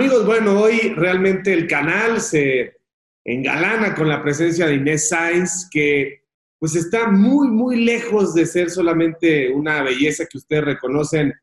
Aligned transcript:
Amigos, 0.00 0.24
bueno, 0.24 0.58
hoy 0.58 0.94
realmente 0.96 1.52
el 1.52 1.66
canal 1.66 2.22
se 2.22 2.78
engalana 3.22 3.94
con 3.94 4.08
la 4.08 4.22
presencia 4.22 4.66
de 4.66 4.76
Inés 4.76 5.10
Sainz, 5.10 5.68
que 5.70 6.22
pues 6.58 6.74
está 6.74 7.10
muy, 7.10 7.48
muy 7.48 7.84
lejos 7.84 8.32
de 8.32 8.46
ser 8.46 8.70
solamente 8.70 9.52
una 9.52 9.82
belleza 9.82 10.24
que 10.24 10.38
ustedes 10.38 10.64
reconocen 10.64 11.34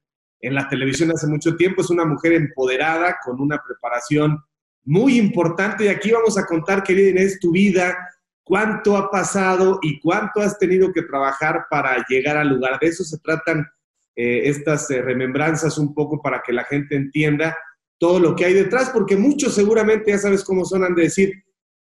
en 0.41 0.55
la 0.55 0.67
televisión 0.67 1.11
hace 1.11 1.27
mucho 1.27 1.55
tiempo. 1.55 1.81
Es 1.81 1.91
una 1.91 2.03
mujer 2.03 2.33
empoderada, 2.33 3.17
con 3.23 3.39
una 3.39 3.61
preparación 3.63 4.39
muy 4.85 5.19
importante. 5.19 5.85
Y 5.85 5.89
aquí 5.89 6.09
vamos 6.09 6.35
a 6.39 6.47
contar, 6.47 6.81
querida 6.81 7.11
Inés, 7.11 7.39
tu 7.39 7.51
vida, 7.51 7.95
cuánto 8.43 8.97
ha 8.97 9.11
pasado 9.11 9.77
y 9.83 9.99
cuánto 9.99 10.41
has 10.41 10.57
tenido 10.57 10.91
que 10.91 11.03
trabajar 11.03 11.67
para 11.69 12.03
llegar 12.09 12.37
al 12.37 12.49
lugar. 12.49 12.79
De 12.79 12.87
eso 12.87 13.03
se 13.03 13.19
tratan 13.19 13.67
eh, 14.15 14.49
estas 14.49 14.89
eh, 14.89 14.99
remembranzas 14.99 15.77
un 15.77 15.93
poco 15.93 16.19
para 16.23 16.41
que 16.43 16.53
la 16.53 16.63
gente 16.63 16.95
entienda 16.95 17.55
todo 17.97 18.19
lo 18.19 18.35
que 18.35 18.45
hay 18.45 18.53
detrás, 18.53 18.89
porque 18.91 19.17
muchos 19.17 19.55
seguramente 19.55 20.11
ya 20.11 20.17
sabes 20.17 20.43
cómo 20.43 20.65
son, 20.65 20.83
han 20.83 20.95
de 20.95 21.03
decir, 21.03 21.31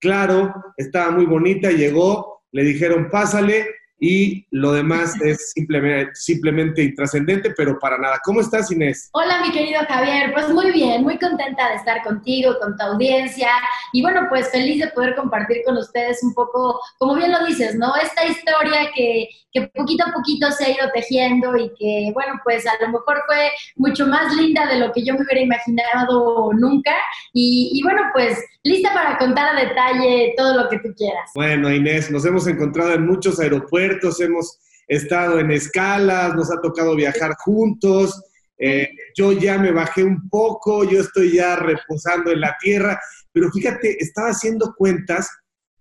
claro, 0.01 0.55
estaba 0.77 1.11
muy 1.11 1.27
bonita, 1.27 1.70
llegó, 1.70 2.43
le 2.52 2.62
dijeron, 2.65 3.09
pásale, 3.11 3.66
y 3.98 4.46
lo 4.50 4.73
demás 4.73 5.14
es 5.23 5.52
simplemente, 5.52 6.14
simplemente 6.14 6.82
intrascendente, 6.82 7.52
pero 7.56 7.78
para 7.78 7.96
nada. 7.98 8.18
¿Cómo 8.24 8.41
estás, 8.41 8.70
Inés? 8.70 9.09
Hola, 9.12 9.41
mi 9.41 9.52
querido 9.52 9.80
Javier. 9.88 10.32
Pues 10.34 10.50
muy 10.50 10.70
bien, 10.70 11.02
muy 11.02 11.18
contenta 11.18 11.70
de 11.70 11.77
estar 11.77 12.02
contigo, 12.02 12.56
con 12.60 12.77
tu 12.77 12.84
audiencia. 12.84 13.48
Y 13.92 14.02
bueno, 14.02 14.27
pues 14.28 14.51
feliz 14.51 14.80
de 14.80 14.90
poder 14.90 15.14
compartir 15.14 15.62
con 15.64 15.78
ustedes 15.78 16.23
un 16.23 16.34
poco, 16.34 16.78
como 16.98 17.14
bien 17.14 17.32
lo 17.32 17.45
dices, 17.46 17.77
¿no? 17.77 17.95
Esta 17.96 18.27
historia 18.27 18.90
que, 18.95 19.28
que 19.52 19.68
poquito 19.74 20.04
a 20.06 20.12
poquito 20.12 20.51
se 20.51 20.66
ha 20.66 20.70
ido 20.70 20.90
tejiendo 20.92 21.56
y 21.56 21.73
que, 21.78 22.10
bueno, 22.12 22.34
pues 22.45 22.66
a 22.66 22.74
lo 22.82 22.88
mejor 22.88 23.23
fue 23.26 23.51
mucho 23.76 24.06
más 24.06 24.34
linda 24.37 24.66
de 24.66 24.78
lo 24.78 24.92
que 24.92 25.04
yo 25.04 25.15
me 25.15 25.20
hubiera 25.23 25.40
imaginado 25.40 26.51
nunca. 26.52 26.95
Y, 27.32 27.71
y 27.73 27.82
bueno, 27.82 28.02
pues 28.12 28.38
lista 28.62 28.93
para 28.93 29.16
contar 29.16 29.56
a 29.56 29.60
detalle 29.60 30.34
todo 30.37 30.62
lo 30.62 30.68
que 30.68 30.80
tú 30.80 30.95
quieras. 30.95 31.30
Bueno, 31.34 31.73
Inés, 31.73 32.10
nos 32.10 32.26
hemos 32.26 32.46
encontrado 32.46 32.93
en 32.93 33.06
muchos 33.06 33.40
aeropuertos 33.40 33.85
hemos 34.20 34.59
estado 34.87 35.38
en 35.40 35.51
escalas, 35.51 36.34
nos 36.34 36.51
ha 36.51 36.60
tocado 36.60 36.95
viajar 36.95 37.34
juntos. 37.38 38.23
Eh, 38.59 38.88
yo 39.16 39.32
ya 39.32 39.59
me 39.59 39.73
bajé 39.73 40.02
un 40.02 40.28
poco, 40.28 40.84
yo 40.84 41.01
estoy 41.01 41.34
ya 41.34 41.56
reposando 41.56 42.30
en 42.30 42.40
la 42.40 42.56
tierra, 42.60 42.98
pero 43.32 43.51
fíjate, 43.51 44.02
estaba 44.02 44.28
haciendo 44.28 44.74
cuentas, 44.76 45.28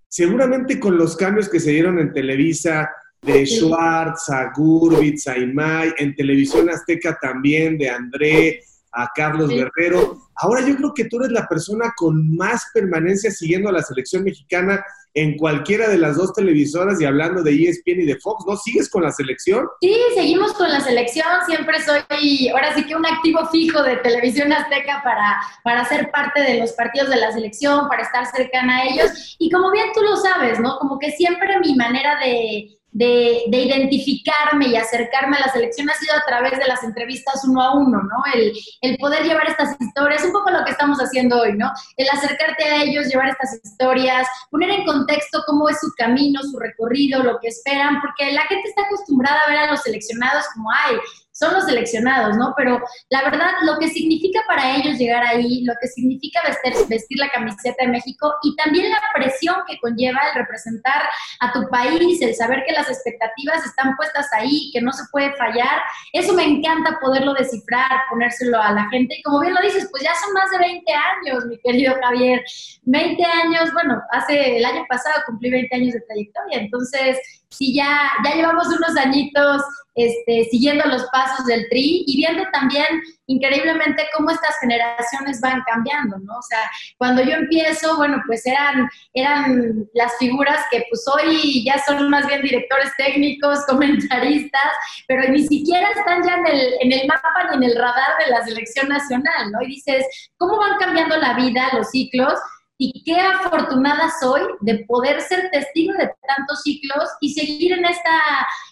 seguramente 0.09 0.80
con 0.80 0.97
los 0.97 1.16
cambios 1.16 1.47
que 1.47 1.59
se 1.59 1.72
dieron 1.72 2.00
en 2.00 2.12
Televisa, 2.12 2.89
de 3.22 3.45
Schwartz 3.45 4.30
a 4.30 4.52
Gurbitz 4.56 5.28
a 5.28 5.38
Imay, 5.38 5.94
en 5.97 6.16
Televisión 6.16 6.69
Azteca 6.69 7.17
también, 7.19 7.78
de 7.78 7.90
André 7.90 8.62
a 8.92 9.09
Carlos 9.16 9.50
Guerrero. 9.50 10.30
Ahora 10.36 10.62
yo 10.66 10.75
creo 10.75 10.94
que 10.94 11.06
tú 11.06 11.17
eres 11.19 11.31
la 11.31 11.47
persona 11.47 11.94
con 11.95 12.36
más 12.36 12.66
permanencia 12.73 13.31
siguiendo 13.31 13.69
a 13.69 13.73
la 13.73 13.81
selección 13.81 14.23
mexicana 14.23 14.84
en 15.16 15.38
cualquiera 15.38 15.88
de 15.88 15.98
las 15.98 16.18
dos 16.18 16.34
televisoras 16.34 17.00
y 17.00 17.06
hablando 17.06 17.42
de 17.42 17.52
ESPN 17.52 18.02
y 18.02 18.06
de 18.06 18.20
Fox, 18.20 18.44
¿no? 18.46 18.58
¿Sigues 18.58 18.90
con 18.90 19.04
la 19.04 19.12
selección? 19.12 19.66
Sí, 19.82 19.96
seguimos 20.14 20.54
con 20.54 20.70
la 20.70 20.82
selección, 20.82 21.26
siempre 21.48 21.78
soy, 21.82 22.50
ahora 22.50 22.76
sí 22.76 22.86
que 22.86 22.96
un 22.96 23.06
activo 23.06 23.46
fijo 23.48 23.82
de 23.82 23.96
Televisión 23.98 24.52
Azteca 24.52 25.02
para, 25.04 25.42
para 25.64 25.86
ser 25.86 26.12
parte 26.12 26.42
de 26.42 26.60
los 26.60 26.74
partidos 26.74 27.10
de 27.10 27.16
la 27.16 27.32
selección, 27.32 27.88
para 27.88 28.04
estar 28.04 28.26
cercana 28.26 28.80
a 28.80 28.84
ellos. 28.84 29.36
Y 29.40 29.50
como 29.50 29.72
bien 29.72 29.88
tú 29.94 30.02
lo 30.02 30.18
sabes, 30.18 30.60
¿no? 30.60 30.78
Como 30.80 31.00
que 31.00 31.12
siempre 31.12 31.60
mi 31.62 31.76
manera 31.76 32.20
de, 32.20 32.78
de, 32.96 33.44
identificarme 33.50 34.68
y 34.68 34.76
acercarme 34.78 35.36
a 35.36 35.42
la 35.42 35.52
selección 35.52 35.90
ha 35.90 35.94
sido 35.96 36.16
a 36.16 36.26
través 36.26 36.58
de 36.58 36.66
las 36.66 36.82
entrevistas 36.82 37.44
uno 37.44 37.62
a 37.62 37.76
uno, 37.76 38.02
¿no? 38.02 38.34
El, 38.34 38.54
el, 38.82 38.98
poder 38.98 39.24
llevar 39.24 39.50
estas 39.50 39.76
historias, 39.82 40.24
un 40.24 40.32
poco 40.32 40.50
lo 40.50 40.64
que 40.64 40.72
estamos 40.72 40.98
haciendo 41.00 41.42
hoy, 41.42 41.58
¿no? 41.58 41.72
El 41.98 42.08
acercarte 42.10 42.64
a 42.64 42.84
ellos, 42.84 43.08
llevar 43.08 43.28
estas 43.28 43.60
historias, 43.62 44.25
poner 44.50 44.69
en 44.69 44.86
contexto 44.86 45.44
cómo 45.46 45.68
es 45.68 45.78
su 45.81 45.92
camino, 45.97 46.42
su 46.44 46.58
recorrido, 46.58 47.22
lo 47.22 47.38
que 47.40 47.50
esperan, 47.50 48.00
porque 48.00 48.31
la 48.31 48.44
gente 48.44 48.69
está 48.69 48.84
acostumbrada 48.84 49.42
a 49.46 49.50
ver 49.50 49.59
a 49.59 49.72
los 49.72 49.81
seleccionados 49.81 50.46
como, 50.53 50.72
ay, 50.72 50.96
son 51.35 51.53
los 51.53 51.66
seleccionados, 51.66 52.38
¿no? 52.38 52.53
Pero 52.56 52.81
la 53.09 53.23
verdad, 53.23 53.51
lo 53.63 53.78
que 53.78 53.90
significa 53.90 54.41
para 54.47 54.78
ellos 54.78 54.97
llegar 54.97 55.22
ahí, 55.25 55.66
lo 55.66 55.73
que 55.81 55.88
significa 55.88 56.40
vestir, 56.47 56.88
vestir 56.88 57.19
la 57.19 57.29
camiseta 57.29 57.84
de 57.84 57.91
México 57.91 58.34
y 58.41 58.56
también 58.56 58.90
la 58.90 59.01
presión 59.13 59.57
que 59.68 59.78
conlleva 59.79 60.22
el 60.29 60.40
representar 60.40 61.03
a 61.41 61.51
tu 61.51 61.68
país, 61.69 62.22
el 62.22 62.34
saber 62.35 62.63
que 62.66 62.72
las 62.72 62.90
expectativas 62.90 63.66
están 63.66 63.97
puestas 63.97 64.28
ahí, 64.31 64.72
que 64.72 64.81
no 64.81 64.94
se 64.94 65.03
puede 65.12 65.35
fallar, 65.35 65.81
eso 66.13 66.34
me 66.34 66.45
encanta 66.45 67.00
poderlo 67.01 67.34
descifrar, 67.34 67.91
ponérselo 68.09 68.62
a 68.62 68.72
la 68.72 68.88
gente. 68.90 69.16
Y 69.18 69.24
como 69.24 69.41
bien 69.41 69.53
lo 69.53 69.62
dices, 69.62 69.90
pues 69.91 70.03
ya 70.03 70.13
son 70.16 70.34
más 70.34 70.50
de 70.51 70.57
20 70.59 70.94
años, 70.94 71.45
mi 71.47 71.57
querido 71.57 71.95
Javier. 72.01 72.44
20 72.84 73.24
años, 73.25 73.74
bueno, 73.74 74.01
hace 74.12 74.57
el 74.57 74.63
año 74.63 74.85
pasado 74.88 75.22
cumplí 75.25 75.50
20 75.50 75.75
años 75.75 75.94
de 75.95 76.01
trayectoria, 76.01 76.59
entonces 76.59 77.19
sí 77.58 77.74
ya, 77.74 78.12
ya 78.24 78.36
llevamos 78.36 78.68
unos 78.68 78.96
añitos 78.98 79.62
este, 79.96 80.44
siguiendo 80.52 80.86
los 80.90 81.06
pasos 81.06 81.46
del 81.46 81.70
TRI 81.70 82.04
y 82.06 82.18
viendo 82.18 82.44
también 82.52 82.86
increíblemente 83.28 84.04
cómo 84.16 84.30
estas 84.30 84.58
generaciones 84.60 85.40
van 85.40 85.62
cambiando, 85.66 86.18
¿no? 86.20 86.38
O 86.38 86.42
sea, 86.42 86.70
cuando 86.98 87.24
yo 87.24 87.32
empiezo, 87.32 87.96
bueno, 87.96 88.22
pues 88.28 88.46
eran, 88.46 88.90
eran 89.14 89.88
las 89.94 90.18
figuras 90.18 90.66
que 90.70 90.84
pues 90.90 91.06
hoy 91.08 91.64
ya 91.64 91.82
son 91.86 92.10
más 92.10 92.28
bien 92.28 92.42
directores 92.42 92.92
técnicos, 92.98 93.66
comentaristas, 93.68 94.72
pero 95.08 95.30
ni 95.30 95.48
siquiera 95.48 95.90
están 95.92 96.24
ya 96.24 96.36
en 96.36 96.48
el, 96.48 96.74
en 96.82 96.92
el 96.92 97.08
mapa 97.08 97.48
ni 97.52 97.56
en 97.56 97.72
el 97.72 97.78
radar 97.78 98.18
de 98.20 98.32
la 98.32 98.44
selección 98.44 98.90
nacional, 98.90 99.52
¿no? 99.52 99.62
Y 99.62 99.68
dices, 99.68 100.06
¿cómo 100.38 100.58
van 100.58 100.78
cambiando 100.78 101.16
la 101.18 101.36
vida, 101.36 101.70
los 101.74 101.90
ciclos? 101.90 102.34
Y 102.78 103.03
qué 103.03 103.19
afortunada 103.19 104.12
soy 104.19 104.41
de 104.62 104.86
poder 104.86 105.22
ser 105.22 105.50
testigo 105.52 105.94
de 105.94 106.12
tantos 106.28 106.62
ciclos 106.63 107.06
y 107.22 107.34
seguir 107.34 107.74
en, 107.74 107.86
esta, 107.86 108.19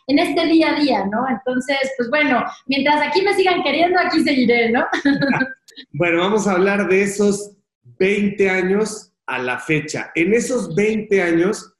en 0.07 0.19
este 0.19 0.45
día 0.45 0.71
a 0.71 0.79
día, 0.79 1.05
¿no? 1.05 1.25
Entonces, 1.29 1.77
pues 1.97 2.09
bueno, 2.09 2.43
mientras 2.65 3.01
aquí 3.01 3.21
me 3.21 3.33
sigan 3.33 3.63
queriendo, 3.63 3.99
aquí 3.99 4.21
seguiré, 4.23 4.71
¿no? 4.71 4.85
bueno, 5.93 6.19
vamos 6.19 6.47
a 6.47 6.53
hablar 6.53 6.87
de 6.87 7.03
esos 7.03 7.51
20 7.99 8.49
años 8.49 9.13
a 9.25 9.39
la 9.39 9.59
fecha. 9.59 10.11
En 10.15 10.33
esos 10.33 10.75
20 10.75 11.21
años 11.21 11.73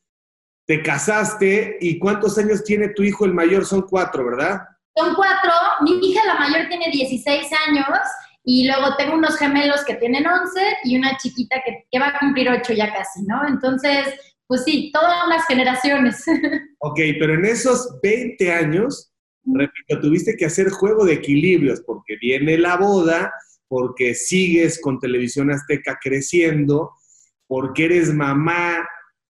te 0.66 0.82
casaste 0.82 1.78
y 1.82 2.00
¿cuántos 2.00 2.38
años 2.38 2.64
tiene 2.64 2.90
tu 2.90 3.04
hijo? 3.04 3.26
El 3.26 3.34
mayor 3.34 3.66
son 3.66 3.82
cuatro, 3.82 4.26
¿verdad? 4.26 4.62
Son 4.96 5.14
cuatro. 5.16 5.52
Mi 5.82 6.00
hija, 6.08 6.22
la 6.26 6.36
mayor, 6.36 6.70
tiene 6.70 6.90
16 6.90 7.50
años 7.68 7.86
y 8.44 8.68
luego 8.68 8.96
tengo 8.98 9.16
unos 9.16 9.38
gemelos 9.38 9.86
que 9.86 9.96
tienen 9.96 10.28
11 10.28 10.62
y 10.84 10.98
una 10.98 11.18
chiquita 11.18 11.62
que, 11.64 12.00
va 12.00 12.10
a 12.10 12.20
cumplir 12.20 12.50
8 12.50 12.74
ya 12.74 12.92
casi, 12.94 13.24
¿no? 13.24 13.48
Entonces, 13.48 14.08
pues 14.48 14.64
sí, 14.66 14.92
todas 14.94 15.28
las 15.30 15.46
generaciones. 15.46 16.26
Ok, 16.86 17.00
pero 17.18 17.36
en 17.36 17.46
esos 17.46 17.98
20 18.04 18.52
años, 18.52 19.10
repito, 19.46 20.02
tuviste 20.02 20.36
que 20.36 20.44
hacer 20.44 20.70
juego 20.70 21.06
de 21.06 21.14
equilibrios 21.14 21.82
porque 21.86 22.18
viene 22.18 22.58
la 22.58 22.76
boda, 22.76 23.32
porque 23.70 24.14
sigues 24.14 24.82
con 24.82 25.00
Televisión 25.00 25.50
Azteca 25.50 25.98
creciendo, 26.04 26.92
porque 27.48 27.86
eres 27.86 28.14
mamá. 28.14 28.86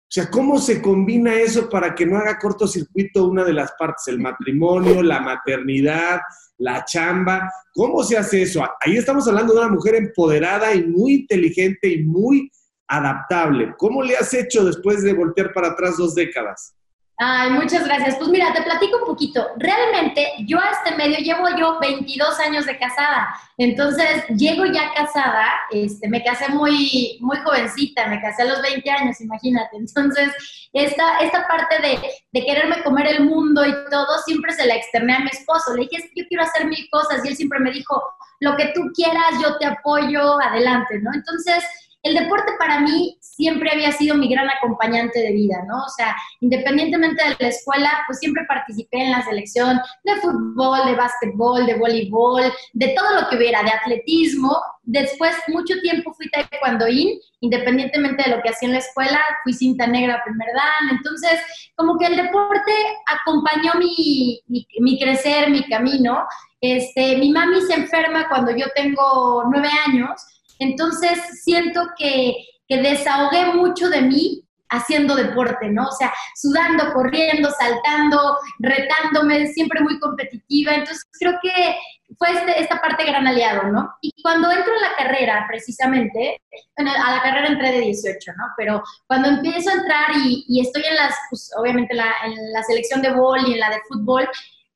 O 0.10 0.12
sea, 0.12 0.30
¿cómo 0.32 0.58
se 0.58 0.82
combina 0.82 1.36
eso 1.36 1.70
para 1.70 1.94
que 1.94 2.04
no 2.04 2.18
haga 2.18 2.40
cortocircuito 2.40 3.28
una 3.28 3.44
de 3.44 3.54
las 3.54 3.74
partes, 3.78 4.08
el 4.08 4.20
matrimonio, 4.20 5.04
la 5.04 5.20
maternidad, 5.20 6.22
la 6.60 6.86
chamba. 6.86 7.52
¿Cómo 7.74 8.04
se 8.04 8.18
hace 8.18 8.44
eso? 8.44 8.64
Ahí 8.82 8.98
estamos 8.98 9.28
hablando 9.28 9.54
de 9.54 9.60
una 9.60 9.70
mujer 9.70 9.96
empoderada 9.96 10.74
y 10.76 10.86
muy 10.86 11.14
inteligente 11.14 11.90
y 11.90 12.04
muy 12.04 12.52
adaptable. 12.88 13.74
¿Cómo 13.78 14.04
le 14.04 14.16
has 14.16 14.34
hecho 14.34 14.66
después 14.66 15.04
de 15.04 15.14
voltear 15.14 15.54
para 15.54 15.70
atrás 15.70 15.98
dos 15.98 16.16
décadas? 16.16 16.76
Ay, 17.22 17.50
muchas 17.50 17.84
gracias. 17.84 18.16
Pues 18.16 18.30
mira, 18.30 18.54
te 18.54 18.62
platico 18.62 19.00
un 19.00 19.06
poquito. 19.06 19.46
Realmente 19.58 20.26
yo 20.48 20.58
a 20.58 20.70
este 20.70 20.96
medio 20.96 21.18
llevo 21.18 21.50
yo 21.58 21.78
22 21.78 22.40
años 22.40 22.66
de 22.66 22.80
casada. 22.80 23.36
Entonces, 23.58 24.26
llego 24.30 24.66
ya 24.66 24.94
casada, 24.94 25.52
este, 25.70 26.08
me 26.08 26.24
casé 26.24 26.48
muy, 26.48 27.18
muy 27.20 27.38
jovencita, 27.40 28.08
me 28.08 28.22
casé 28.22 28.44
a 28.44 28.46
los 28.46 28.62
20 28.62 28.90
años, 28.90 29.20
imagínate. 29.20 29.76
Entonces, 29.76 30.32
esta, 30.72 31.20
esta 31.20 31.46
parte 31.46 31.82
de, 31.82 32.00
de 32.32 32.46
quererme 32.46 32.82
comer 32.84 33.08
el 33.08 33.26
mundo 33.26 33.66
y 33.66 33.74
todo, 33.92 34.18
siempre 34.26 34.54
se 34.54 34.66
la 34.66 34.76
externé 34.76 35.16
a 35.16 35.20
mi 35.20 35.30
esposo. 35.30 35.76
Le 35.76 35.82
dije, 35.82 35.98
es 35.98 36.04
que 36.04 36.22
yo 36.22 36.28
quiero 36.30 36.44
hacer 36.46 36.68
mil 36.68 36.88
cosas 36.90 37.20
y 37.26 37.28
él 37.28 37.36
siempre 37.36 37.60
me 37.60 37.72
dijo, 37.72 38.02
lo 38.40 38.56
que 38.56 38.72
tú 38.74 38.80
quieras, 38.96 39.34
yo 39.42 39.58
te 39.58 39.66
apoyo, 39.66 40.40
adelante, 40.40 40.98
¿no? 41.00 41.12
Entonces, 41.14 41.66
el 42.04 42.14
deporte 42.14 42.54
para 42.58 42.80
mí 42.80 43.18
siempre 43.20 43.72
había 43.72 43.92
sido 43.92 44.16
mi 44.16 44.30
gran 44.30 44.50
acompañante 44.50 45.20
de 45.20 45.34
vida, 45.34 45.58
¿no? 45.68 45.84
O 45.84 45.90
sea, 45.90 46.16
independientemente 46.40 47.22
de 47.24 47.36
la 47.40 47.48
escuela, 47.50 47.92
pues 48.08 48.20
siempre 48.20 48.46
participé 48.48 49.02
en 49.02 49.12
la 49.12 49.22
selección 49.24 49.80
de 50.04 50.16
fútbol, 50.18 50.86
de 50.86 50.96
básquetbol, 50.96 51.66
de 51.66 51.76
voleibol, 51.76 52.44
de 52.74 52.88
todo 52.90 53.20
lo 53.20 53.28
que 53.28 53.36
hubiera, 53.36 53.64
de 53.64 53.72
atletismo. 53.72 54.58
Después, 54.84 55.36
mucho 55.50 55.76
tiempo 55.82 56.14
fui 56.14 56.30
taekwondoín, 56.30 57.20
independientemente 57.42 58.24
de 58.24 58.36
lo 58.36 58.42
que 58.42 58.50
hacía 58.50 58.68
en 58.68 58.74
la 58.74 58.80
escuela, 58.80 59.20
fui 59.44 59.54
cinta 59.54 59.86
negra 59.86 60.24
primer 60.24 60.48
dan. 60.54 60.98
Entonces, 60.98 61.40
como 61.76 61.98
que 61.98 62.06
el 62.06 62.16
deporte 62.16 62.72
acompañó 63.08 63.74
mi, 63.78 64.42
mi, 64.48 64.66
mi 64.80 65.00
crecer, 65.00 65.50
mi 65.50 65.64
camino. 65.68 66.26
Este, 66.62 67.18
mi 67.18 67.32
mami 67.32 67.62
se 67.62 67.74
enferma 67.74 68.28
cuando 68.28 68.56
yo 68.56 68.66
tengo 68.76 69.44
nueve 69.50 69.70
años 69.86 70.12
Entonces 70.60 71.20
siento 71.44 71.82
que, 71.98 72.36
que 72.68 72.82
desahogué 72.82 73.54
mucho 73.54 73.90
de 73.90 74.02
mí 74.02 74.46
haciendo 74.70 75.16
deporte, 75.16 75.70
¿no? 75.70 75.88
O 75.88 75.92
sea, 75.92 76.14
sudando, 76.36 76.94
corriendo, 76.94 77.50
saltando, 77.52 78.38
retándome, 78.60 79.48
siempre 79.48 79.82
muy 79.82 80.00
competitiva. 80.00 80.74
Entonces, 80.74 81.06
creo 81.20 81.34
que 81.42 81.76
fue 82.18 82.32
este, 82.32 82.62
esta 82.62 82.80
parte 82.80 83.06
gran 83.06 83.28
aliado, 83.28 83.64
¿no? 83.72 83.90
Y 84.02 84.12
cuando 84.22 84.52
entro 84.52 84.74
a 84.74 84.90
la 84.90 84.96
carrera, 84.96 85.46
precisamente, 85.48 86.42
bueno, 86.78 86.92
a 86.92 87.16
la 87.16 87.22
carrera 87.22 87.48
entré 87.48 87.72
de 87.72 87.82
18, 87.82 88.32
¿no? 88.38 88.46
Pero 88.58 88.84
cuando 89.08 89.30
empiezo 89.30 89.70
a 89.70 89.74
entrar 89.74 90.12
y, 90.24 90.62
estoy 90.62 90.84
en 90.84 90.96
las, 90.96 91.16
pues, 91.30 91.52
obviamente, 91.58 91.96
la, 91.96 92.14
en 92.26 92.36
la 92.54 92.64
selección 92.64 93.02
de 93.02 93.12
vol 93.12 93.40
y 93.48 93.54
en 93.54 93.60
la 93.60 93.70
de 93.70 93.82
fútbol, 93.88 94.28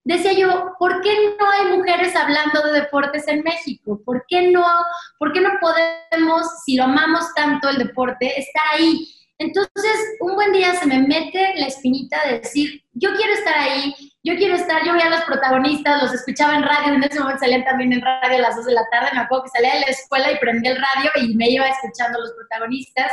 decía 0.04 0.34
yo, 0.34 0.74
¿por 0.80 1.02
qué 1.02 1.36
no 1.40 1.50
hay 1.50 1.78
mujeres 1.78 2.16
hablando 2.16 2.62
de 2.64 2.82
deportes 2.82 3.28
en 3.28 3.42
México? 3.44 4.02
¿Por 4.06 4.26
qué 4.28 4.52
no, 4.52 4.66
por 5.18 5.32
qué 5.34 5.42
no 5.42 5.52
podemos, 5.62 6.46
si 6.66 6.76
lo 6.76 6.86
amamos 6.86 7.34
tanto 7.36 7.70
el 7.70 7.78
deporte, 7.78 8.40
estar 8.40 8.64
ahí? 8.74 9.08
Entonces, 9.40 9.94
un 10.20 10.36
buen 10.36 10.54
día 10.54 10.74
se 10.76 10.86
me 10.86 11.00
mete 11.00 11.54
la 11.56 11.68
espinita 11.68 12.18
de 12.26 12.40
decir, 12.40 12.84
yo 12.94 13.14
quiero 13.16 13.34
estar 13.34 13.58
ahí, 13.58 13.94
yo 14.24 14.36
quiero 14.36 14.56
estar, 14.56 14.86
yo 14.86 14.94
veía 14.94 15.08
a 15.08 15.10
los 15.10 15.26
protagonistas, 15.26 16.04
los 16.04 16.14
escuchaba 16.14 16.56
en 16.56 16.64
radio, 16.64 16.94
en 16.94 17.04
ese 17.04 17.20
momento 17.20 17.40
salían 17.40 17.66
también 17.66 17.94
en 17.94 18.02
radio 18.02 18.38
a 18.38 18.42
las 18.42 18.56
2 18.56 18.66
de 18.66 18.74
la 18.74 18.88
tarde, 18.92 19.10
me 19.14 19.22
acuerdo 19.22 19.46
que 19.46 19.50
salía 19.50 19.74
de 19.74 19.82
la 19.82 19.88
escuela 19.88 20.32
y 20.32 20.38
prendí 20.38 20.68
el 20.68 20.78
radio 20.78 21.12
y 21.16 21.36
me 21.36 21.50
iba 21.50 21.68
escuchando 21.68 22.20
a 22.20 22.22
los 22.22 22.32
protagonistas. 22.34 23.12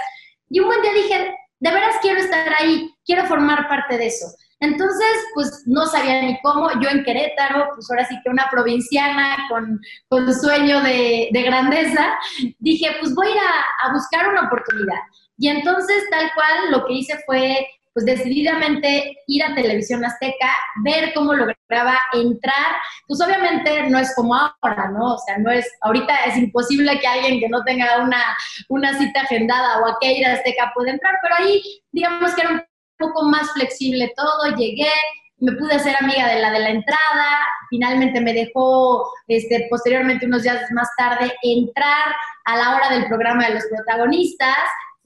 Y 0.50 0.60
un 0.60 0.66
buen 0.66 0.82
día 0.82 0.92
dije, 0.92 1.34
de 1.61 1.71
veras 1.71 1.97
quiero 2.03 2.21
estar 2.21 2.53
ahí, 2.59 2.93
quiero 3.05 3.27
formar 3.27 3.69
parte 3.69 3.99
de 3.99 4.07
eso. 4.07 4.27
Entonces, 4.61 5.07
pues 5.33 5.62
no 5.67 5.87
sabía 5.87 6.23
ni 6.23 6.39
cómo. 6.43 6.71
Yo 6.81 6.91
en 6.91 7.03
Querétaro, 7.03 7.71
pues 7.75 7.91
ahora 7.91 8.07
sí 8.07 8.15
que 8.23 8.31
una 8.31 8.49
provinciana 8.51 9.37
con, 9.49 9.81
con 10.09 10.35
sueño 10.35 10.83
de, 10.83 11.29
de, 11.33 11.43
grandeza, 11.43 12.19
dije, 12.59 12.97
pues 13.01 13.15
voy 13.15 13.29
a 13.29 13.31
ir 13.31 13.39
a, 13.39 13.89
a 13.89 13.93
buscar 13.93 14.29
una 14.29 14.43
oportunidad. 14.43 15.01
Y 15.39 15.49
entonces, 15.49 16.05
tal 16.11 16.31
cual, 16.35 16.71
lo 16.71 16.85
que 16.85 16.93
hice 16.93 17.19
fue, 17.25 17.67
pues 18.00 18.19
decididamente 18.19 19.17
ir 19.26 19.44
a 19.44 19.55
Televisión 19.55 20.05
Azteca, 20.05 20.50
ver 20.85 21.12
cómo 21.14 21.35
lograba 21.35 21.99
entrar. 22.12 22.76
Pues 23.06 23.20
obviamente 23.20 23.88
no 23.88 23.99
es 23.99 24.14
como 24.14 24.35
ahora, 24.35 24.88
¿no? 24.88 25.14
O 25.14 25.19
sea, 25.19 25.38
no 25.38 25.50
es, 25.50 25.67
ahorita 25.82 26.14
es 26.26 26.37
imposible 26.37 26.99
que 26.99 27.06
alguien 27.06 27.41
que 27.41 27.49
no 27.49 27.62
tenga 27.64 27.99
una, 28.02 28.37
una 28.69 28.97
cita 28.99 29.23
agendada 29.23 29.81
o 29.81 29.88
a 29.88 29.99
qué 30.00 30.12
ir 30.14 30.26
a 30.26 30.35
Azteca 30.35 30.73
pueda 30.75 30.93
entrar, 30.93 31.14
pero 31.23 31.35
ahí, 31.37 31.62
digamos 31.93 32.35
que 32.35 32.41
era 32.43 32.50
un 32.50 32.62
poco 32.99 33.25
más 33.25 33.50
flexible 33.52 34.12
todo, 34.17 34.56
llegué, 34.56 34.91
me 35.38 35.52
pude 35.52 35.75
hacer 35.75 35.97
amiga 35.99 36.29
de 36.29 36.41
la 36.41 36.50
de 36.50 36.61
la 36.61 36.70
entrada, 36.70 37.47
finalmente 37.70 38.20
me 38.20 38.32
dejó, 38.32 39.11
este, 39.26 39.67
posteriormente 39.70 40.26
unos 40.26 40.43
días 40.43 40.70
más 40.73 40.88
tarde, 40.97 41.32
entrar 41.43 42.14
a 42.44 42.56
la 42.56 42.75
hora 42.76 42.91
del 42.91 43.06
programa 43.06 43.47
de 43.47 43.55
los 43.55 43.64
protagonistas, 43.64 44.58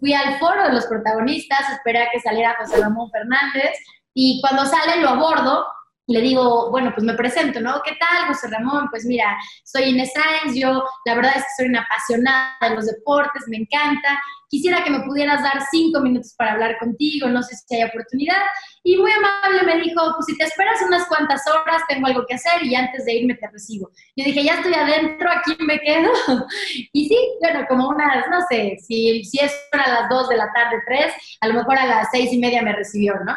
fui 0.05 0.13
al 0.13 0.39
foro 0.39 0.65
de 0.65 0.73
los 0.75 0.85
protagonistas, 0.85 1.61
esperé 1.71 2.03
a 2.03 2.11
que 2.11 2.21
saliera 2.21 2.55
José 2.59 2.77
Ramón 2.77 3.11
Fernández 3.11 3.73
y 4.13 4.39
cuando 4.43 4.67
sale 4.67 5.01
lo 5.01 5.09
abordo 5.09 5.65
le 6.07 6.21
digo, 6.21 6.71
bueno, 6.71 6.93
pues 6.95 7.05
me 7.05 7.15
presento, 7.15 7.61
¿no? 7.61 7.81
¿Qué 7.83 7.97
tal, 7.99 8.27
José 8.27 8.49
Ramón? 8.49 8.89
Pues 8.91 9.07
mira, 9.07 9.37
soy 9.65 9.85
Inés 9.85 10.13
Sáenz, 10.13 10.55
yo 10.55 10.85
la 11.07 11.15
verdad 11.15 11.33
es 11.37 11.43
que 11.43 11.63
soy 11.63 11.67
una 11.69 11.83
apasionada 11.83 12.57
de 12.61 12.75
los 12.75 12.87
deportes, 12.87 13.45
me 13.49 13.57
encanta. 13.57 14.21
Quisiera 14.51 14.85
que 14.85 14.91
me 14.91 15.01
pudieras 15.01 15.43
dar 15.43 15.63
cinco 15.71 16.01
minutos 16.01 16.35
para 16.37 16.53
hablar 16.53 16.79
contigo, 16.79 17.29
no 17.29 17.43
sé 17.43 17.57
si 17.57 17.75
hay 17.75 17.89
oportunidad. 17.89 18.43
Y 18.83 18.99
muy 18.99 19.11
amable 19.11 19.63
me 19.63 19.81
dijo, 19.83 20.01
pues 20.15 20.27
si 20.27 20.37
te 20.37 20.45
esperas 20.45 20.81
unas 20.87 21.07
cuantas 21.09 21.43
horas, 21.49 21.83
tengo 21.89 22.07
algo 22.07 22.27
que 22.27 22.35
hacer 22.35 22.63
y 22.63 22.75
antes 22.75 23.07
de 23.07 23.15
irme 23.15 23.35
te 23.35 23.49
recibo. 23.49 23.91
Yo 24.15 24.25
dije, 24.25 24.45
ya 24.45 24.55
estoy 24.55 24.75
adentro, 24.75 25.31
aquí 25.31 25.57
me 25.61 25.81
quedo. 25.81 26.11
y 26.93 27.09
sí, 27.09 27.19
bueno, 27.41 27.67
como 27.67 27.89
unas, 27.89 28.29
no 28.29 28.41
sé, 28.49 28.77
si, 28.79 29.25
si 29.25 29.39
es 29.39 29.53
a 29.73 29.89
las 29.89 30.09
dos 30.11 30.29
de 30.29 30.37
la 30.37 30.53
tarde, 30.53 30.83
tres, 30.87 31.15
a 31.41 31.49
lo 31.49 31.55
mejor 31.55 31.79
a 31.79 31.87
las 31.87 32.09
seis 32.13 32.31
y 32.33 32.39
media 32.39 32.63
me 32.63 32.75
recibió, 32.75 33.15
¿no? 33.25 33.35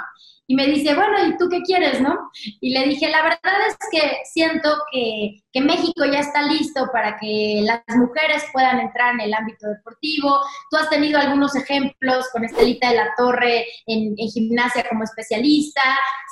Y 0.49 0.55
me 0.55 0.65
dice, 0.65 0.95
bueno, 0.95 1.27
¿y 1.27 1.37
tú 1.37 1.49
qué 1.49 1.61
quieres, 1.61 1.99
no? 1.99 2.31
Y 2.61 2.73
le 2.73 2.85
dije, 2.85 3.09
la 3.09 3.21
verdad 3.21 3.67
es 3.67 3.77
que 3.91 4.19
siento 4.23 4.69
que, 4.91 5.43
que, 5.51 5.59
México 5.59 6.05
ya 6.05 6.19
está 6.19 6.41
listo 6.43 6.87
para 6.93 7.17
que 7.17 7.61
las 7.63 7.81
mujeres 7.97 8.45
puedan 8.53 8.79
entrar 8.79 9.13
en 9.13 9.21
el 9.21 9.33
ámbito 9.33 9.67
deportivo. 9.67 10.39
Tú 10.71 10.77
has 10.77 10.89
tenido 10.89 11.19
algunos 11.19 11.53
ejemplos 11.55 12.29
con 12.31 12.45
Estelita 12.45 12.89
de 12.89 12.95
la 12.95 13.13
Torre 13.17 13.65
en, 13.85 14.15
gimnasia 14.15 14.87
como 14.87 15.03
especialista. 15.03 15.81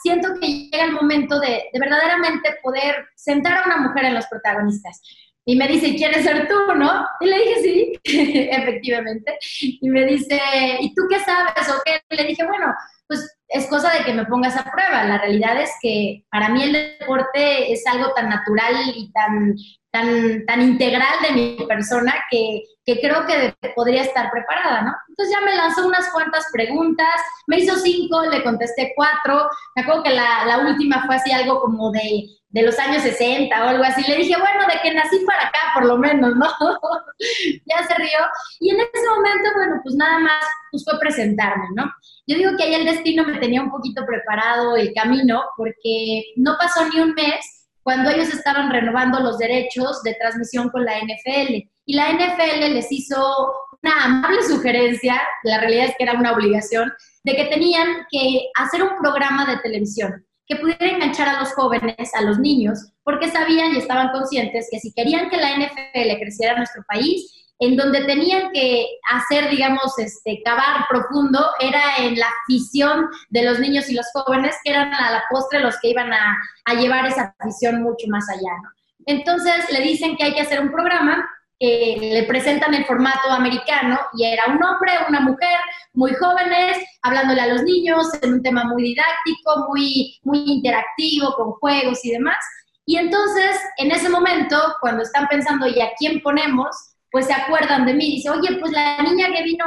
Siento 0.01 0.29
que 0.39 0.47
llega 0.47 0.85
el 0.85 0.93
momento 0.93 1.39
de, 1.39 1.65
de 1.73 1.79
verdaderamente 1.79 2.55
poder 2.63 3.07
sentar 3.15 3.57
a 3.57 3.65
una 3.65 3.77
mujer 3.77 4.05
en 4.05 4.15
los 4.15 4.27
protagonistas. 4.27 5.01
Y 5.47 5.55
me 5.55 5.67
dice, 5.67 5.95
¿quieres 5.95 6.23
ser 6.23 6.47
tú, 6.47 6.73
no? 6.75 7.05
Y 7.19 7.25
le 7.27 7.37
dije, 7.37 7.61
sí, 7.61 7.99
efectivamente. 8.51 9.37
Y 9.61 9.89
me 9.89 10.05
dice, 10.05 10.39
¿y 10.79 10.93
tú 10.95 11.03
qué 11.09 11.19
sabes 11.19 11.69
o 11.69 11.81
qué? 11.85 12.01
Y 12.09 12.15
le 12.15 12.23
dije, 12.29 12.45
bueno, 12.45 12.73
pues 13.07 13.37
es 13.47 13.67
cosa 13.67 13.93
de 13.93 14.03
que 14.03 14.13
me 14.13 14.25
pongas 14.25 14.57
a 14.57 14.69
prueba. 14.71 15.03
La 15.03 15.19
realidad 15.19 15.61
es 15.61 15.71
que 15.81 16.23
para 16.31 16.49
mí 16.49 16.63
el 16.63 16.97
deporte 16.99 17.71
es 17.71 17.85
algo 17.85 18.11
tan 18.13 18.29
natural 18.29 18.75
y 18.95 19.11
tan, 19.11 19.55
tan, 19.91 20.45
tan 20.45 20.61
integral 20.61 21.13
de 21.27 21.33
mi 21.33 21.65
persona 21.67 22.15
que, 22.31 22.63
que 22.85 22.99
creo 22.99 23.25
que 23.25 23.55
podría 23.75 24.03
estar 24.03 24.29
preparada, 24.31 24.81
¿no? 24.83 24.93
Entonces 25.09 25.35
ya 25.35 25.43
me 25.43 25.55
lanzó 25.55 25.87
unas 25.87 26.11
cuantas 26.11 26.45
preguntas, 26.53 27.15
me 27.47 27.57
hizo 27.57 27.75
cinco, 27.77 28.21
le 28.23 28.43
contesté 28.43 28.93
cuatro. 28.95 29.49
Me 29.75 29.81
acuerdo 29.81 30.03
que 30.03 30.11
la, 30.11 30.45
la 30.45 30.59
última 30.59 31.05
fue 31.05 31.15
así 31.15 31.31
algo 31.31 31.59
como 31.61 31.91
de 31.91 32.29
de 32.55 32.61
los 32.61 32.79
años 32.79 33.03
60 33.03 33.53
o 33.65 33.67
algo 33.67 33.83
así. 33.83 34.01
Le 34.09 34.15
dije, 34.15 34.39
bueno, 34.39 34.65
de 34.65 34.79
que 34.81 34.93
nací 34.93 35.19
para 35.25 35.47
acá, 35.49 35.59
por 35.73 35.85
lo 35.85 35.97
menos, 35.97 36.37
¿no? 36.37 36.47
ya 37.65 37.85
se 37.85 37.95
rió. 37.95 38.19
Y 38.61 38.69
en 38.69 38.79
ese 38.79 39.09
momento, 39.09 39.49
bueno, 39.53 39.81
pues 39.83 39.93
nada 39.95 40.19
más 40.19 40.41
pues 40.71 40.85
fue 40.85 40.97
presentarme, 40.97 41.65
¿no? 41.75 41.83
Yo 42.25 42.37
digo 42.37 42.51
que 42.57 42.63
ahí 42.63 42.75
el 42.75 42.85
destino 42.85 43.25
me 43.25 43.39
tenía 43.39 43.61
un 43.61 43.69
poquito 43.69 44.05
preparado 44.05 44.77
el 44.77 44.93
camino 44.93 45.43
porque 45.57 46.23
no 46.37 46.55
pasó 46.57 46.87
ni 46.87 47.01
un 47.01 47.13
mes 47.13 47.67
cuando 47.83 48.09
ellos 48.09 48.29
estaban 48.29 48.71
renovando 48.71 49.19
los 49.19 49.37
derechos 49.37 50.01
de 50.03 50.15
transmisión 50.15 50.69
con 50.69 50.85
la 50.85 50.97
NFL. 50.97 51.67
Y 51.85 51.95
la 51.95 52.11
NFL 52.11 52.73
les 52.73 52.91
hizo 52.91 53.53
una 53.81 54.03
amable 54.03 54.41
sugerencia, 54.43 55.21
la 55.43 55.59
realidad 55.59 55.85
es 55.85 55.95
que 55.97 56.03
era 56.03 56.13
una 56.13 56.33
obligación, 56.33 56.91
de 57.23 57.35
que 57.35 57.45
tenían 57.45 58.05
que 58.09 58.49
hacer 58.55 58.83
un 58.83 58.97
programa 58.99 59.45
de 59.45 59.57
televisión 59.57 60.25
que 60.47 60.55
pudiera 60.57 60.87
enganchar 60.87 61.27
a 61.27 61.39
los 61.39 61.53
jóvenes, 61.53 62.13
a 62.13 62.21
los 62.21 62.39
niños, 62.39 62.91
porque 63.03 63.29
sabían 63.29 63.73
y 63.73 63.77
estaban 63.77 64.11
conscientes 64.11 64.67
que 64.71 64.79
si 64.79 64.93
querían 64.93 65.29
que 65.29 65.37
la 65.37 65.57
NFL 65.57 66.19
creciera 66.19 66.53
en 66.53 66.59
nuestro 66.59 66.83
país, 66.87 67.31
en 67.59 67.77
donde 67.77 68.03
tenían 68.03 68.51
que 68.51 68.85
hacer, 69.11 69.49
digamos, 69.49 69.97
este, 69.97 70.41
cavar 70.43 70.85
profundo, 70.89 71.39
era 71.59 71.97
en 71.99 72.19
la 72.19 72.27
afición 72.43 73.07
de 73.29 73.43
los 73.43 73.59
niños 73.59 73.89
y 73.89 73.95
los 73.95 74.05
jóvenes, 74.13 74.55
que 74.63 74.71
eran 74.71 74.93
a 74.93 75.11
la 75.11 75.23
postre 75.29 75.61
los 75.61 75.79
que 75.79 75.89
iban 75.89 76.11
a, 76.11 76.37
a 76.65 76.73
llevar 76.73 77.05
esa 77.05 77.33
afición 77.39 77.81
mucho 77.81 78.07
más 78.09 78.29
allá, 78.29 78.53
¿no? 78.61 78.69
Entonces 79.07 79.71
le 79.71 79.81
dicen 79.81 80.15
que 80.17 80.25
hay 80.25 80.33
que 80.33 80.41
hacer 80.41 80.59
un 80.59 80.71
programa 80.71 81.25
que 81.59 81.97
le 81.99 82.23
presentan 82.23 82.73
el 82.73 82.85
formato 82.85 83.29
americano 83.29 83.99
y 84.17 84.25
era 84.25 84.43
un 84.47 84.63
hombre, 84.63 84.91
una 85.07 85.21
mujer, 85.21 85.57
muy 85.93 86.13
jóvenes, 86.13 86.77
hablándole 87.01 87.41
a 87.41 87.47
los 87.47 87.63
niños 87.63 88.07
en 88.21 88.33
un 88.33 88.43
tema 88.43 88.65
muy 88.65 88.83
didáctico, 88.83 89.67
muy, 89.69 90.19
muy 90.23 90.39
interactivo, 90.45 91.33
con 91.35 91.51
juegos 91.53 92.03
y 92.03 92.11
demás. 92.11 92.37
Y 92.85 92.97
entonces, 92.97 93.57
en 93.77 93.91
ese 93.91 94.09
momento, 94.09 94.57
cuando 94.81 95.03
están 95.03 95.27
pensando, 95.27 95.67
¿y 95.67 95.81
a 95.81 95.91
quién 95.97 96.21
ponemos? 96.21 96.67
Pues 97.09 97.27
se 97.27 97.33
acuerdan 97.33 97.85
de 97.85 97.93
mí, 97.93 98.15
dice, 98.15 98.29
oye, 98.29 98.57
pues 98.59 98.73
la 98.73 99.01
niña 99.01 99.27
que 99.33 99.43
vino 99.43 99.65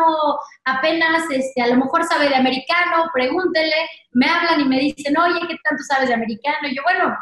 apenas, 0.65 1.25
este, 1.31 1.63
a 1.63 1.69
lo 1.69 1.77
mejor 1.77 2.05
sabe 2.05 2.29
de 2.29 2.37
americano, 2.37 3.07
pregúntele, 3.15 3.75
me 4.13 4.29
hablan 4.29 4.61
y 4.61 4.65
me 4.67 4.79
dicen, 4.81 5.17
oye, 5.19 5.41
¿qué 5.49 5.57
tanto 5.65 5.83
sabes 5.89 6.09
de 6.09 6.15
americano? 6.15 6.69
Y 6.69 6.77
yo, 6.77 6.83
bueno, 6.83 7.17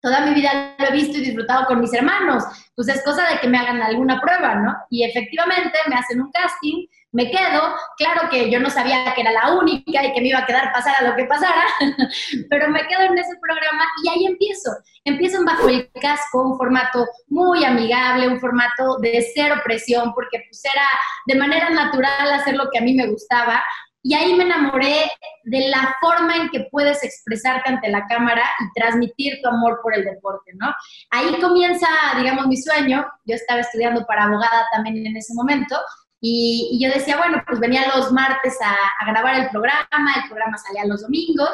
toda 0.00 0.20
mi 0.22 0.34
vida 0.34 0.74
lo 0.78 0.86
he 0.86 0.92
visto 0.92 1.18
y 1.18 1.22
disfrutado 1.22 1.66
con 1.66 1.80
mis 1.80 1.92
hermanos, 1.92 2.44
pues 2.74 2.88
es 2.88 3.04
cosa 3.04 3.28
de 3.28 3.38
que 3.38 3.48
me 3.48 3.58
hagan 3.58 3.82
alguna 3.82 4.20
prueba, 4.20 4.54
¿no? 4.56 4.74
Y 4.88 5.04
efectivamente 5.04 5.78
me 5.88 5.96
hacen 5.96 6.20
un 6.20 6.30
casting, 6.30 6.86
me 7.12 7.28
quedo, 7.30 7.74
claro 7.96 8.28
que 8.30 8.50
yo 8.50 8.60
no 8.60 8.70
sabía 8.70 9.12
que 9.14 9.20
era 9.20 9.32
la 9.32 9.52
única 9.52 10.04
y 10.04 10.12
que 10.12 10.20
me 10.20 10.28
iba 10.28 10.38
a 10.38 10.46
quedar 10.46 10.72
pasara 10.72 11.08
lo 11.08 11.16
que 11.16 11.24
pasara, 11.24 11.64
pero 12.50 12.68
me 12.68 12.86
quedo 12.86 13.02
en 13.02 13.18
ese 13.18 13.36
programa 13.40 13.84
y 14.04 14.08
ahí 14.08 14.26
empiezo. 14.26 14.70
Empiezo 15.04 15.44
bajo 15.44 15.68
el 15.68 15.90
casco, 16.00 16.42
un 16.42 16.56
formato 16.56 17.06
muy 17.28 17.64
amigable, 17.64 18.28
un 18.28 18.38
formato 18.38 18.98
de 19.00 19.26
cero 19.34 19.56
presión, 19.64 20.12
porque 20.14 20.44
pues 20.48 20.64
era 20.64 20.86
de 21.26 21.34
manera 21.34 21.70
natural 21.70 22.32
hacer 22.32 22.54
lo 22.54 22.70
que 22.70 22.78
a 22.78 22.82
mí 22.82 22.94
me 22.94 23.08
gustaba 23.08 23.62
y 24.02 24.14
ahí 24.14 24.34
me 24.34 24.44
enamoré 24.44 25.10
de 25.44 25.68
la 25.68 25.94
forma 26.00 26.36
en 26.36 26.48
que 26.50 26.68
puedes 26.70 27.02
expresarte 27.04 27.68
ante 27.68 27.88
la 27.90 28.06
cámara 28.06 28.42
y 28.60 28.80
transmitir 28.80 29.40
tu 29.42 29.48
amor 29.48 29.80
por 29.82 29.94
el 29.94 30.04
deporte, 30.04 30.52
¿no? 30.54 30.74
Ahí 31.10 31.38
comienza, 31.40 31.86
digamos, 32.16 32.46
mi 32.46 32.56
sueño. 32.56 33.06
Yo 33.24 33.34
estaba 33.34 33.60
estudiando 33.60 34.06
para 34.06 34.24
abogada 34.24 34.66
también 34.72 35.06
en 35.06 35.16
ese 35.16 35.34
momento 35.34 35.76
y, 36.20 36.78
yo 36.82 36.92
decía, 36.92 37.16
bueno, 37.16 37.42
pues 37.46 37.60
venía 37.60 37.92
los 37.94 38.12
martes 38.12 38.56
a, 38.62 39.10
grabar 39.10 39.40
el 39.40 39.50
programa, 39.50 40.14
el 40.16 40.28
programa 40.28 40.58
salía 40.58 40.84
los 40.86 41.02
domingos 41.02 41.50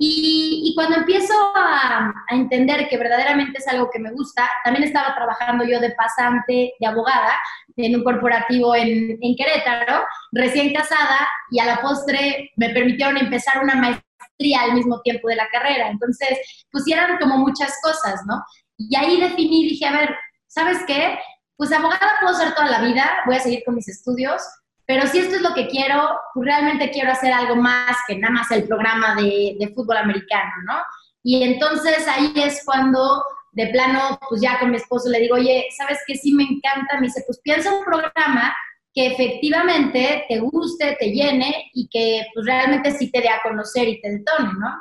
Y, 0.00 0.72
cuando 0.76 0.98
empiezo 0.98 1.34
a, 1.56 2.14
entender 2.30 2.88
que 2.88 2.96
verdaderamente 2.96 3.58
es 3.58 3.66
algo 3.66 3.90
que 3.90 3.98
me 3.98 4.12
gusta, 4.12 4.48
también 4.62 4.84
estaba 4.84 5.14
trabajando 5.14 5.64
yo 5.64 5.80
de 5.80 5.90
pasante, 5.90 6.72
de 6.78 6.86
abogada, 6.86 7.32
en 7.76 7.96
un 7.96 8.04
corporativo 8.04 8.76
en, 8.76 9.18
en 9.20 9.36
Querétaro, 9.36 10.04
recién 10.32 10.72
casada, 10.72 11.28
y 11.50 11.58
a 11.58 11.66
la 11.66 11.80
postre 11.80 12.50
me 12.56 12.70
permitieron 12.70 13.16
empezar 13.16 13.62
una 13.62 13.74
maestría 13.74 14.62
al 14.62 14.74
mismo 14.74 15.00
tiempo 15.02 15.28
de 15.28 15.36
la 15.36 15.48
carrera. 15.48 15.88
Entonces, 15.88 16.38
pusieron 16.70 17.18
como 17.18 17.38
muchas 17.38 17.76
cosas, 17.82 18.20
¿no? 18.26 18.40
Y 18.76 18.94
ahí 18.96 19.20
definí, 19.20 19.68
dije, 19.68 19.86
a 19.86 19.92
ver, 19.92 20.16
¿sabes 20.46 20.78
qué? 20.86 21.18
Pues 21.56 21.72
abogada 21.72 22.18
puedo 22.20 22.34
ser 22.34 22.54
toda 22.54 22.68
la 22.68 22.82
vida, 22.82 23.04
voy 23.26 23.34
a 23.34 23.40
seguir 23.40 23.62
con 23.64 23.74
mis 23.74 23.88
estudios, 23.88 24.42
pero 24.88 25.06
si 25.06 25.18
esto 25.18 25.36
es 25.36 25.42
lo 25.42 25.52
que 25.52 25.68
quiero, 25.68 26.18
pues 26.32 26.46
realmente 26.46 26.90
quiero 26.90 27.12
hacer 27.12 27.30
algo 27.30 27.56
más 27.56 27.94
que 28.08 28.16
nada 28.16 28.32
más 28.32 28.50
el 28.50 28.66
programa 28.66 29.14
de, 29.16 29.54
de 29.60 29.68
fútbol 29.74 29.98
americano, 29.98 30.50
¿no? 30.64 30.76
Y 31.22 31.42
entonces 31.42 32.08
ahí 32.08 32.32
es 32.36 32.62
cuando 32.64 33.22
de 33.52 33.66
plano, 33.66 34.18
pues 34.30 34.40
ya 34.40 34.58
con 34.58 34.70
mi 34.70 34.78
esposo 34.78 35.10
le 35.10 35.20
digo, 35.20 35.34
oye, 35.34 35.66
¿sabes 35.76 35.98
qué? 36.06 36.14
Sí 36.14 36.32
me 36.32 36.44
encanta. 36.44 36.98
Me 37.00 37.08
dice, 37.08 37.22
pues 37.26 37.38
piensa 37.42 37.70
un 37.70 37.84
programa 37.84 38.54
que 38.94 39.08
efectivamente 39.08 40.24
te 40.26 40.38
guste, 40.38 40.96
te 40.98 41.10
llene 41.10 41.70
y 41.74 41.86
que 41.90 42.24
pues 42.32 42.46
realmente 42.46 42.90
sí 42.92 43.10
te 43.10 43.20
dé 43.20 43.28
a 43.28 43.42
conocer 43.42 43.88
y 43.88 44.00
te 44.00 44.10
detone, 44.10 44.52
¿no? 44.58 44.74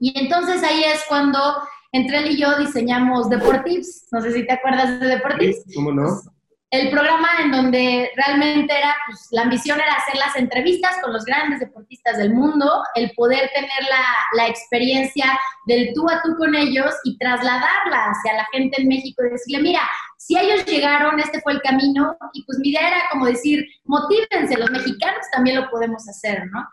Y 0.00 0.18
entonces 0.18 0.64
ahí 0.64 0.82
es 0.82 1.04
cuando 1.08 1.38
entre 1.92 2.18
él 2.18 2.32
y 2.32 2.36
yo 2.36 2.58
diseñamos 2.58 3.30
Deportives. 3.30 4.08
No 4.10 4.20
sé 4.20 4.32
si 4.32 4.44
te 4.44 4.54
acuerdas 4.54 4.98
de 4.98 5.06
Deportives. 5.06 5.64
¿Cómo 5.72 5.92
no? 5.92 6.20
El 6.76 6.90
programa 6.90 7.28
en 7.42 7.50
donde 7.50 8.10
realmente 8.16 8.76
era, 8.76 8.96
pues 9.06 9.28
la 9.30 9.42
ambición 9.42 9.80
era 9.80 9.94
hacer 9.94 10.16
las 10.16 10.36
entrevistas 10.36 10.96
con 11.02 11.12
los 11.12 11.24
grandes 11.24 11.60
deportistas 11.60 12.18
del 12.18 12.32
mundo, 12.32 12.82
el 12.94 13.12
poder 13.14 13.50
tener 13.54 13.82
la, 13.88 14.04
la, 14.32 14.48
experiencia 14.48 15.38
del 15.66 15.92
tú 15.94 16.08
a 16.08 16.22
tú 16.22 16.34
con 16.36 16.54
ellos 16.54 16.94
y 17.04 17.16
trasladarla 17.18 18.10
hacia 18.10 18.34
la 18.34 18.46
gente 18.52 18.80
en 18.80 18.88
México 18.88 19.24
y 19.24 19.30
decirle, 19.30 19.62
mira, 19.62 19.80
si 20.26 20.36
ellos 20.36 20.64
llegaron, 20.66 21.20
este 21.20 21.40
fue 21.40 21.52
el 21.52 21.62
camino, 21.62 22.16
y 22.32 22.42
pues 22.44 22.58
mi 22.58 22.70
idea 22.70 22.88
era 22.88 23.02
como 23.12 23.26
decir, 23.26 23.64
motívense, 23.84 24.58
los 24.58 24.70
mexicanos 24.70 25.24
también 25.32 25.60
lo 25.60 25.70
podemos 25.70 26.08
hacer, 26.08 26.42
¿no? 26.50 26.66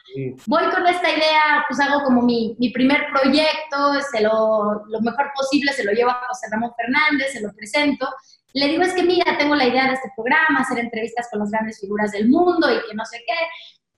Voy 0.48 0.64
con 0.72 0.88
esta 0.88 1.10
idea, 1.10 1.64
pues 1.68 1.80
hago 1.80 2.04
como 2.04 2.22
mi, 2.24 2.56
mi 2.58 2.70
primer 2.70 3.06
proyecto, 3.14 4.02
se 4.12 4.22
lo, 4.22 4.84
lo 4.88 5.02
mejor 5.02 5.32
posible, 5.36 5.72
se 5.74 5.84
lo 5.84 5.92
llevo 5.92 6.10
a 6.10 6.26
José 6.28 6.48
Ramón 6.52 6.72
Fernández, 6.76 7.34
se 7.34 7.42
lo 7.42 7.54
presento, 7.54 8.10
le 8.54 8.68
digo, 8.68 8.84
es 8.84 8.94
que 8.94 9.04
mira, 9.04 9.38
tengo 9.38 9.56
la 9.56 9.68
idea 9.68 9.88
de 9.88 9.94
este 9.94 10.12
programa, 10.16 10.62
hacer 10.62 10.80
entrevistas 10.80 11.28
con 11.32 11.40
las 11.40 11.52
grandes 11.52 11.80
figuras 11.80 12.12
del 12.12 12.30
mundo 12.30 12.72
y 12.72 12.88
que 12.88 12.96
no 12.96 13.04
sé 13.06 13.24
qué. 13.26 13.34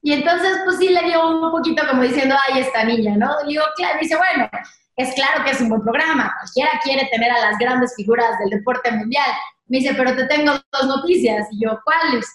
Y 0.02 0.14
entonces, 0.14 0.60
pues 0.64 0.78
sí, 0.78 0.90
le 0.90 1.04
dio 1.04 1.28
un 1.28 1.52
poquito 1.52 1.86
como 1.88 2.04
diciendo, 2.04 2.36
ay, 2.48 2.62
esta 2.62 2.84
niña, 2.84 3.18
¿no? 3.18 3.42
Le 3.44 3.50
digo, 3.50 3.64
claro, 3.76 3.98
dice, 4.00 4.16
bueno, 4.16 4.50
es 4.96 5.14
claro 5.14 5.44
que 5.44 5.52
es 5.52 5.62
un 5.62 5.70
buen 5.70 5.82
programa, 5.82 6.34
cualquiera 6.40 6.80
quiere 6.84 7.10
tener 7.12 7.32
a 7.32 7.40
las 7.40 7.58
grandes 7.58 7.94
figuras 7.96 8.40
del 8.40 8.52
deporte 8.52 8.92
mundial. 8.92 9.30
Me 9.68 9.80
dice, 9.80 9.94
pero 9.96 10.16
te 10.16 10.26
tengo 10.28 10.54
dos 10.72 10.88
noticias. 10.88 11.48
Y 11.52 11.66
yo, 11.66 11.80
¿cuáles? 11.84 12.26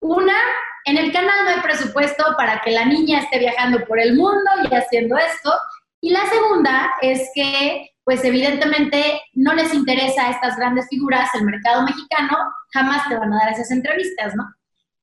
Una, 0.00 0.34
en 0.84 0.96
el 0.96 1.12
canal 1.12 1.44
no 1.44 1.50
hay 1.50 1.60
presupuesto 1.60 2.24
para 2.36 2.60
que 2.62 2.70
la 2.70 2.86
niña 2.86 3.20
esté 3.20 3.38
viajando 3.38 3.84
por 3.84 4.00
el 4.00 4.16
mundo 4.16 4.50
y 4.68 4.74
haciendo 4.74 5.16
esto. 5.16 5.52
Y 6.00 6.10
la 6.10 6.24
segunda 6.26 6.94
es 7.02 7.30
que 7.34 7.90
pues 8.08 8.24
evidentemente 8.24 9.20
no 9.34 9.52
les 9.52 9.74
interesa 9.74 10.26
a 10.26 10.30
estas 10.30 10.56
grandes 10.56 10.86
figuras 10.88 11.28
el 11.34 11.44
mercado 11.44 11.82
mexicano, 11.82 12.38
jamás 12.72 13.06
te 13.06 13.14
van 13.14 13.34
a 13.34 13.36
dar 13.36 13.52
esas 13.52 13.70
entrevistas, 13.70 14.34
¿no? 14.34 14.44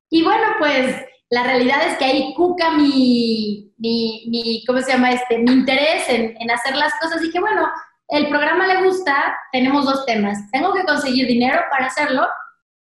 Y 0.10 0.24
bueno, 0.24 0.44
pues 0.58 1.06
la 1.30 1.44
realidad 1.44 1.88
es 1.88 2.00
que 2.00 2.06
ahí 2.06 2.34
cuca 2.34 2.72
mi, 2.72 3.72
mi, 3.78 4.64
¿cómo 4.66 4.82
se 4.82 4.94
llama? 4.94 5.12
Este, 5.12 5.38
mi 5.38 5.52
interés 5.52 6.10
en, 6.10 6.36
en 6.40 6.50
hacer 6.50 6.76
las 6.76 6.94
cosas. 7.00 7.24
Y 7.24 7.30
que 7.30 7.40
bueno, 7.40 7.70
el 8.08 8.28
programa 8.28 8.66
le 8.66 8.84
gusta, 8.84 9.38
tenemos 9.52 9.86
dos 9.86 10.04
temas. 10.08 10.40
Tengo 10.52 10.74
que 10.74 10.84
conseguir 10.84 11.28
dinero 11.28 11.62
para 11.70 11.86
hacerlo 11.86 12.26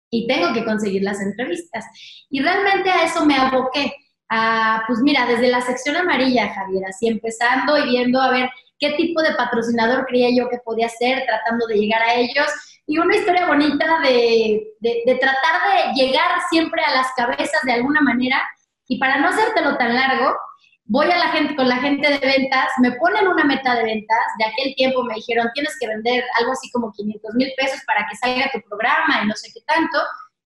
y 0.10 0.26
tengo 0.26 0.52
que 0.52 0.66
conseguir 0.66 1.04
las 1.04 1.22
entrevistas. 1.22 1.86
Y 2.32 2.42
realmente 2.42 2.90
a 2.90 3.04
eso 3.04 3.24
me 3.24 3.36
aboqué. 3.36 3.94
A, 4.30 4.82
pues 4.88 4.98
mira, 5.00 5.28
desde 5.28 5.48
la 5.48 5.62
sección 5.62 5.96
amarilla, 5.96 6.56
Javier, 6.56 6.86
así 6.90 7.08
empezando 7.08 7.78
y 7.78 7.88
viendo, 7.88 8.20
a 8.20 8.32
ver, 8.32 8.50
qué 8.80 8.92
tipo 8.92 9.22
de 9.22 9.34
patrocinador 9.36 10.06
creía 10.06 10.30
yo 10.36 10.50
que 10.50 10.60
podía 10.60 10.90
ser, 10.90 11.26
tratando 11.26 11.68
de 11.68 11.78
llegar 11.78 12.02
a 12.02 12.16
ellos. 12.16 12.48
Y 12.86 12.98
una 13.00 13.16
historia 13.16 13.48
bonita 13.48 14.00
de, 14.04 14.66
de, 14.80 15.16
tratar 15.20 15.62
de 15.72 15.94
llegar 15.94 16.40
siempre 16.50 16.82
a 16.84 16.96
las 16.96 17.08
cabezas 17.16 17.62
de 17.64 17.74
alguna 17.74 18.02
manera. 18.02 18.42
Y 18.88 18.98
para 18.98 19.20
no 19.20 19.30
hacértelo 19.30 19.78
tan 19.78 19.96
largo, 19.96 20.36
voy 20.86 21.12
a 21.12 21.18
la 21.18 21.30
gente, 21.30 21.56
con 21.56 21.68
la 21.68 21.78
gente 21.78 22.08
de 22.08 22.20
ventas, 22.20 22.70
me 22.82 22.94
ponen 22.94 23.28
una 23.28 23.44
meta 23.44 23.76
de 23.76 23.84
ventas, 23.84 24.18
de 24.40 24.46
aquel 24.46 24.76
tiempo 24.76 25.04
me 25.04 25.16
dijeron, 25.16 25.50
tienes 25.54 25.76
que 25.80 25.88
vender 25.88 26.24
algo 26.40 26.54
así 26.54 26.72
como 26.72 26.94
500 26.94 27.36
mil 27.36 27.52
pesos 27.58 27.82
para 27.86 28.08
que 28.08 28.16
salga 28.16 28.50
tu 28.54 28.62
programa 28.62 29.22
y 29.24 29.28
no 29.28 29.36
sé 29.36 29.52
qué 29.54 29.60
tanto. 29.66 30.00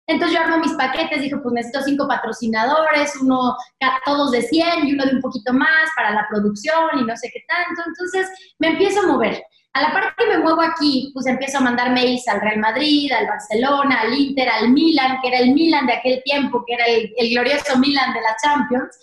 Entonces 0.09 0.35
yo 0.35 0.43
armo 0.43 0.57
mis 0.57 0.73
paquetes, 0.73 1.21
dije, 1.21 1.37
pues 1.37 1.53
necesito 1.53 1.83
cinco 1.83 2.07
patrocinadores, 2.07 3.15
uno, 3.21 3.55
todos 4.03 4.31
de 4.31 4.41
100 4.41 4.87
y 4.87 4.93
uno 4.93 5.05
de 5.05 5.13
un 5.13 5.21
poquito 5.21 5.53
más 5.53 5.87
para 5.95 6.09
la 6.09 6.27
producción 6.27 6.99
y 6.99 7.03
no 7.03 7.15
sé 7.15 7.29
qué 7.31 7.43
tanto. 7.47 7.83
Entonces 7.85 8.27
me 8.57 8.69
empiezo 8.69 9.01
a 9.01 9.07
mover. 9.07 9.43
A 9.73 9.83
la 9.83 9.93
parte 9.93 10.15
que 10.17 10.25
me 10.25 10.39
muevo 10.39 10.63
aquí, 10.63 11.11
pues 11.13 11.27
empiezo 11.27 11.59
a 11.59 11.61
mandar 11.61 11.91
mails 11.91 12.27
al 12.27 12.41
Real 12.41 12.57
Madrid, 12.57 13.11
al 13.11 13.27
Barcelona, 13.27 14.01
al 14.01 14.17
Inter, 14.17 14.49
al 14.49 14.71
Milan, 14.71 15.19
que 15.21 15.27
era 15.27 15.37
el 15.37 15.53
Milan 15.53 15.85
de 15.85 15.93
aquel 15.93 16.23
tiempo, 16.25 16.63
que 16.65 16.73
era 16.73 16.85
el, 16.87 17.29
glorioso 17.29 17.77
Milan 17.77 18.11
de 18.11 18.21
la 18.21 18.35
Champions. 18.43 18.97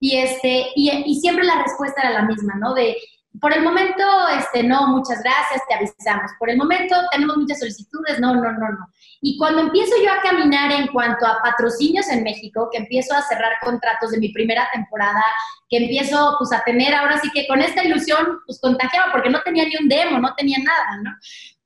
Y, 0.00 0.18
este, 0.18 0.66
y, 0.76 0.90
y 1.06 1.14
siempre 1.18 1.46
la 1.46 1.62
respuesta 1.62 2.02
era 2.02 2.10
la 2.10 2.22
misma, 2.26 2.56
¿no? 2.56 2.74
De, 2.74 2.94
por 3.40 3.54
el 3.54 3.62
momento, 3.62 4.04
este, 4.38 4.62
no, 4.62 4.88
muchas 4.88 5.22
gracias, 5.22 5.62
te 5.66 5.74
avisamos. 5.74 6.30
Por 6.38 6.50
el 6.50 6.58
momento 6.58 6.94
tenemos 7.10 7.38
muchas 7.38 7.60
solicitudes, 7.60 8.20
no, 8.20 8.34
no, 8.34 8.52
no, 8.52 8.68
no. 8.68 8.86
Y 9.24 9.38
cuando 9.38 9.60
empiezo 9.60 9.94
yo 10.04 10.12
a 10.12 10.20
caminar 10.20 10.72
en 10.72 10.88
cuanto 10.88 11.24
a 11.24 11.40
patrocinios 11.40 12.08
en 12.08 12.24
México, 12.24 12.68
que 12.72 12.78
empiezo 12.78 13.14
a 13.14 13.22
cerrar 13.22 13.52
contratos 13.62 14.10
de 14.10 14.18
mi 14.18 14.32
primera 14.32 14.68
temporada, 14.72 15.22
que 15.70 15.76
empiezo 15.76 16.34
pues 16.40 16.52
a 16.52 16.64
tener 16.64 16.92
ahora 16.92 17.20
sí 17.20 17.30
que 17.32 17.46
con 17.46 17.60
esta 17.60 17.84
ilusión 17.84 18.40
pues 18.44 18.60
contagiaba, 18.60 19.12
porque 19.12 19.30
no 19.30 19.40
tenía 19.42 19.64
ni 19.64 19.76
un 19.80 19.88
demo, 19.88 20.18
no 20.18 20.34
tenía 20.34 20.58
nada, 20.58 21.02
¿no? 21.04 21.12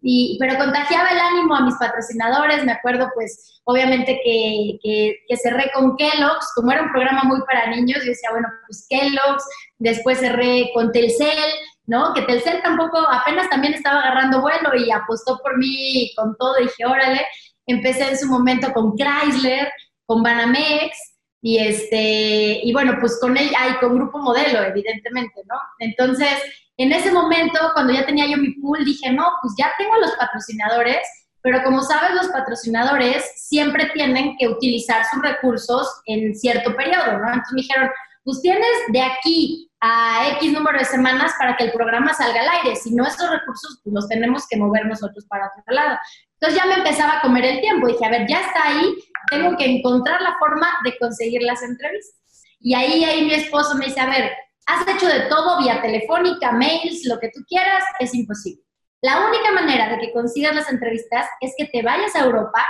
Y, 0.02 0.36
pero 0.38 0.58
contagiaba 0.58 1.08
el 1.08 1.18
ánimo 1.18 1.56
a 1.56 1.62
mis 1.62 1.74
patrocinadores, 1.76 2.62
me 2.62 2.72
acuerdo 2.72 3.08
pues 3.14 3.60
obviamente 3.64 4.20
que, 4.22 4.78
que, 5.26 5.36
cerré 5.38 5.70
con 5.74 5.96
Kellogg's, 5.96 6.52
como 6.54 6.72
era 6.72 6.82
un 6.82 6.92
programa 6.92 7.24
muy 7.24 7.40
para 7.46 7.70
niños, 7.70 8.00
yo 8.04 8.10
decía, 8.10 8.30
bueno, 8.32 8.48
pues 8.66 8.86
Kellogg's, 8.88 9.44
después 9.78 10.20
cerré 10.20 10.70
con 10.74 10.92
Telcel, 10.92 11.52
¿no? 11.86 12.12
Que 12.14 12.22
Telcel 12.22 12.62
tampoco, 12.62 12.98
apenas 12.98 13.48
también 13.48 13.74
estaba 13.74 14.00
agarrando 14.00 14.40
vuelo 14.40 14.74
y 14.76 14.90
apostó 14.90 15.38
por 15.42 15.56
mí 15.56 16.12
con 16.16 16.36
todo, 16.36 16.54
dije, 16.56 16.84
órale, 16.84 17.26
empecé 17.66 18.08
en 18.08 18.18
su 18.18 18.26
momento 18.26 18.72
con 18.72 18.94
Chrysler, 18.96 19.70
con 20.04 20.22
Banamex, 20.22 20.96
y 21.42 21.58
este, 21.58 22.60
y 22.64 22.72
bueno, 22.72 22.96
pues 23.00 23.18
con 23.20 23.36
ella 23.36 23.68
y 23.70 23.78
con 23.78 23.94
Grupo 23.94 24.18
Modelo, 24.18 24.64
evidentemente, 24.64 25.42
¿no? 25.48 25.56
Entonces, 25.78 26.30
en 26.76 26.92
ese 26.92 27.12
momento, 27.12 27.70
cuando 27.72 27.92
ya 27.92 28.04
tenía 28.04 28.26
yo 28.26 28.36
mi 28.36 28.52
pool, 28.54 28.84
dije, 28.84 29.12
no, 29.12 29.24
pues 29.40 29.54
ya 29.56 29.72
tengo 29.78 29.94
los 29.96 30.10
patrocinadores, 30.16 31.06
pero 31.42 31.62
como 31.62 31.82
sabes, 31.82 32.14
los 32.14 32.28
patrocinadores 32.28 33.24
siempre 33.36 33.88
tienen 33.94 34.36
que 34.36 34.48
utilizar 34.48 35.04
sus 35.06 35.22
recursos 35.22 35.88
en 36.06 36.34
cierto 36.34 36.74
periodo, 36.74 37.18
¿no? 37.18 37.28
Entonces 37.28 37.52
me 37.52 37.62
dijeron, 37.62 37.90
pues 38.26 38.42
tienes 38.42 38.66
de 38.88 39.00
aquí 39.00 39.70
a 39.80 40.30
X 40.38 40.52
número 40.52 40.80
de 40.80 40.84
semanas 40.84 41.32
para 41.38 41.56
que 41.56 41.62
el 41.62 41.72
programa 41.72 42.12
salga 42.12 42.40
al 42.40 42.48
aire, 42.48 42.74
si 42.74 42.92
no 42.92 43.06
esos 43.06 43.30
recursos 43.30 43.80
pues, 43.84 43.94
los 43.94 44.08
tenemos 44.08 44.48
que 44.48 44.56
mover 44.56 44.84
nosotros 44.84 45.24
para 45.26 45.46
otro 45.46 45.72
lado. 45.72 45.96
Entonces 46.32 46.60
ya 46.60 46.66
me 46.66 46.74
empezaba 46.74 47.18
a 47.18 47.20
comer 47.20 47.44
el 47.44 47.60
tiempo, 47.60 47.86
dije, 47.86 48.04
a 48.04 48.10
ver, 48.10 48.26
ya 48.28 48.40
está 48.40 48.64
ahí, 48.64 48.96
tengo 49.30 49.56
que 49.56 49.64
encontrar 49.64 50.20
la 50.22 50.36
forma 50.40 50.66
de 50.84 50.98
conseguir 50.98 51.40
las 51.42 51.62
entrevistas. 51.62 52.42
Y 52.58 52.74
ahí, 52.74 53.04
ahí 53.04 53.26
mi 53.26 53.34
esposo 53.34 53.76
me 53.76 53.86
dice, 53.86 54.00
a 54.00 54.10
ver, 54.10 54.32
has 54.66 54.88
hecho 54.88 55.06
de 55.06 55.20
todo 55.28 55.60
vía 55.60 55.80
telefónica, 55.80 56.50
mails, 56.50 57.06
lo 57.06 57.20
que 57.20 57.28
tú 57.28 57.44
quieras, 57.48 57.84
es 58.00 58.12
imposible. 58.12 58.60
La 59.02 59.24
única 59.28 59.52
manera 59.52 59.88
de 59.88 60.00
que 60.00 60.12
consigas 60.12 60.52
las 60.52 60.68
entrevistas 60.68 61.28
es 61.40 61.54
que 61.56 61.66
te 61.66 61.82
vayas 61.82 62.16
a 62.16 62.24
Europa 62.24 62.66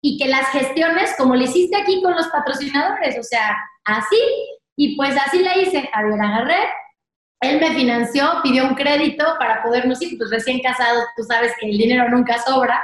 y 0.00 0.16
que 0.16 0.28
las 0.28 0.48
gestiones 0.50 1.12
como 1.18 1.34
lo 1.34 1.42
hiciste 1.42 1.76
aquí 1.76 2.00
con 2.02 2.14
los 2.14 2.28
patrocinadores, 2.28 3.18
o 3.18 3.22
sea, 3.24 3.56
así. 3.84 4.16
Y 4.82 4.96
pues 4.96 5.16
así 5.16 5.38
le 5.38 5.62
hice, 5.62 5.88
Javier 5.92 6.20
agarré, 6.20 6.56
él 7.40 7.60
me 7.60 7.70
financió, 7.70 8.40
pidió 8.42 8.66
un 8.66 8.74
crédito 8.74 9.24
para 9.38 9.62
podernos 9.62 10.02
ir, 10.02 10.18
pues 10.18 10.28
recién 10.28 10.58
casados, 10.58 11.04
tú 11.16 11.22
sabes 11.22 11.52
que 11.60 11.70
el 11.70 11.78
dinero 11.78 12.08
nunca 12.08 12.36
sobra, 12.42 12.82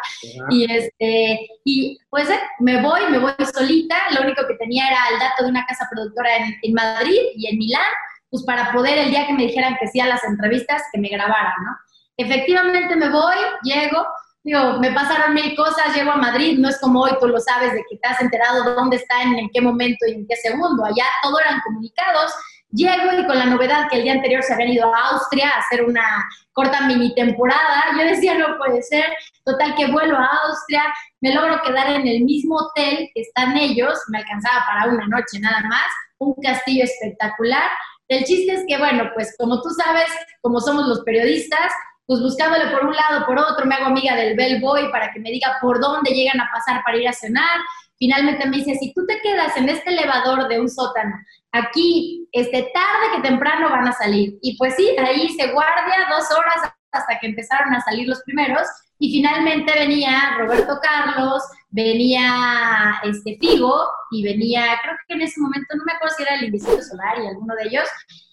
y 0.48 0.72
este, 0.72 1.48
y 1.64 1.98
pues 2.08 2.30
eh, 2.30 2.38
me 2.60 2.80
voy, 2.80 3.00
me 3.10 3.18
voy 3.18 3.32
solita, 3.52 3.96
lo 4.14 4.22
único 4.22 4.46
que 4.46 4.54
tenía 4.54 4.86
era 4.86 4.98
el 5.12 5.18
dato 5.18 5.42
de 5.42 5.50
una 5.50 5.66
casa 5.66 5.88
productora 5.90 6.36
en, 6.36 6.54
en 6.62 6.72
Madrid 6.72 7.18
y 7.34 7.48
en 7.48 7.58
Milán, 7.58 7.92
pues 8.30 8.44
para 8.44 8.70
poder 8.72 8.96
el 8.98 9.10
día 9.10 9.26
que 9.26 9.32
me 9.32 9.46
dijeran 9.46 9.76
que 9.80 9.88
sí 9.88 9.98
a 9.98 10.06
las 10.06 10.22
entrevistas, 10.22 10.84
que 10.92 11.00
me 11.00 11.08
grabaran, 11.08 11.54
¿no? 11.64 11.76
Efectivamente 12.16 12.94
me 12.94 13.08
voy, 13.08 13.36
llego, 13.64 14.06
digo, 14.44 14.78
me 14.80 14.92
pasaron 14.92 15.34
mil 15.34 15.54
cosas, 15.56 15.94
llego 15.94 16.12
a 16.12 16.16
Madrid, 16.16 16.58
no 16.58 16.68
es 16.68 16.80
como 16.80 17.02
hoy, 17.02 17.12
tú 17.20 17.28
lo 17.28 17.38
sabes, 17.40 17.72
de 17.72 17.84
que 17.88 17.96
te 17.96 18.08
has 18.08 18.20
enterado 18.20 18.74
dónde 18.74 18.96
está, 18.96 19.22
en, 19.22 19.48
qué 19.52 19.60
momento 19.60 20.06
y 20.06 20.12
en 20.12 20.26
qué 20.26 20.36
segundo. 20.36 20.84
Allá 20.84 21.04
todo 21.22 21.38
eran 21.40 21.60
comunicados, 21.60 22.32
Llego 22.70 23.18
y 23.18 23.26
con 23.26 23.38
la 23.38 23.46
novedad 23.46 23.88
que 23.88 23.96
el 23.96 24.02
día 24.02 24.12
anterior 24.12 24.42
se 24.42 24.52
habían 24.52 24.68
ido 24.68 24.94
a 24.94 25.08
Austria 25.08 25.48
a 25.48 25.60
hacer 25.60 25.82
una 25.84 26.04
corta 26.52 26.82
mini 26.82 27.14
temporada, 27.14 27.84
yo 27.96 28.04
decía, 28.04 28.36
no 28.36 28.58
puede 28.58 28.82
ser, 28.82 29.06
total 29.44 29.74
que 29.74 29.90
vuelo 29.90 30.18
a 30.18 30.28
Austria, 30.44 30.82
me 31.22 31.32
logro 31.34 31.62
quedar 31.62 31.88
en 31.92 32.06
el 32.06 32.24
mismo 32.24 32.56
hotel 32.56 33.08
que 33.14 33.22
están 33.22 33.56
ellos, 33.56 33.98
me 34.08 34.18
alcanzaba 34.18 34.66
para 34.66 34.92
una 34.92 35.06
noche 35.06 35.40
nada 35.40 35.62
más, 35.62 35.86
un 36.18 36.34
castillo 36.42 36.84
espectacular. 36.84 37.70
El 38.08 38.24
chiste 38.24 38.52
es 38.52 38.64
que, 38.68 38.76
bueno, 38.76 39.10
pues 39.14 39.34
como 39.38 39.62
tú 39.62 39.70
sabes, 39.70 40.08
como 40.42 40.60
somos 40.60 40.86
los 40.88 41.00
periodistas, 41.04 41.72
pues 42.08 42.22
buscándole 42.22 42.68
por 42.70 42.86
un 42.86 42.96
lado, 42.96 43.26
por 43.26 43.38
otro, 43.38 43.66
me 43.66 43.74
hago 43.74 43.84
amiga 43.84 44.16
del 44.16 44.34
bellboy 44.34 44.90
para 44.90 45.12
que 45.12 45.20
me 45.20 45.30
diga 45.30 45.58
por 45.60 45.78
dónde 45.78 46.12
llegan 46.12 46.40
a 46.40 46.48
pasar 46.50 46.82
para 46.82 46.96
ir 46.96 47.06
a 47.06 47.12
cenar, 47.12 47.60
finalmente 47.98 48.48
me 48.48 48.56
dice, 48.56 48.76
si 48.76 48.94
tú 48.94 49.04
te 49.06 49.20
quedas 49.20 49.54
en 49.58 49.68
este 49.68 49.90
elevador 49.90 50.48
de 50.48 50.58
un 50.58 50.70
sótano, 50.70 51.14
aquí, 51.52 52.26
este, 52.32 52.70
tarde 52.72 53.14
que 53.14 53.28
temprano 53.28 53.68
van 53.68 53.88
a 53.88 53.92
salir. 53.92 54.38
Y 54.40 54.56
pues 54.56 54.74
sí, 54.76 54.96
ahí 54.98 55.24
hice 55.24 55.52
guardia 55.52 56.08
dos 56.08 56.30
horas 56.32 56.72
hasta 56.92 57.18
que 57.18 57.26
empezaron 57.26 57.74
a 57.74 57.82
salir 57.82 58.08
los 58.08 58.22
primeros. 58.22 58.66
Y 58.98 59.12
finalmente 59.12 59.70
venía 59.74 60.34
Roberto 60.38 60.78
Carlos, 60.82 61.42
venía 61.68 63.00
este 63.04 63.36
Figo 63.38 63.86
y 64.12 64.24
venía, 64.24 64.80
creo 64.82 64.96
que 65.06 65.14
en 65.14 65.20
ese 65.20 65.38
momento, 65.42 65.76
no 65.76 65.84
me 65.84 65.92
acuerdo 65.92 66.14
si 66.16 66.22
era 66.22 66.36
el 66.36 66.44
Invisible 66.44 66.82
Solar 66.82 67.20
y 67.20 67.26
alguno 67.26 67.54
de 67.54 67.68
ellos. 67.68 67.86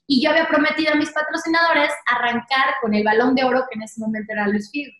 Y 0.07 0.23
yo 0.23 0.31
había 0.31 0.47
prometido 0.47 0.93
a 0.93 0.95
mis 0.95 1.11
patrocinadores 1.11 1.91
arrancar 2.07 2.75
con 2.81 2.93
el 2.93 3.03
balón 3.03 3.35
de 3.35 3.43
oro 3.43 3.65
que 3.69 3.75
en 3.75 3.83
ese 3.83 3.99
momento 3.99 4.33
era 4.33 4.47
Luis 4.47 4.69
Figo. 4.71 4.91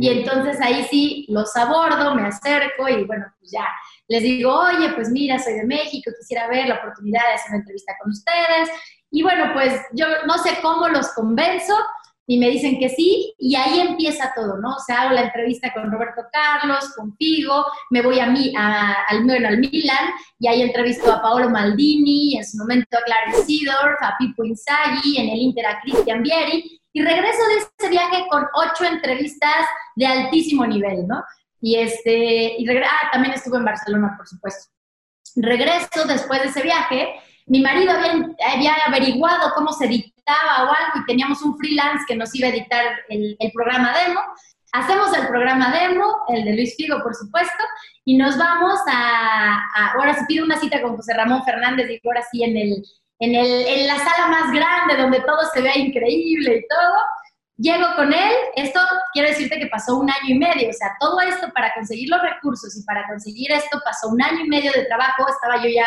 Y 0.00 0.08
entonces 0.08 0.58
ahí 0.62 0.86
sí 0.88 1.26
los 1.28 1.54
abordo, 1.56 2.14
me 2.14 2.26
acerco 2.26 2.88
y 2.88 3.04
bueno, 3.04 3.26
pues 3.38 3.50
ya 3.50 3.66
les 4.08 4.22
digo, 4.22 4.50
oye, 4.50 4.90
pues 4.94 5.10
mira, 5.10 5.38
soy 5.38 5.54
de 5.54 5.66
México, 5.66 6.10
quisiera 6.18 6.48
ver 6.48 6.68
la 6.68 6.76
oportunidad 6.76 7.20
de 7.20 7.34
hacer 7.34 7.50
una 7.50 7.58
entrevista 7.58 7.92
con 8.00 8.10
ustedes. 8.10 8.70
Y 9.10 9.22
bueno, 9.22 9.50
pues 9.52 9.78
yo 9.92 10.06
no 10.26 10.38
sé 10.38 10.58
cómo 10.62 10.88
los 10.88 11.12
convenzo 11.12 11.74
y 12.26 12.38
me 12.38 12.48
dicen 12.48 12.78
que 12.78 12.88
sí 12.88 13.34
y 13.38 13.54
ahí 13.54 13.80
empieza 13.80 14.32
todo, 14.34 14.58
¿no? 14.58 14.76
O 14.76 14.80
sea, 14.80 15.02
hago 15.02 15.14
la 15.14 15.22
entrevista 15.22 15.72
con 15.72 15.90
Roberto 15.90 16.22
Carlos, 16.32 16.92
con 16.96 17.14
Figo, 17.16 17.64
me 17.90 18.02
voy 18.02 18.18
a, 18.18 18.26
mí, 18.26 18.52
bueno, 19.24 19.48
al 19.48 19.58
Milan 19.58 20.10
y 20.38 20.48
ahí 20.48 20.62
entrevisto 20.62 21.12
a 21.12 21.20
Paolo 21.20 21.50
Maldini, 21.50 22.36
en 22.36 22.46
su 22.46 22.56
momento 22.58 22.96
a 22.96 23.02
Clarence 23.02 23.44
Seedorf, 23.44 24.02
a 24.02 24.16
Pipo 24.18 24.44
Inzaghi, 24.44 25.18
en 25.18 25.28
el 25.28 25.38
Inter 25.38 25.66
a 25.66 25.80
Cristian 25.80 26.22
Vieri 26.22 26.80
y 26.92 27.02
regreso 27.02 27.46
de 27.48 27.54
ese 27.56 27.90
viaje 27.90 28.24
con 28.30 28.46
ocho 28.54 28.84
entrevistas 28.84 29.66
de 29.96 30.06
altísimo 30.06 30.64
nivel, 30.66 31.06
¿no? 31.06 31.24
Y, 31.60 31.76
este, 31.76 32.54
y 32.58 32.68
ah, 32.68 33.10
también 33.12 33.34
estuve 33.34 33.58
en 33.58 33.64
Barcelona, 33.64 34.14
por 34.16 34.28
supuesto. 34.28 34.70
Regreso 35.36 36.04
después 36.06 36.42
de 36.42 36.48
ese 36.48 36.62
viaje. 36.62 37.14
Mi 37.46 37.60
marido 37.60 37.92
había, 37.92 38.74
averiguado 38.86 39.52
cómo 39.54 39.72
se 39.72 39.86
editaba 39.86 40.64
o 40.64 40.68
algo 40.68 41.00
y 41.02 41.04
teníamos 41.06 41.42
un 41.42 41.56
freelance 41.58 42.04
que 42.08 42.16
nos 42.16 42.34
iba 42.34 42.48
a 42.48 42.50
editar 42.50 42.84
el, 43.08 43.36
programa 43.52 43.94
demo. 43.98 44.20
Hacemos 44.72 45.16
el 45.16 45.28
programa 45.28 45.70
demo, 45.70 46.04
el 46.28 46.44
de 46.44 46.54
Luis 46.54 46.74
Figo, 46.76 47.02
por 47.02 47.14
supuesto, 47.14 47.62
y 48.04 48.16
nos 48.16 48.36
vamos 48.36 48.80
a, 48.88 49.60
ahora 49.92 50.14
se 50.14 50.24
pide 50.24 50.42
una 50.42 50.58
cita 50.58 50.82
con 50.82 50.96
José 50.96 51.14
Ramón 51.14 51.44
Fernández, 51.44 51.88
y 51.90 52.00
ahora 52.06 52.22
sí 52.30 52.42
en, 52.42 52.56
el, 52.56 52.84
en, 53.20 53.34
el, 53.34 53.66
en 53.66 53.86
la 53.86 53.98
sala 53.98 54.26
más 54.28 54.52
grande 54.52 54.96
donde 54.96 55.20
todo 55.20 55.38
se 55.52 55.60
vea 55.60 55.78
increíble 55.78 56.56
y 56.56 56.66
todo 56.68 56.96
Llego 57.56 57.86
con 57.94 58.12
él, 58.12 58.32
esto 58.56 58.80
quiero 59.12 59.28
decirte 59.28 59.60
que 59.60 59.68
pasó 59.68 59.96
un 59.96 60.10
año 60.10 60.26
y 60.26 60.38
medio, 60.38 60.70
o 60.70 60.72
sea, 60.72 60.96
todo 60.98 61.20
esto 61.20 61.52
para 61.54 61.72
conseguir 61.72 62.10
los 62.10 62.20
recursos 62.20 62.76
y 62.76 62.82
para 62.82 63.06
conseguir 63.06 63.52
esto 63.52 63.80
pasó 63.84 64.08
un 64.08 64.20
año 64.20 64.44
y 64.44 64.48
medio 64.48 64.72
de 64.72 64.86
trabajo, 64.86 65.24
estaba 65.28 65.62
yo 65.62 65.68
ya 65.68 65.86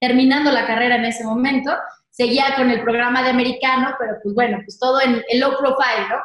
terminando 0.00 0.50
la 0.50 0.66
carrera 0.66 0.96
en 0.96 1.04
ese 1.04 1.24
momento, 1.24 1.72
seguía 2.10 2.54
con 2.56 2.70
el 2.70 2.82
programa 2.82 3.22
de 3.22 3.30
americano, 3.30 3.94
pero 3.98 4.14
pues 4.22 4.34
bueno, 4.34 4.58
pues 4.64 4.78
todo 4.78 5.00
en, 5.00 5.22
el 5.28 5.40
low 5.40 5.56
profile, 5.58 6.08
¿no? 6.08 6.16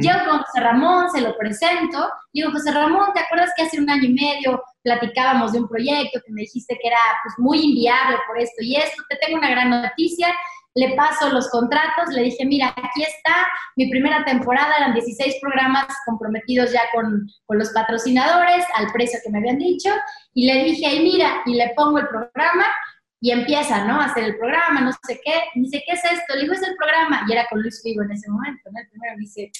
Llego 0.00 0.18
con 0.24 0.38
José 0.38 0.60
Ramón, 0.60 1.10
se 1.10 1.20
lo 1.20 1.36
presento, 1.36 2.08
digo, 2.32 2.52
José 2.52 2.70
Ramón, 2.70 3.12
¿te 3.14 3.20
acuerdas 3.20 3.50
que 3.56 3.64
hace 3.64 3.80
un 3.80 3.90
año 3.90 4.04
y 4.04 4.12
medio 4.12 4.62
platicábamos 4.84 5.52
de 5.52 5.58
un 5.58 5.68
proyecto 5.68 6.20
que 6.24 6.32
me 6.32 6.42
dijiste 6.42 6.78
que 6.80 6.86
era 6.86 7.00
pues 7.24 7.34
muy 7.38 7.60
inviable 7.60 8.16
por 8.28 8.38
esto 8.38 8.62
y 8.62 8.76
esto? 8.76 9.02
Te 9.08 9.16
tengo 9.16 9.38
una 9.38 9.50
gran 9.50 9.70
noticia, 9.70 10.28
le 10.74 10.94
paso 10.94 11.30
los 11.30 11.50
contratos, 11.50 12.14
le 12.14 12.22
dije, 12.22 12.44
mira, 12.46 12.68
aquí 12.68 13.02
está, 13.02 13.34
mi 13.76 13.90
primera 13.90 14.24
temporada 14.24 14.76
eran 14.78 14.94
16 14.94 15.36
programas 15.40 15.86
comprometidos 16.06 16.72
ya 16.72 16.82
con, 16.94 17.28
los 17.48 17.70
patrocinadores 17.70 18.64
al 18.76 18.90
precio 18.92 19.18
que 19.22 19.30
me 19.30 19.38
habían 19.38 19.58
dicho, 19.58 19.90
y 20.32 20.46
le 20.46 20.64
dije, 20.64 20.94
y 20.94 21.02
mira, 21.02 21.42
y 21.44 21.54
le 21.54 21.72
pongo 21.76 21.98
el 21.98 22.08
programa 22.08 22.66
y 23.22 23.30
empieza, 23.30 23.84
¿no? 23.84 24.00
A 24.00 24.06
hacer 24.06 24.24
el 24.24 24.36
programa, 24.36 24.80
no 24.80 24.90
sé 25.06 25.20
qué, 25.24 25.44
y 25.54 25.62
dice, 25.62 25.82
¿qué 25.86 25.92
es 25.92 26.04
esto? 26.04 26.34
Le 26.34 26.42
digo, 26.42 26.54
es 26.54 26.62
el 26.62 26.74
programa, 26.76 27.24
y 27.26 27.32
era 27.32 27.46
con 27.48 27.62
Luis 27.62 27.80
Figo 27.80 28.02
en 28.02 28.10
ese 28.10 28.28
momento, 28.28 28.68
¿no? 28.70 28.80
El 28.80 28.88
primero 28.88 29.14
dice, 29.16 29.50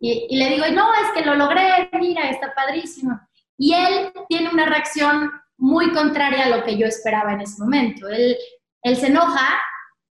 y, 0.00 0.28
y 0.30 0.36
le 0.36 0.50
digo, 0.50 0.64
no, 0.72 0.94
es 0.94 1.10
que 1.12 1.26
lo 1.26 1.34
logré, 1.34 1.90
mira, 1.98 2.30
está 2.30 2.54
padrísimo. 2.54 3.20
Y 3.58 3.74
él 3.74 4.12
tiene 4.28 4.48
una 4.50 4.64
reacción 4.64 5.28
muy 5.56 5.92
contraria 5.92 6.44
a 6.44 6.56
lo 6.56 6.64
que 6.64 6.78
yo 6.78 6.86
esperaba 6.86 7.32
en 7.32 7.40
ese 7.40 7.60
momento. 7.60 8.08
Él, 8.08 8.36
él 8.82 8.96
se 8.96 9.08
enoja 9.08 9.60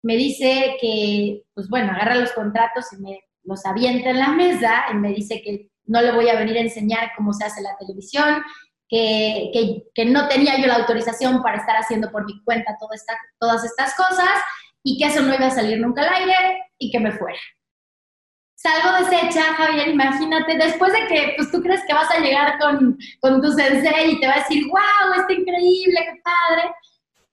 me 0.07 0.17
dice 0.17 0.77
que, 0.81 1.43
pues 1.53 1.69
bueno, 1.69 1.91
agarra 1.91 2.15
los 2.15 2.31
contratos 2.31 2.93
y 2.93 3.03
me 3.03 3.21
los 3.43 3.67
avienta 3.67 4.11
en 4.11 4.21
la 4.21 4.29
mesa 4.29 4.85
y 4.93 4.95
me 4.95 5.13
dice 5.13 5.43
que 5.43 5.71
no 5.85 6.01
le 6.01 6.13
voy 6.13 6.29
a 6.29 6.39
venir 6.39 6.57
a 6.59 6.61
enseñar 6.61 7.11
cómo 7.17 7.33
se 7.33 7.45
hace 7.45 7.61
la 7.61 7.77
televisión, 7.77 8.41
que, 8.89 9.83
que, 9.95 10.05
no 10.05 10.29
tenía 10.29 10.59
yo 10.59 10.67
la 10.67 10.77
autorización 10.77 11.43
para 11.43 11.59
estar 11.59 11.77
haciendo 11.77 12.11
por 12.11 12.25
mi 12.25 12.43
cuenta 12.45 12.77
todas 12.79 13.65
estas 13.65 13.95
cosas 13.95 14.29
y 14.83 14.99
que 14.99 15.07
eso 15.07 15.23
no 15.23 15.35
iba 15.35 15.47
a 15.47 15.51
salir 15.51 15.81
nunca 15.81 16.03
al 16.03 16.15
aire 16.15 16.63
y 16.79 16.91
que 16.91 17.01
me 17.01 17.13
fuera. 17.13 17.39
Salgo 18.55 19.05
deshecha, 19.05 19.43
Javier, 19.55 19.89
imagínate, 19.89 20.57
después 20.57 20.93
de 20.93 21.07
que 21.09 21.35
pues, 21.37 21.51
tú 21.51 21.61
crees 21.61 21.83
que 21.87 21.95
vas 21.95 22.11
a 22.11 22.21
llegar 22.21 22.59
con, 22.59 22.97
con 23.21 23.43
tu 23.43 23.53
sensei 23.53 24.13
y 24.13 24.21
te 24.21 24.27
va 24.27 24.35
a 24.35 24.39
decir, 24.39 24.67
wow, 24.69 25.21
está 25.21 25.33
increíble, 25.33 26.01
qué 26.05 26.21
padre 26.23 26.75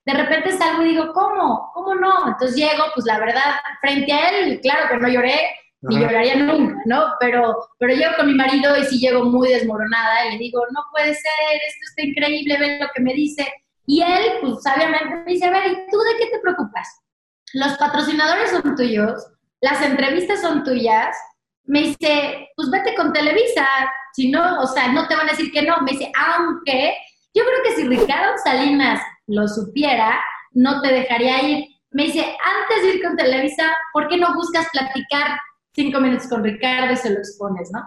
de 0.05 0.13
repente 0.13 0.51
salgo 0.57 0.83
y 0.83 0.89
digo, 0.89 1.13
¿cómo? 1.13 1.71
¿Cómo 1.73 1.95
no? 1.95 2.27
Entonces 2.27 2.55
llego, 2.55 2.83
pues 2.93 3.05
la 3.05 3.19
verdad, 3.19 3.55
frente 3.79 4.11
a 4.11 4.29
él, 4.29 4.59
claro 4.61 4.89
que 4.89 4.97
no 4.97 5.07
lloré, 5.07 5.39
ni 5.83 5.99
lloraría 5.99 6.35
nunca, 6.37 6.75
¿no? 6.85 7.13
Pero, 7.19 7.55
pero 7.77 7.93
llego 7.93 8.13
con 8.17 8.27
mi 8.27 8.35
marido 8.35 8.77
y 8.77 8.85
sí 8.85 8.99
llego 8.99 9.25
muy 9.25 9.49
desmoronada 9.49 10.27
y 10.27 10.31
le 10.33 10.37
digo, 10.37 10.61
no 10.71 10.81
puede 10.91 11.13
ser, 11.13 11.55
esto 11.67 11.85
está 11.89 12.01
increíble, 12.03 12.57
ven 12.57 12.79
lo 12.79 12.87
que 12.93 13.01
me 13.01 13.13
dice. 13.13 13.51
Y 13.85 14.01
él, 14.01 14.37
pues 14.41 14.63
sabiamente 14.63 15.15
me 15.15 15.33
dice, 15.33 15.45
a 15.45 15.51
ver, 15.51 15.67
¿y 15.67 15.75
tú 15.91 15.97
de 15.97 16.17
qué 16.19 16.31
te 16.31 16.39
preocupas? 16.39 16.87
Los 17.53 17.77
patrocinadores 17.77 18.51
son 18.51 18.75
tuyos, 18.75 19.27
las 19.59 19.81
entrevistas 19.81 20.41
son 20.41 20.63
tuyas. 20.63 21.15
Me 21.65 21.81
dice, 21.81 22.49
pues 22.55 22.69
vete 22.69 22.95
con 22.95 23.11
Televisa, 23.11 23.67
si 24.13 24.31
no, 24.31 24.61
o 24.61 24.67
sea, 24.67 24.87
no 24.87 25.07
te 25.07 25.15
van 25.15 25.27
a 25.27 25.31
decir 25.31 25.51
que 25.51 25.63
no. 25.63 25.81
Me 25.81 25.91
dice, 25.91 26.11
aunque 26.15 26.95
yo 27.33 27.43
creo 27.43 27.63
que 27.63 27.75
si 27.75 27.87
Ricardo 27.87 28.33
Salinas 28.43 29.01
lo 29.27 29.47
supiera, 29.47 30.23
no 30.51 30.81
te 30.81 30.93
dejaría 30.93 31.41
ir. 31.41 31.65
Me 31.91 32.05
dice, 32.05 32.21
antes 32.21 32.83
de 32.83 32.95
ir 32.95 33.03
con 33.03 33.17
Televisa, 33.17 33.75
¿por 33.91 34.07
qué 34.07 34.17
no 34.17 34.33
buscas 34.33 34.67
platicar 34.71 35.37
cinco 35.73 35.99
minutos 35.99 36.27
con 36.27 36.43
Ricardo 36.43 36.93
y 36.93 36.97
se 36.97 37.09
lo 37.09 37.19
expones, 37.19 37.69
no? 37.71 37.81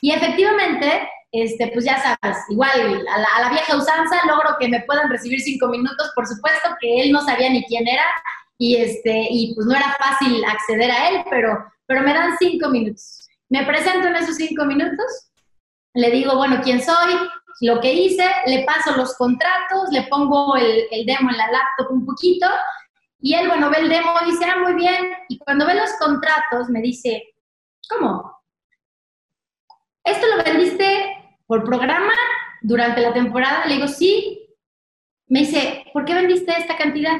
Y 0.00 0.12
efectivamente, 0.12 1.08
este, 1.32 1.68
pues 1.68 1.84
ya 1.84 1.98
sabes, 1.98 2.38
igual 2.48 3.06
a 3.08 3.40
la, 3.42 3.50
vieja 3.50 3.76
usanza 3.76 4.26
logro 4.26 4.56
que 4.58 4.68
me 4.68 4.82
puedan 4.82 5.10
recibir 5.10 5.40
cinco 5.40 5.68
minutos, 5.68 6.12
por 6.14 6.26
supuesto 6.26 6.68
que 6.80 7.02
él 7.02 7.12
no 7.12 7.20
sabía 7.20 7.50
ni 7.50 7.64
quién 7.64 7.86
era 7.86 8.04
y, 8.58 8.76
este, 8.76 9.26
y 9.30 9.54
pues 9.54 9.66
no 9.66 9.76
era 9.76 9.96
fácil 9.98 10.44
acceder 10.44 10.90
a 10.90 11.08
él, 11.10 11.24
pero, 11.30 11.64
pero 11.86 12.02
me 12.02 12.14
dan 12.14 12.36
cinco 12.38 12.68
minutos. 12.68 13.28
Me 13.48 13.64
presento 13.64 14.08
en 14.08 14.16
esos 14.16 14.36
cinco 14.36 14.64
minutos, 14.64 15.30
le 15.94 16.10
digo, 16.10 16.36
bueno, 16.36 16.60
¿quién 16.62 16.82
soy? 16.82 17.14
lo 17.60 17.80
que 17.80 17.92
hice, 17.92 18.24
le 18.46 18.64
paso 18.64 18.96
los 18.96 19.14
contratos, 19.14 19.88
le 19.90 20.02
pongo 20.04 20.56
el, 20.56 20.86
demo 21.06 21.30
en 21.30 21.36
la 21.36 21.50
laptop 21.50 21.90
un 21.90 22.06
poquito 22.06 22.46
y 23.20 23.34
él, 23.34 23.48
bueno, 23.48 23.70
ve 23.70 23.78
el 23.78 23.88
demo 23.88 24.12
y 24.22 24.30
dice, 24.30 24.44
ah, 24.44 24.58
muy 24.62 24.74
bien. 24.74 25.04
Y 25.28 25.38
cuando 25.38 25.66
ve 25.66 25.74
los 25.74 25.92
contratos 25.98 26.68
me 26.68 26.80
dice, 26.80 27.34
¿cómo? 27.88 28.38
¿Esto 30.04 30.26
lo 30.28 30.42
vendiste 30.42 31.34
por 31.46 31.64
programa 31.64 32.12
durante 32.62 33.00
la 33.00 33.12
temporada? 33.12 33.66
Le 33.66 33.74
digo, 33.74 33.88
sí. 33.88 34.56
Me 35.26 35.40
dice, 35.40 35.84
¿por 35.92 36.04
qué 36.04 36.14
vendiste 36.14 36.52
esta 36.56 36.76
cantidad? 36.76 37.18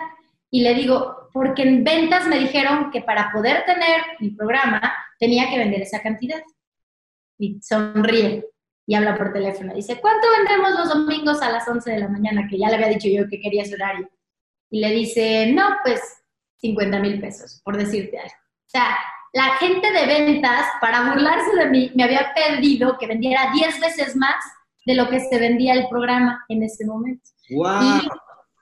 Y 0.50 0.62
le 0.62 0.74
digo, 0.74 1.28
porque 1.32 1.62
en 1.62 1.84
ventas 1.84 2.26
me 2.26 2.38
dijeron 2.38 2.90
que 2.90 3.02
para 3.02 3.30
poder 3.32 3.64
tener 3.66 4.00
mi 4.20 4.30
programa 4.30 4.80
tenía 5.18 5.50
que 5.50 5.58
vender 5.58 5.82
esa 5.82 6.00
cantidad. 6.00 6.40
Y 7.38 7.60
sonríe 7.60 8.46
y 8.86 8.94
habla 8.94 9.16
por 9.16 9.32
teléfono. 9.32 9.74
Dice, 9.74 10.00
¿cuánto 10.00 10.26
vendemos 10.30 10.78
los 10.78 10.88
domingos 10.88 11.42
a 11.42 11.50
las 11.50 11.68
11 11.68 11.90
de 11.90 11.98
la 11.98 12.08
mañana? 12.08 12.46
Que 12.48 12.58
ya 12.58 12.68
le 12.68 12.76
había 12.76 12.88
dicho 12.88 13.08
yo 13.08 13.28
que 13.28 13.40
quería 13.40 13.64
ese 13.64 13.74
horario. 13.74 14.08
Y 14.70 14.80
le 14.80 14.90
dice, 14.92 15.52
no, 15.52 15.76
pues 15.84 16.00
50 16.58 16.98
mil 17.00 17.20
pesos, 17.20 17.60
por 17.64 17.76
decirte 17.76 18.18
algo. 18.18 18.34
O 18.34 18.70
sea, 18.70 18.98
la 19.32 19.56
gente 19.56 19.90
de 19.92 20.06
ventas, 20.06 20.66
para 20.80 21.10
burlarse 21.10 21.56
de 21.56 21.66
mí, 21.66 21.92
me 21.94 22.04
había 22.04 22.32
pedido 22.34 22.96
que 22.98 23.06
vendiera 23.06 23.50
10 23.52 23.80
veces 23.80 24.16
más 24.16 24.36
de 24.84 24.94
lo 24.94 25.08
que 25.08 25.20
se 25.20 25.38
vendía 25.38 25.74
el 25.74 25.88
programa 25.88 26.44
en 26.48 26.62
ese 26.62 26.86
momento. 26.86 27.30
¡Wow! 27.50 28.00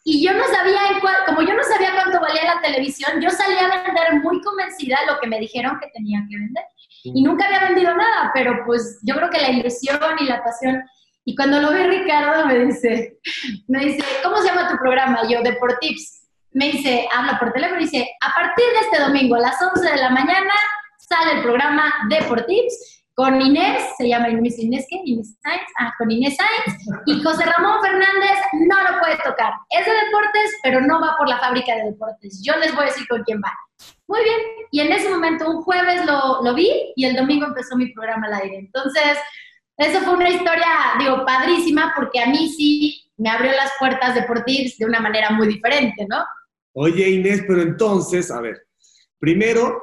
y 0.08 0.24
yo 0.24 0.32
no 0.32 0.44
sabía, 0.44 0.78
en 0.92 1.00
cuál, 1.00 1.16
como 1.26 1.42
yo 1.42 1.52
no 1.54 1.64
sabía 1.64 1.92
cuánto 1.94 2.20
valía 2.20 2.54
la 2.54 2.60
televisión, 2.60 3.20
yo 3.20 3.28
salía 3.28 3.66
a 3.66 3.82
vender 3.82 4.22
muy 4.22 4.40
convencida 4.40 4.98
lo 5.04 5.18
que 5.18 5.26
me 5.26 5.40
dijeron 5.40 5.80
que 5.80 5.90
tenía 5.92 6.20
que 6.30 6.36
vender. 6.36 6.64
Y 7.02 7.22
nunca 7.22 7.46
había 7.46 7.68
vendido 7.68 7.92
nada, 7.92 8.30
pero 8.32 8.62
pues 8.64 9.00
yo 9.02 9.16
creo 9.16 9.30
que 9.30 9.40
la 9.40 9.50
ilusión 9.50 9.98
y 10.20 10.24
la 10.26 10.44
pasión. 10.44 10.80
Y 11.28 11.34
cuando 11.34 11.60
lo 11.60 11.72
ve 11.72 11.88
Ricardo 11.88 12.46
me 12.46 12.66
dice, 12.66 13.18
me 13.66 13.84
dice, 13.84 14.04
¿cómo 14.22 14.36
se 14.38 14.46
llama 14.46 14.68
tu 14.70 14.78
programa? 14.78 15.28
Yo, 15.28 15.42
Deportips. 15.42 16.22
Me 16.52 16.70
dice, 16.70 17.06
habla 17.12 17.36
por 17.38 17.52
teléfono 17.52 17.80
y 17.80 17.84
dice, 17.84 18.08
a 18.22 18.32
partir 18.32 18.64
de 18.64 18.80
este 18.80 19.00
domingo 19.00 19.34
a 19.34 19.40
las 19.40 19.60
11 19.60 19.90
de 19.90 19.96
la 19.96 20.10
mañana 20.10 20.54
sale 20.98 21.38
el 21.38 21.42
programa 21.42 21.92
Deportips 22.08 23.02
con 23.14 23.40
Inés, 23.40 23.82
se 23.98 24.08
llama 24.08 24.28
Inés, 24.28 24.58
Inés 24.58 24.86
¿qué? 24.88 25.00
Inés 25.04 25.36
Sainz, 25.42 25.66
ah, 25.80 25.92
con 25.98 26.10
Inés 26.10 26.36
Sainz, 26.36 26.78
y 27.06 27.20
José 27.22 27.44
Ramón 27.44 27.80
Fernández 27.82 28.38
no 28.52 28.76
lo 28.88 29.00
puede 29.00 29.16
tocar. 29.24 29.52
Es 29.70 29.84
de 29.84 29.92
deportes, 29.92 30.54
pero 30.62 30.80
no 30.80 31.00
va 31.00 31.16
por 31.18 31.28
la 31.28 31.38
fábrica 31.38 31.74
de 31.74 31.90
deportes. 31.90 32.40
Yo 32.44 32.56
les 32.58 32.72
voy 32.72 32.84
a 32.84 32.86
decir 32.86 33.08
con 33.08 33.24
quién 33.24 33.40
va. 33.44 33.52
Muy 34.06 34.22
bien, 34.22 34.40
y 34.70 34.80
en 34.80 34.92
ese 34.92 35.08
momento, 35.08 35.50
un 35.50 35.62
jueves 35.62 36.06
lo, 36.06 36.42
lo 36.42 36.54
vi 36.54 36.92
y 36.94 37.04
el 37.04 37.16
domingo 37.16 37.46
empezó 37.46 37.76
mi 37.76 37.92
programa 37.92 38.28
al 38.28 38.34
aire. 38.34 38.58
Entonces, 38.58 39.18
eso 39.76 40.00
fue 40.00 40.14
una 40.14 40.30
historia, 40.30 40.66
digo, 40.98 41.24
padrísima, 41.24 41.92
porque 41.96 42.20
a 42.20 42.26
mí 42.26 42.48
sí 42.48 43.10
me 43.16 43.30
abrió 43.30 43.52
las 43.52 43.72
puertas 43.78 44.14
deportivas 44.14 44.76
de 44.78 44.86
una 44.86 45.00
manera 45.00 45.30
muy 45.30 45.48
diferente, 45.48 46.06
¿no? 46.08 46.24
Oye, 46.72 47.08
Inés, 47.10 47.42
pero 47.46 47.62
entonces, 47.62 48.30
a 48.30 48.40
ver, 48.40 48.66
primero, 49.18 49.82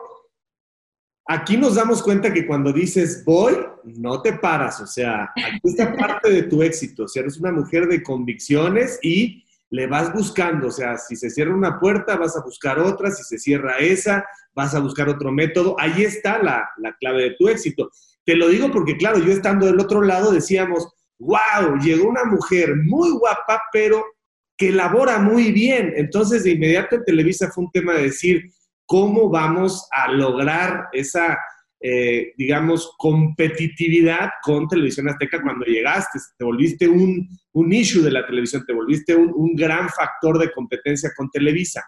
Aquí 1.26 1.56
nos 1.56 1.76
damos 1.76 2.04
cuenta 2.04 2.34
que 2.34 2.46
cuando 2.46 2.74
dices 2.74 3.24
voy, 3.24 3.56
no 3.86 4.22
te 4.22 4.34
paras, 4.34 4.82
o 4.82 4.88
sea, 4.88 5.32
aquí 5.36 5.60
está 5.64 5.94
parte 5.96 6.30
de 6.30 6.44
tu 6.44 6.62
éxito, 6.62 7.04
o 7.04 7.08
sea, 7.08 7.22
eres 7.22 7.38
una 7.38 7.52
mujer 7.52 7.88
de 7.88 8.04
convicciones 8.04 9.00
y 9.02 9.46
le 9.70 9.88
vas 9.88 10.14
buscando, 10.14 10.68
o 10.68 10.72
sea, 10.72 10.98
si 10.98 11.16
se 11.16 11.30
cierra 11.30 11.56
una 11.56 11.80
puerta, 11.80 12.18
vas 12.18 12.36
a 12.36 12.44
buscar 12.44 12.78
otra, 12.78 13.10
si 13.10 13.24
se 13.24 13.40
cierra 13.40 13.78
esa, 13.80 14.26
vas 14.54 14.76
a 14.76 14.80
buscar 14.80 15.08
otro 15.08 15.32
método, 15.32 15.76
ahí 15.80 16.04
está 16.04 16.44
la, 16.44 16.70
la 16.78 16.94
clave 16.98 17.24
de 17.24 17.36
tu 17.36 17.48
éxito. 17.48 17.90
Te 18.26 18.36
lo 18.36 18.48
digo 18.48 18.72
porque, 18.72 18.98
claro, 18.98 19.20
yo 19.20 19.32
estando 19.32 19.66
del 19.66 19.80
otro 19.80 20.02
lado 20.02 20.32
decíamos, 20.32 20.88
wow, 21.20 21.78
llegó 21.82 22.08
una 22.08 22.26
mujer 22.26 22.76
muy 22.84 23.12
guapa, 23.12 23.62
pero 23.72 24.04
que 24.58 24.72
labora 24.72 25.20
muy 25.20 25.52
bien. 25.52 25.94
Entonces, 25.96 26.44
de 26.44 26.52
inmediato 26.52 26.96
en 26.96 27.04
Televisa 27.04 27.52
fue 27.52 27.66
un 27.66 27.72
tema 27.72 27.94
de 27.94 28.04
decir, 28.04 28.44
cómo 28.86 29.30
vamos 29.30 29.88
a 29.92 30.12
lograr 30.12 30.88
esa, 30.92 31.38
eh, 31.80 32.34
digamos, 32.38 32.94
competitividad 32.98 34.30
con 34.42 34.68
Televisión 34.68 35.10
Azteca 35.10 35.42
cuando 35.42 35.66
llegaste. 35.66 36.20
Te 36.38 36.46
volviste 36.46 36.88
un, 36.88 37.28
un 37.54 37.74
issue 37.74 38.04
de 38.04 38.12
la 38.12 38.26
televisión, 38.26 38.64
te 38.66 38.74
volviste 38.74 39.16
un, 39.16 39.32
un, 39.36 39.56
gran 39.56 39.90
factor 39.90 40.38
de 40.38 40.52
competencia 40.52 41.12
con 41.16 41.30
Televisa. 41.30 41.84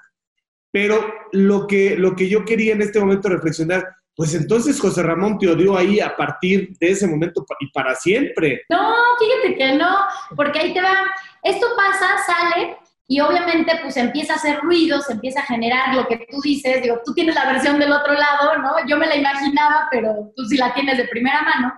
Pero 0.71 1.13
lo 1.31 1.67
que, 1.67 1.95
lo 1.97 2.15
que 2.15 2.27
yo 2.27 2.43
quería 2.43 2.73
en 2.73 2.81
este 2.81 2.99
momento 2.99 3.29
reflexionar, 3.29 3.85
pues 4.15 4.33
entonces 4.33 4.79
José 4.79 5.03
Ramón 5.03 5.37
te 5.37 5.49
odió 5.49 5.77
ahí 5.77 5.99
a 5.99 6.15
partir 6.15 6.69
de 6.79 6.91
ese 6.91 7.07
momento 7.07 7.45
y 7.59 7.69
para 7.71 7.95
siempre. 7.95 8.61
No, 8.69 8.95
fíjate 9.19 9.57
que 9.57 9.73
no, 9.75 9.97
porque 10.35 10.59
ahí 10.59 10.73
te 10.73 10.81
va, 10.81 11.03
esto 11.43 11.67
pasa, 11.75 12.15
sale 12.25 12.77
y 13.07 13.19
obviamente 13.19 13.71
pues 13.83 13.97
empieza 13.97 14.33
a 14.33 14.35
hacer 14.37 14.59
ruido, 14.61 15.01
se 15.01 15.13
empieza 15.13 15.41
a 15.41 15.45
generar 15.45 15.93
lo 15.95 16.07
que 16.07 16.25
tú 16.29 16.41
dices, 16.41 16.81
digo, 16.81 17.01
tú 17.05 17.13
tienes 17.13 17.35
la 17.35 17.51
versión 17.51 17.77
del 17.77 17.91
otro 17.91 18.13
lado, 18.13 18.57
¿no? 18.57 18.87
Yo 18.87 18.97
me 18.97 19.05
la 19.05 19.15
imaginaba, 19.15 19.87
pero 19.91 20.31
tú 20.35 20.45
sí 20.45 20.57
la 20.57 20.73
tienes 20.73 20.97
de 20.97 21.07
primera 21.07 21.41
mano. 21.41 21.73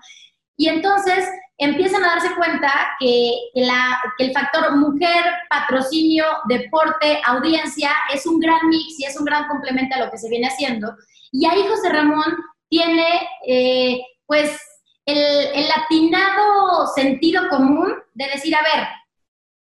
Y 0.58 0.68
entonces 0.70 1.30
empiezan 1.58 2.04
a 2.04 2.16
darse 2.16 2.36
cuenta 2.36 2.72
que, 3.00 3.32
el 3.54 4.34
factor 4.34 4.76
mujer, 4.76 5.24
patrocinio, 5.50 6.26
deporte, 6.50 7.22
audiencia 7.26 7.92
es 8.14 8.26
un 8.26 8.40
gran 8.40 8.68
mix 8.68 9.00
y 9.00 9.06
es 9.06 9.18
un 9.18 9.26
gran 9.26 9.48
complemento 9.48 9.96
a 9.96 10.00
lo 10.00 10.12
que 10.12 10.18
se 10.18 10.30
viene 10.30 10.48
haciendo. 10.48 10.96
Y 11.32 11.46
ahí 11.46 11.66
José 11.68 11.90
Ramón 11.90 12.36
tiene 12.70 13.08
eh, 13.48 14.02
pues 14.26 14.60
el, 15.06 15.18
el 15.18 15.68
latinado 15.68 16.88
sentido 16.94 17.48
común 17.50 17.94
de 18.14 18.28
decir, 18.28 18.56
a 18.56 18.62
ver, 18.62 18.88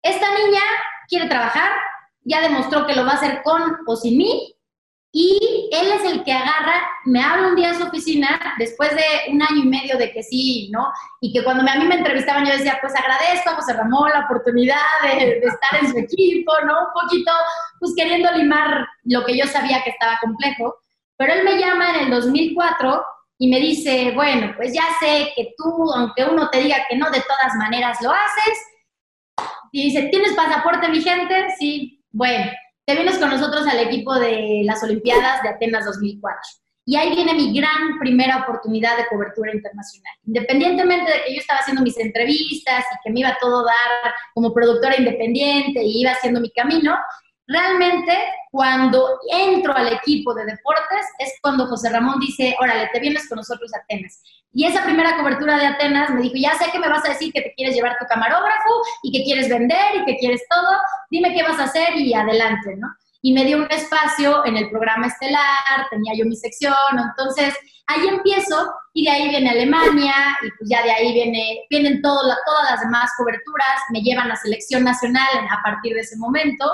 esta 0.03 0.27
niña 0.35 0.63
quiere 1.09 1.29
trabajar, 1.29 1.71
ya 2.23 2.41
demostró 2.41 2.87
que 2.87 2.95
lo 2.95 3.05
va 3.05 3.13
a 3.13 3.17
hacer 3.17 3.43
con 3.43 3.63
o 3.87 3.97
sin 3.97 4.17
mí, 4.17 4.55
y 5.13 5.69
él 5.73 5.89
es 5.93 6.05
el 6.05 6.23
que 6.23 6.33
agarra, 6.33 6.89
me 7.05 7.21
habla 7.21 7.49
un 7.49 7.57
día 7.57 7.71
en 7.71 7.79
su 7.79 7.85
oficina, 7.85 8.55
después 8.59 8.91
de 8.91 9.33
un 9.33 9.43
año 9.43 9.65
y 9.65 9.69
medio 9.69 9.99
de 9.99 10.13
que 10.13 10.23
sí, 10.23 10.71
¿no? 10.73 10.89
Y 11.21 11.33
que 11.33 11.43
cuando 11.43 11.69
a 11.69 11.77
mí 11.77 11.85
me 11.85 11.97
entrevistaban 11.97 12.47
yo 12.47 12.53
decía, 12.53 12.79
pues 12.81 12.95
agradezco 12.95 13.51
a 13.51 13.55
José 13.57 13.73
Ramón 13.73 14.11
la 14.11 14.27
oportunidad 14.27 14.77
de, 15.03 15.39
estar 15.43 15.81
en 15.81 15.91
su 15.91 15.99
equipo, 15.99 16.53
¿no? 16.65 16.75
Un 16.79 17.03
poquito, 17.03 17.33
pues 17.81 17.93
queriendo 17.97 18.31
limar 18.33 18.87
lo 19.05 19.25
que 19.25 19.37
yo 19.37 19.47
sabía 19.47 19.83
que 19.83 19.91
estaba 19.91 20.19
complejo. 20.21 20.77
Pero 21.17 21.33
él 21.35 21.45
me 21.45 21.59
llama 21.59 21.91
en 21.91 22.05
el 22.05 22.11
2004 22.11 23.05
y 23.39 23.51
me 23.51 23.59
dice, 23.59 24.13
bueno, 24.15 24.53
pues 24.57 24.73
ya 24.73 24.85
sé 25.01 25.33
que 25.35 25.55
tú, 25.57 25.93
aunque 25.93 26.25
uno 26.25 26.49
te 26.51 26.61
diga 26.61 26.87
que 26.89 26.97
no, 26.97 27.11
de 27.11 27.21
todas 27.23 27.55
maneras 27.57 27.99
lo 28.01 28.11
haces, 28.11 28.59
y 29.73 29.85
dice, 29.85 30.09
¿tienes 30.11 30.33
pasaporte 30.35 30.91
vigente? 30.91 31.47
Sí. 31.59 32.05
Bueno, 32.11 32.51
te 32.91 32.97
vienes 32.97 33.19
con 33.19 33.31
nosotros 33.31 33.69
al 33.69 33.79
equipo 33.79 34.19
de 34.19 34.63
las 34.65 34.83
Olimpiadas 34.83 35.45
de 35.45 35.51
Atenas 35.51 35.85
2004. 35.85 36.41
Y 36.87 36.97
ahí 36.97 37.15
viene 37.15 37.35
mi 37.35 37.57
gran 37.57 38.01
primera 38.01 38.39
oportunidad 38.39 38.97
de 38.97 39.07
cobertura 39.07 39.55
internacional. 39.55 40.13
Independientemente 40.27 41.09
de 41.09 41.19
que 41.25 41.35
yo 41.35 41.41
estaba 41.41 41.61
haciendo 41.61 41.83
mis 41.83 41.97
entrevistas 41.99 42.85
y 42.85 42.97
que 43.05 43.13
me 43.13 43.21
iba 43.21 43.39
todo 43.41 43.61
a 43.61 43.65
dar 43.65 44.13
como 44.35 44.53
productora 44.53 44.97
independiente 44.97 45.85
y 45.85 46.01
iba 46.01 46.11
haciendo 46.11 46.41
mi 46.41 46.51
camino, 46.51 46.97
realmente 47.51 48.17
cuando 48.53 49.19
entro 49.33 49.75
al 49.77 49.93
equipo 49.93 50.33
de 50.35 50.45
deportes 50.45 51.07
es 51.19 51.33
cuando 51.43 51.67
José 51.67 51.91
Ramón 51.91 52.21
dice, 52.21 52.55
órale, 52.61 52.89
te 52.93 53.01
vienes 53.01 53.29
con 53.29 53.37
nosotros 53.37 53.73
a 53.75 53.79
Atenas. 53.79 54.23
Y 54.53 54.67
esa 54.67 54.85
primera 54.85 55.17
cobertura 55.17 55.59
de 55.59 55.67
Atenas 55.67 56.11
me 56.11 56.23
dijo, 56.23 56.35
ya 56.37 56.55
sé 56.55 56.71
que 56.71 56.79
me 56.79 56.89
vas 56.89 57.05
a 57.05 57.11
decir 57.11 57.33
que 57.33 57.43
te 57.43 57.53
quieres 57.55 57.75
llevar 57.75 57.97
tu 57.99 58.07
camarógrafo 58.07 58.71
y 59.03 59.13
que 59.13 59.25
quieres 59.25 59.49
vender 59.49 59.97
y 59.97 60.05
que 60.05 60.17
quieres 60.19 60.43
todo, 60.49 60.77
dime 61.11 61.35
qué 61.35 61.43
vas 61.43 61.59
a 61.59 61.65
hacer 61.65 61.97
y 61.97 62.15
adelante, 62.15 62.77
¿no? 62.77 62.89
Y 63.23 63.35
me 63.35 63.45
dio 63.45 63.59
un 63.59 63.71
espacio 63.71 64.47
en 64.47 64.57
el 64.57 64.71
programa 64.71 65.09
estelar, 65.09 65.89
tenía 65.91 66.15
yo 66.17 66.25
mi 66.27 66.37
sección, 66.37 66.75
entonces 66.97 67.55
ahí 67.89 68.07
empiezo 68.07 68.73
y 68.95 69.05
de 69.05 69.11
ahí 69.11 69.29
viene 69.29 69.51
Alemania 69.51 70.15
y 70.43 70.51
pues 70.57 70.71
ya 70.71 70.83
de 70.83 70.93
ahí 70.93 71.13
viene, 71.13 71.65
vienen 71.69 72.01
todo, 72.01 72.21
todas 72.47 72.71
las 72.71 72.81
demás 72.81 73.11
coberturas, 73.19 73.81
me 73.91 74.01
llevan 74.01 74.31
a 74.31 74.37
selección 74.37 74.85
nacional 74.85 75.29
a 75.51 75.63
partir 75.63 75.95
de 75.95 76.01
ese 76.01 76.17
momento 76.17 76.65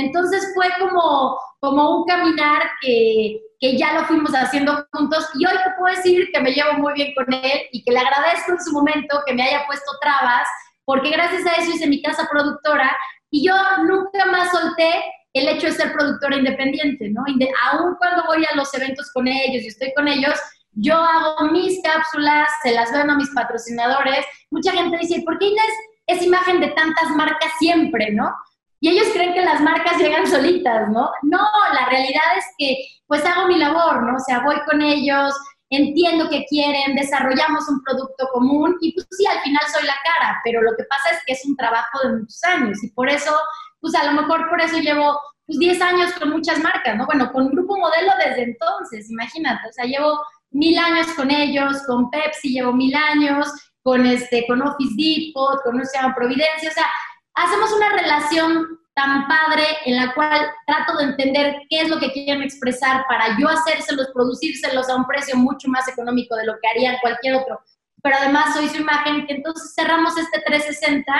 entonces 0.00 0.52
fue 0.54 0.66
como, 0.78 1.38
como 1.60 1.98
un 1.98 2.04
caminar 2.06 2.62
que, 2.80 3.40
que 3.60 3.76
ya 3.76 3.92
lo 3.94 4.04
fuimos 4.06 4.32
haciendo 4.32 4.86
juntos 4.92 5.28
y 5.34 5.46
hoy 5.46 5.52
te 5.52 5.70
puedo 5.78 5.94
decir 5.94 6.28
que 6.32 6.40
me 6.40 6.52
llevo 6.52 6.74
muy 6.74 6.94
bien 6.94 7.12
con 7.14 7.32
él 7.32 7.60
y 7.72 7.84
que 7.84 7.92
le 7.92 7.98
agradezco 7.98 8.52
en 8.52 8.64
su 8.64 8.72
momento 8.72 9.22
que 9.26 9.34
me 9.34 9.42
haya 9.42 9.66
puesto 9.66 9.90
trabas, 10.00 10.48
porque 10.84 11.10
gracias 11.10 11.46
a 11.46 11.60
eso 11.60 11.70
hice 11.70 11.86
mi 11.86 12.02
casa 12.02 12.28
productora 12.30 12.96
y 13.30 13.46
yo 13.46 13.54
nunca 13.86 14.26
más 14.26 14.50
solté 14.50 15.04
el 15.32 15.48
hecho 15.48 15.68
de 15.68 15.72
ser 15.72 15.92
productora 15.92 16.36
independiente, 16.36 17.08
¿no? 17.10 17.22
aún 17.70 17.94
cuando 17.98 18.24
voy 18.26 18.44
a 18.50 18.56
los 18.56 18.72
eventos 18.74 19.10
con 19.12 19.28
ellos 19.28 19.62
y 19.62 19.68
estoy 19.68 19.92
con 19.94 20.08
ellos, 20.08 20.34
yo 20.72 20.96
hago 20.96 21.52
mis 21.52 21.80
cápsulas, 21.82 22.48
se 22.62 22.72
las 22.72 22.92
veo 22.92 23.02
a 23.02 23.16
mis 23.16 23.30
patrocinadores. 23.30 24.24
Mucha 24.50 24.72
gente 24.72 24.98
dice, 24.98 25.22
¿por 25.24 25.38
qué 25.38 25.46
Inés 25.46 25.72
es 26.06 26.22
imagen 26.22 26.60
de 26.60 26.68
tantas 26.68 27.10
marcas 27.16 27.52
siempre, 27.58 28.12
no? 28.12 28.32
Y 28.80 28.88
ellos 28.88 29.08
creen 29.12 29.34
que 29.34 29.44
las 29.44 29.60
marcas 29.60 29.98
llegan 29.98 30.26
solitas, 30.26 30.88
¿no? 30.88 31.10
No, 31.22 31.48
la 31.74 31.86
realidad 31.88 32.22
es 32.36 32.44
que 32.58 32.76
pues 33.06 33.24
hago 33.26 33.48
mi 33.48 33.58
labor, 33.58 34.02
¿no? 34.02 34.16
O 34.16 34.20
sea, 34.20 34.40
voy 34.40 34.56
con 34.68 34.80
ellos, 34.80 35.34
entiendo 35.68 36.28
que 36.28 36.44
quieren, 36.46 36.96
desarrollamos 36.96 37.68
un 37.68 37.82
producto 37.82 38.28
común 38.32 38.76
y 38.80 38.92
pues 38.92 39.06
sí, 39.10 39.26
al 39.26 39.40
final 39.40 39.62
soy 39.72 39.86
la 39.86 39.96
cara, 40.04 40.40
pero 40.44 40.62
lo 40.62 40.72
que 40.76 40.84
pasa 40.84 41.10
es 41.10 41.18
que 41.26 41.32
es 41.34 41.44
un 41.46 41.56
trabajo 41.56 41.98
de 42.02 42.18
muchos 42.18 42.42
años 42.44 42.82
y 42.82 42.90
por 42.90 43.08
eso, 43.08 43.36
pues 43.80 43.94
a 43.94 44.04
lo 44.04 44.20
mejor 44.20 44.48
por 44.48 44.60
eso 44.60 44.78
llevo 44.78 45.18
pues 45.46 45.58
10 45.58 45.80
años 45.82 46.12
con 46.12 46.30
muchas 46.30 46.60
marcas, 46.60 46.96
¿no? 46.96 47.06
Bueno, 47.06 47.30
con 47.32 47.50
Grupo 47.50 47.76
Modelo 47.76 48.12
desde 48.24 48.44
entonces, 48.44 49.10
imagínate, 49.10 49.68
o 49.68 49.72
sea, 49.72 49.84
llevo 49.84 50.20
mil 50.50 50.78
años 50.78 51.06
con 51.14 51.30
ellos, 51.30 51.82
con 51.86 52.10
Pepsi 52.10 52.50
llevo 52.50 52.72
mil 52.72 52.94
años, 52.94 53.48
con, 53.82 54.06
este, 54.06 54.46
con 54.46 54.62
Office 54.62 54.94
Depot, 54.96 55.62
con 55.64 55.80
Ocean 55.80 56.14
Providencia, 56.14 56.68
o 56.68 56.72
sea, 56.72 56.86
hacemos 57.34 57.72
una 57.72 57.90
relación 57.90 58.80
tan 58.94 59.26
padre 59.28 59.64
en 59.86 59.96
la 59.96 60.12
cual 60.14 60.50
trato 60.66 60.96
de 60.98 61.04
entender 61.04 61.62
qué 61.68 61.80
es 61.80 61.88
lo 61.88 61.98
que 61.98 62.12
quieren 62.12 62.42
expresar 62.42 63.04
para 63.08 63.38
yo 63.38 63.48
hacérselos, 63.48 64.10
producírselos 64.12 64.88
a 64.88 64.96
un 64.96 65.06
precio 65.06 65.36
mucho 65.36 65.68
más 65.68 65.88
económico 65.88 66.36
de 66.36 66.44
lo 66.44 66.54
que 66.60 66.68
haría 66.68 67.00
cualquier 67.00 67.36
otro. 67.36 67.60
Pero 68.02 68.16
además 68.16 68.54
soy 68.54 68.68
su 68.68 68.78
imagen, 68.78 69.26
que 69.26 69.34
entonces 69.34 69.72
cerramos 69.74 70.16
este 70.18 70.40
360 70.40 71.12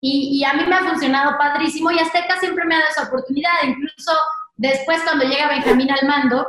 y, 0.00 0.40
y, 0.40 0.44
a 0.44 0.54
mí 0.54 0.64
me 0.66 0.74
ha 0.74 0.80
funcionado 0.80 1.38
padrísimo 1.38 1.90
y 1.92 1.98
Azteca 2.00 2.38
siempre 2.40 2.64
me 2.64 2.74
ha 2.74 2.78
dado 2.78 2.90
esa 2.90 3.04
oportunidad, 3.04 3.52
incluso 3.62 4.12
después 4.56 5.00
cuando 5.02 5.24
llega 5.24 5.48
Benjamín 5.48 5.92
al 5.92 6.08
mando, 6.08 6.46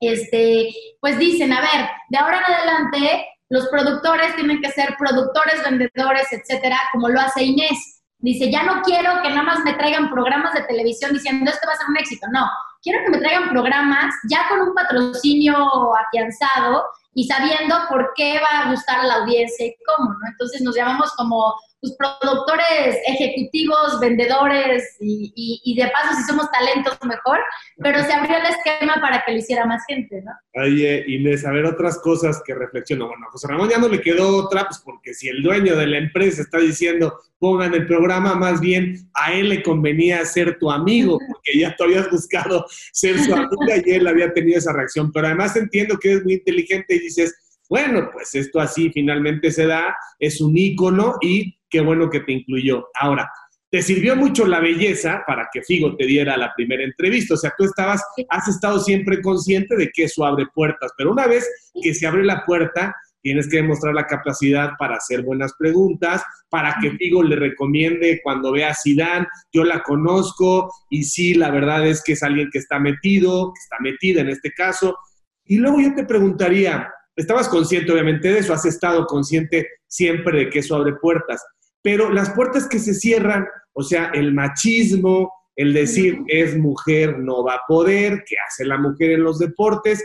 este, 0.00 0.72
pues 0.98 1.18
dicen, 1.18 1.52
a 1.52 1.60
ver, 1.60 1.90
de 2.08 2.18
ahora 2.18 2.38
en 2.38 2.54
adelante 2.54 3.28
los 3.50 3.68
productores 3.68 4.34
tienen 4.34 4.62
que 4.62 4.70
ser 4.70 4.96
productores, 4.98 5.62
vendedores, 5.62 6.32
etcétera, 6.32 6.80
como 6.92 7.10
lo 7.10 7.20
hace 7.20 7.42
Inés 7.42 7.99
Dice, 8.20 8.50
ya 8.50 8.62
no 8.64 8.82
quiero 8.82 9.22
que 9.22 9.30
nada 9.30 9.42
más 9.42 9.60
me 9.64 9.72
traigan 9.74 10.10
programas 10.10 10.52
de 10.54 10.62
televisión 10.62 11.12
diciendo 11.12 11.50
esto 11.50 11.66
va 11.66 11.72
a 11.72 11.76
ser 11.76 11.86
un 11.88 11.96
éxito. 11.96 12.26
No, 12.32 12.46
quiero 12.82 13.00
que 13.04 13.10
me 13.10 13.18
traigan 13.18 13.48
programas 13.48 14.14
ya 14.28 14.48
con 14.48 14.60
un 14.60 14.74
patrocinio 14.74 15.56
afianzado 15.96 16.84
y 17.14 17.24
sabiendo 17.24 17.76
por 17.88 18.12
qué 18.14 18.40
va 18.40 18.60
a 18.60 18.70
gustar 18.70 19.00
a 19.00 19.06
la 19.06 19.14
audiencia 19.16 19.66
y 19.66 19.74
cómo, 19.86 20.10
¿no? 20.10 20.28
Entonces 20.30 20.60
nos 20.60 20.76
llamamos 20.76 21.12
como 21.16 21.54
pues, 21.80 21.96
productores 21.98 22.98
ejecutivos, 23.06 24.00
vendedores 24.00 24.96
y, 25.00 25.60
y, 25.64 25.74
de 25.74 25.88
paso 25.88 26.14
si 26.16 26.24
somos 26.24 26.50
talentos 26.50 26.98
mejor, 27.06 27.38
pero 27.78 28.02
se 28.04 28.12
abrió 28.12 28.36
el 28.36 28.46
esquema 28.46 29.00
para 29.00 29.22
que 29.24 29.32
lo 29.32 29.38
hiciera 29.38 29.64
más 29.64 29.82
gente, 29.88 30.22
¿no? 30.22 30.32
Oye, 30.62 31.04
Inés, 31.06 31.46
a 31.46 31.52
ver 31.52 31.64
otras 31.64 31.98
cosas 32.00 32.42
que 32.44 32.54
reflexiono. 32.54 33.08
Bueno, 33.08 33.26
José 33.30 33.48
Ramón 33.48 33.70
ya 33.70 33.78
no 33.78 33.88
le 33.88 34.00
quedó 34.00 34.36
otra, 34.36 34.64
pues 34.66 34.80
porque 34.84 35.14
si 35.14 35.28
el 35.28 35.42
dueño 35.42 35.76
de 35.76 35.86
la 35.86 35.98
empresa 35.98 36.42
está 36.42 36.58
diciendo 36.58 37.18
pongan 37.40 37.72
el 37.72 37.86
programa, 37.86 38.34
más 38.34 38.60
bien 38.60 39.10
a 39.14 39.32
él 39.32 39.48
le 39.48 39.62
convenía 39.62 40.24
ser 40.26 40.58
tu 40.58 40.70
amigo, 40.70 41.18
porque 41.26 41.58
ya 41.58 41.74
tú 41.74 41.84
habías 41.84 42.10
buscado 42.10 42.66
ser 42.92 43.18
su 43.18 43.34
amiga 43.34 43.82
y 43.84 43.90
él 43.92 44.06
había 44.06 44.32
tenido 44.32 44.58
esa 44.58 44.74
reacción. 44.74 45.10
Pero 45.10 45.26
además 45.26 45.56
entiendo 45.56 45.98
que 45.98 46.10
eres 46.10 46.24
muy 46.24 46.34
inteligente 46.34 46.94
y 46.94 46.98
dices, 46.98 47.34
bueno, 47.68 48.10
pues 48.12 48.34
esto 48.34 48.60
así 48.60 48.90
finalmente 48.90 49.50
se 49.50 49.66
da, 49.66 49.96
es 50.18 50.40
un 50.40 50.56
ícono 50.56 51.16
y 51.22 51.56
qué 51.70 51.80
bueno 51.80 52.10
que 52.10 52.20
te 52.20 52.32
incluyó. 52.32 52.88
Ahora, 53.00 53.30
te 53.70 53.82
sirvió 53.82 54.16
mucho 54.16 54.46
la 54.46 54.60
belleza 54.60 55.22
para 55.26 55.48
que 55.52 55.62
Figo 55.62 55.94
te 55.96 56.04
diera 56.04 56.36
la 56.36 56.52
primera 56.56 56.82
entrevista. 56.82 57.34
O 57.34 57.36
sea, 57.36 57.52
tú 57.56 57.64
estabas, 57.64 58.02
has 58.28 58.48
estado 58.48 58.80
siempre 58.80 59.22
consciente 59.22 59.76
de 59.76 59.90
que 59.94 60.04
eso 60.04 60.24
abre 60.24 60.46
puertas, 60.52 60.90
pero 60.98 61.12
una 61.12 61.28
vez 61.28 61.48
que 61.80 61.94
se 61.94 62.06
abre 62.06 62.24
la 62.24 62.44
puerta, 62.44 62.94
tienes 63.22 63.48
que 63.48 63.58
demostrar 63.58 63.94
la 63.94 64.06
capacidad 64.06 64.70
para 64.78 64.96
hacer 64.96 65.22
buenas 65.22 65.52
preguntas, 65.58 66.22
para 66.48 66.76
que 66.80 66.90
Figo 66.92 67.22
le 67.22 67.36
recomiende 67.36 68.20
cuando 68.24 68.50
vea 68.52 68.70
a 68.70 68.74
Zidane, 68.74 69.26
yo 69.52 69.62
la 69.62 69.82
conozco 69.82 70.72
y 70.88 71.04
sí, 71.04 71.34
la 71.34 71.50
verdad 71.50 71.86
es 71.86 72.02
que 72.02 72.12
es 72.12 72.22
alguien 72.22 72.48
que 72.50 72.58
está 72.58 72.80
metido, 72.80 73.52
que 73.52 73.60
está 73.60 73.76
metida 73.80 74.22
en 74.22 74.30
este 74.30 74.52
caso. 74.52 74.96
Y 75.44 75.58
luego 75.58 75.80
yo 75.80 75.94
te 75.94 76.04
preguntaría, 76.04 76.90
estabas 77.14 77.48
consciente 77.48 77.92
obviamente 77.92 78.32
de 78.32 78.38
eso, 78.40 78.52
has 78.52 78.64
estado 78.64 79.06
consciente 79.06 79.68
siempre 79.86 80.38
de 80.38 80.50
que 80.50 80.60
eso 80.60 80.74
abre 80.74 80.94
puertas, 80.94 81.44
pero 81.82 82.10
las 82.10 82.30
puertas 82.30 82.68
que 82.68 82.78
se 82.78 82.94
cierran, 82.94 83.46
o 83.72 83.82
sea, 83.82 84.10
el 84.14 84.34
machismo, 84.34 85.32
el 85.56 85.72
decir 85.72 86.18
es 86.28 86.56
mujer, 86.56 87.18
no 87.18 87.44
va 87.44 87.54
a 87.54 87.62
poder, 87.66 88.24
¿qué 88.26 88.36
hace 88.46 88.64
la 88.64 88.78
mujer 88.78 89.12
en 89.12 89.24
los 89.24 89.38
deportes? 89.38 90.02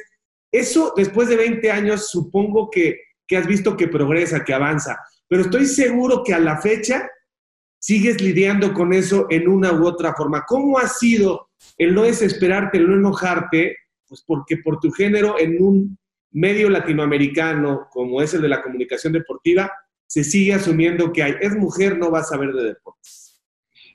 Eso 0.51 0.93
después 0.95 1.29
de 1.29 1.37
20 1.37 1.71
años 1.71 2.09
supongo 2.09 2.69
que, 2.69 2.99
que 3.27 3.37
has 3.37 3.47
visto 3.47 3.75
que 3.75 3.87
progresa, 3.87 4.43
que 4.43 4.53
avanza, 4.53 4.97
pero 5.27 5.43
estoy 5.43 5.65
seguro 5.65 6.23
que 6.23 6.33
a 6.33 6.39
la 6.39 6.61
fecha 6.61 7.09
sigues 7.79 8.21
lidiando 8.21 8.73
con 8.73 8.93
eso 8.93 9.27
en 9.29 9.47
una 9.47 9.71
u 9.71 9.85
otra 9.85 10.13
forma. 10.15 10.43
¿Cómo 10.47 10.79
ha 10.79 10.87
sido 10.87 11.49
el 11.77 11.93
no 11.93 12.03
desesperarte, 12.03 12.77
el 12.77 12.89
no 12.89 12.95
enojarte? 12.95 13.77
Pues 14.07 14.23
porque 14.25 14.57
por 14.57 14.79
tu 14.79 14.91
género 14.91 15.39
en 15.39 15.61
un 15.61 15.97
medio 16.31 16.69
latinoamericano 16.69 17.87
como 17.91 18.21
es 18.21 18.33
el 18.33 18.41
de 18.41 18.49
la 18.49 18.61
comunicación 18.61 19.13
deportiva, 19.13 19.71
se 20.07 20.23
sigue 20.23 20.53
asumiendo 20.53 21.11
que 21.11 21.23
hay, 21.23 21.35
es 21.41 21.55
mujer, 21.55 21.97
no 21.97 22.11
va 22.11 22.19
a 22.19 22.23
saber 22.23 22.51
de 22.53 22.63
deportes. 22.63 23.41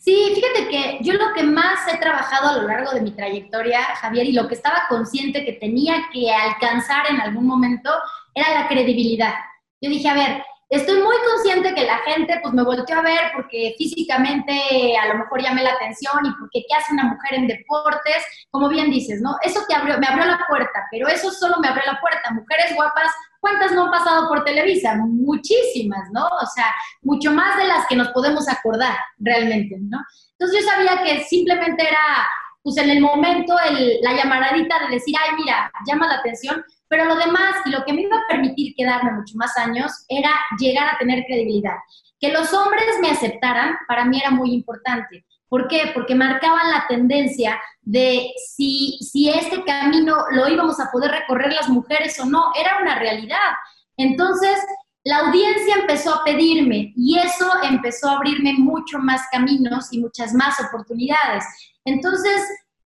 Sí, 0.01 0.33
fíjate 0.35 0.68
que 0.70 0.99
yo 1.03 1.12
lo 1.12 1.35
que 1.35 1.42
más 1.42 1.81
he 1.92 1.99
trabajado 1.99 2.49
a 2.49 2.57
lo 2.57 2.68
largo 2.68 2.92
de 2.92 3.03
mi 3.03 3.11
trayectoria, 3.11 3.83
Javier, 3.96 4.27
y 4.27 4.33
lo 4.33 4.49
que 4.49 4.55
estaba 4.55 4.85
consciente 4.88 5.44
que 5.44 5.53
tenía 5.53 6.09
que 6.11 6.33
alcanzar 6.33 7.11
en 7.11 7.20
algún 7.20 7.46
momento 7.46 7.90
era 8.35 8.62
la 8.62 8.68
credibilidad. 8.68 9.35
Yo 9.79 9.90
dije, 9.90 10.09
a 10.09 10.14
ver, 10.14 10.42
Estoy 10.71 11.03
muy 11.03 11.17
consciente 11.29 11.75
que 11.75 11.85
la 11.85 11.99
gente 11.99 12.39
pues 12.41 12.55
me 12.55 12.63
volteó 12.63 12.97
a 12.97 13.03
ver 13.03 13.33
porque 13.35 13.75
físicamente 13.77 14.97
a 14.97 15.09
lo 15.09 15.19
mejor 15.19 15.43
llamé 15.43 15.65
la 15.65 15.73
atención 15.73 16.25
y 16.25 16.31
porque 16.39 16.65
qué 16.69 16.77
hace 16.77 16.93
una 16.93 17.07
mujer 17.07 17.35
en 17.41 17.49
deportes, 17.49 18.25
como 18.53 18.69
bien 18.69 18.89
dices, 18.89 19.21
¿no? 19.21 19.37
Eso 19.43 19.63
te 19.67 19.75
abrió, 19.75 19.99
me 19.99 20.07
abrió 20.07 20.27
la 20.27 20.47
puerta, 20.49 20.87
pero 20.93 21.09
eso 21.09 21.33
solo 21.33 21.57
me 21.59 21.67
abrió 21.67 21.83
la 21.87 22.01
puerta. 22.01 22.31
Mujeres 22.31 22.73
guapas, 22.77 23.11
¿cuántas 23.41 23.73
no 23.73 23.87
han 23.87 23.91
pasado 23.91 24.29
por 24.29 24.45
Televisa? 24.45 24.95
Muchísimas, 24.95 26.09
¿no? 26.13 26.25
O 26.25 26.47
sea, 26.55 26.73
mucho 27.03 27.33
más 27.33 27.57
de 27.57 27.67
las 27.67 27.89
que 27.89 27.97
nos 27.97 28.11
podemos 28.11 28.49
acordar 28.49 28.97
realmente, 29.19 29.77
¿no? 29.81 29.99
Entonces 30.39 30.63
yo 30.63 30.71
sabía 30.71 31.03
que 31.03 31.25
simplemente 31.25 31.83
era, 31.83 32.29
pues 32.63 32.77
en 32.77 32.91
el 32.91 33.01
momento, 33.01 33.59
el, 33.59 33.99
la 34.03 34.15
llamaradita 34.15 34.79
de 34.87 34.95
decir, 34.95 35.17
ay, 35.21 35.35
mira, 35.35 35.73
llama 35.85 36.07
la 36.07 36.19
atención, 36.19 36.65
pero 36.90 37.05
lo 37.05 37.14
demás 37.14 37.55
y 37.64 37.70
lo 37.70 37.85
que 37.85 37.92
me 37.92 38.03
iba 38.03 38.16
a 38.16 38.26
permitir 38.29 38.74
quedarme 38.74 39.12
mucho 39.12 39.35
más 39.37 39.57
años 39.57 39.92
era 40.09 40.33
llegar 40.59 40.92
a 40.92 40.98
tener 40.98 41.24
credibilidad. 41.24 41.76
Que 42.18 42.33
los 42.33 42.53
hombres 42.53 42.85
me 43.00 43.11
aceptaran, 43.11 43.76
para 43.87 44.05
mí 44.05 44.18
era 44.18 44.33
muy 44.33 44.53
importante. 44.53 45.24
¿Por 45.48 45.68
qué? 45.68 45.92
Porque 45.94 46.16
marcaban 46.16 46.68
la 46.68 46.87
tendencia 46.88 47.61
de 47.83 48.33
si, 48.55 48.98
si 49.00 49.31
este 49.31 49.62
camino 49.62 50.16
lo 50.33 50.48
íbamos 50.48 50.81
a 50.81 50.90
poder 50.90 51.12
recorrer 51.12 51.53
las 51.53 51.68
mujeres 51.68 52.18
o 52.18 52.26
no, 52.26 52.50
era 52.61 52.79
una 52.83 52.98
realidad. 52.98 53.53
Entonces, 53.96 54.59
la 55.05 55.18
audiencia 55.18 55.76
empezó 55.76 56.14
a 56.14 56.24
pedirme 56.24 56.92
y 56.96 57.18
eso 57.20 57.48
empezó 57.62 58.09
a 58.09 58.16
abrirme 58.16 58.55
mucho 58.55 58.98
más 58.98 59.22
caminos 59.31 59.92
y 59.92 60.00
muchas 60.00 60.35
más 60.35 60.61
oportunidades. 60.61 61.44
Entonces, 61.85 62.42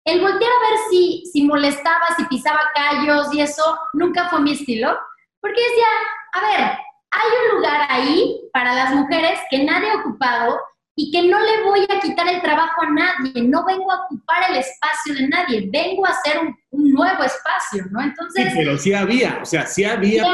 el 0.04 0.20
voltear 0.20 0.50
a 0.50 0.70
ver 0.70 0.78
si, 0.90 1.24
si 1.32 1.42
molestaba, 1.42 2.14
si 2.16 2.24
pisaba 2.24 2.60
callos 2.74 3.32
y 3.32 3.40
eso, 3.40 3.78
nunca 3.92 4.28
fue 4.28 4.40
mi 4.40 4.52
estilo, 4.52 4.96
porque 5.40 5.60
decía, 5.60 5.86
a 6.32 6.40
ver, 6.40 6.78
hay 7.10 7.28
un 7.42 7.56
lugar 7.56 7.86
ahí 7.88 8.40
para 8.52 8.74
las 8.74 8.94
mujeres 8.94 9.38
que 9.50 9.64
nadie 9.64 9.90
ha 9.90 10.00
ocupado 10.00 10.58
y 10.96 11.10
que 11.10 11.22
no 11.22 11.38
le 11.38 11.62
voy 11.64 11.86
a 11.88 12.00
quitar 12.00 12.28
el 12.28 12.42
trabajo 12.42 12.82
a 12.82 12.90
nadie, 12.90 13.42
no 13.42 13.64
vengo 13.64 13.90
a 13.90 14.04
ocupar 14.04 14.50
el 14.50 14.56
espacio 14.56 15.14
de 15.14 15.28
nadie, 15.28 15.68
vengo 15.70 16.06
a 16.06 16.10
hacer 16.10 16.40
un, 16.40 16.56
nuevo 16.92 17.22
espacio, 17.22 17.84
¿no? 17.90 18.02
Entonces... 18.02 18.52
Sí, 18.52 18.58
pero 18.58 18.76
sí 18.76 18.92
había, 18.92 19.38
o 19.40 19.46
sea, 19.46 19.66
sí 19.66 19.84
había... 19.84 20.24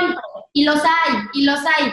y 0.53 0.65
los 0.65 0.83
hay, 0.83 1.15
y 1.35 1.45
los 1.45 1.61
hay. 1.61 1.93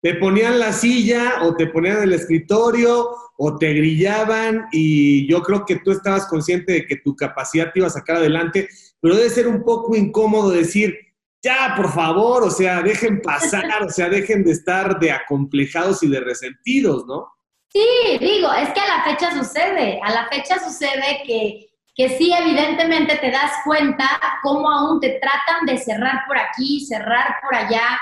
Te 0.00 0.14
ponían 0.14 0.58
la 0.58 0.72
silla 0.72 1.42
o 1.42 1.54
te 1.54 1.66
ponían 1.66 2.02
el 2.02 2.12
escritorio 2.14 3.10
o 3.40 3.56
te 3.56 3.72
grillaban 3.72 4.66
y 4.72 5.28
yo 5.30 5.42
creo 5.42 5.64
que 5.64 5.76
tú 5.76 5.92
estabas 5.92 6.26
consciente 6.26 6.72
de 6.72 6.86
que 6.86 6.96
tu 6.96 7.14
capacidad 7.14 7.72
te 7.72 7.78
iba 7.78 7.86
a 7.86 7.90
sacar 7.90 8.16
adelante, 8.16 8.68
pero 9.00 9.14
debe 9.14 9.30
ser 9.30 9.46
un 9.46 9.62
poco 9.62 9.94
incómodo 9.94 10.50
decir, 10.50 10.98
ya, 11.40 11.74
por 11.76 11.92
favor, 11.92 12.42
o 12.42 12.50
sea, 12.50 12.82
dejen 12.82 13.22
pasar, 13.22 13.84
o 13.84 13.90
sea, 13.90 14.08
dejen 14.08 14.42
de 14.42 14.50
estar 14.50 14.98
de 14.98 15.12
acomplejados 15.12 16.02
y 16.02 16.08
de 16.08 16.18
resentidos, 16.18 17.06
¿no? 17.06 17.28
Sí, 17.68 18.18
digo, 18.18 18.52
es 18.52 18.70
que 18.70 18.80
a 18.80 18.96
la 18.96 19.04
fecha 19.04 19.30
sucede, 19.30 20.00
a 20.02 20.10
la 20.10 20.28
fecha 20.28 20.58
sucede 20.58 21.22
que, 21.24 21.68
que 21.94 22.18
sí, 22.18 22.32
evidentemente 22.36 23.18
te 23.18 23.30
das 23.30 23.52
cuenta 23.64 24.20
cómo 24.42 24.68
aún 24.68 24.98
te 24.98 25.20
tratan 25.20 25.64
de 25.64 25.78
cerrar 25.78 26.24
por 26.26 26.38
aquí, 26.38 26.84
cerrar 26.84 27.36
por 27.40 27.54
allá, 27.54 28.00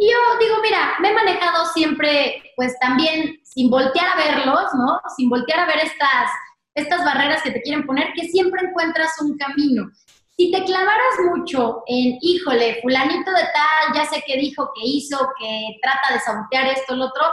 y 0.00 0.08
yo 0.08 0.16
digo, 0.38 0.62
mira, 0.62 0.94
me 1.00 1.10
he 1.10 1.12
manejado 1.12 1.66
siempre, 1.74 2.40
pues 2.54 2.78
también 2.78 3.37
sin 3.54 3.70
voltear 3.70 4.06
a 4.08 4.16
verlos, 4.16 4.74
¿no? 4.74 5.00
Sin 5.16 5.28
voltear 5.28 5.60
a 5.60 5.66
ver 5.66 5.78
estas, 5.78 6.30
estas 6.74 7.04
barreras 7.04 7.42
que 7.42 7.50
te 7.50 7.62
quieren 7.62 7.86
poner, 7.86 8.12
que 8.14 8.28
siempre 8.28 8.66
encuentras 8.66 9.10
un 9.20 9.36
camino. 9.36 9.90
Si 10.36 10.52
te 10.52 10.64
clavaras 10.64 11.14
mucho 11.32 11.82
en, 11.86 12.18
híjole, 12.20 12.80
fulanito 12.82 13.30
de 13.32 13.42
tal, 13.42 13.94
ya 13.94 14.04
sé 14.04 14.22
qué 14.26 14.36
dijo, 14.36 14.70
qué 14.74 14.82
hizo, 14.84 15.18
que 15.38 15.78
trata 15.82 16.14
de 16.14 16.20
sabotear 16.20 16.66
esto, 16.68 16.94
lo 16.94 17.06
otro, 17.06 17.24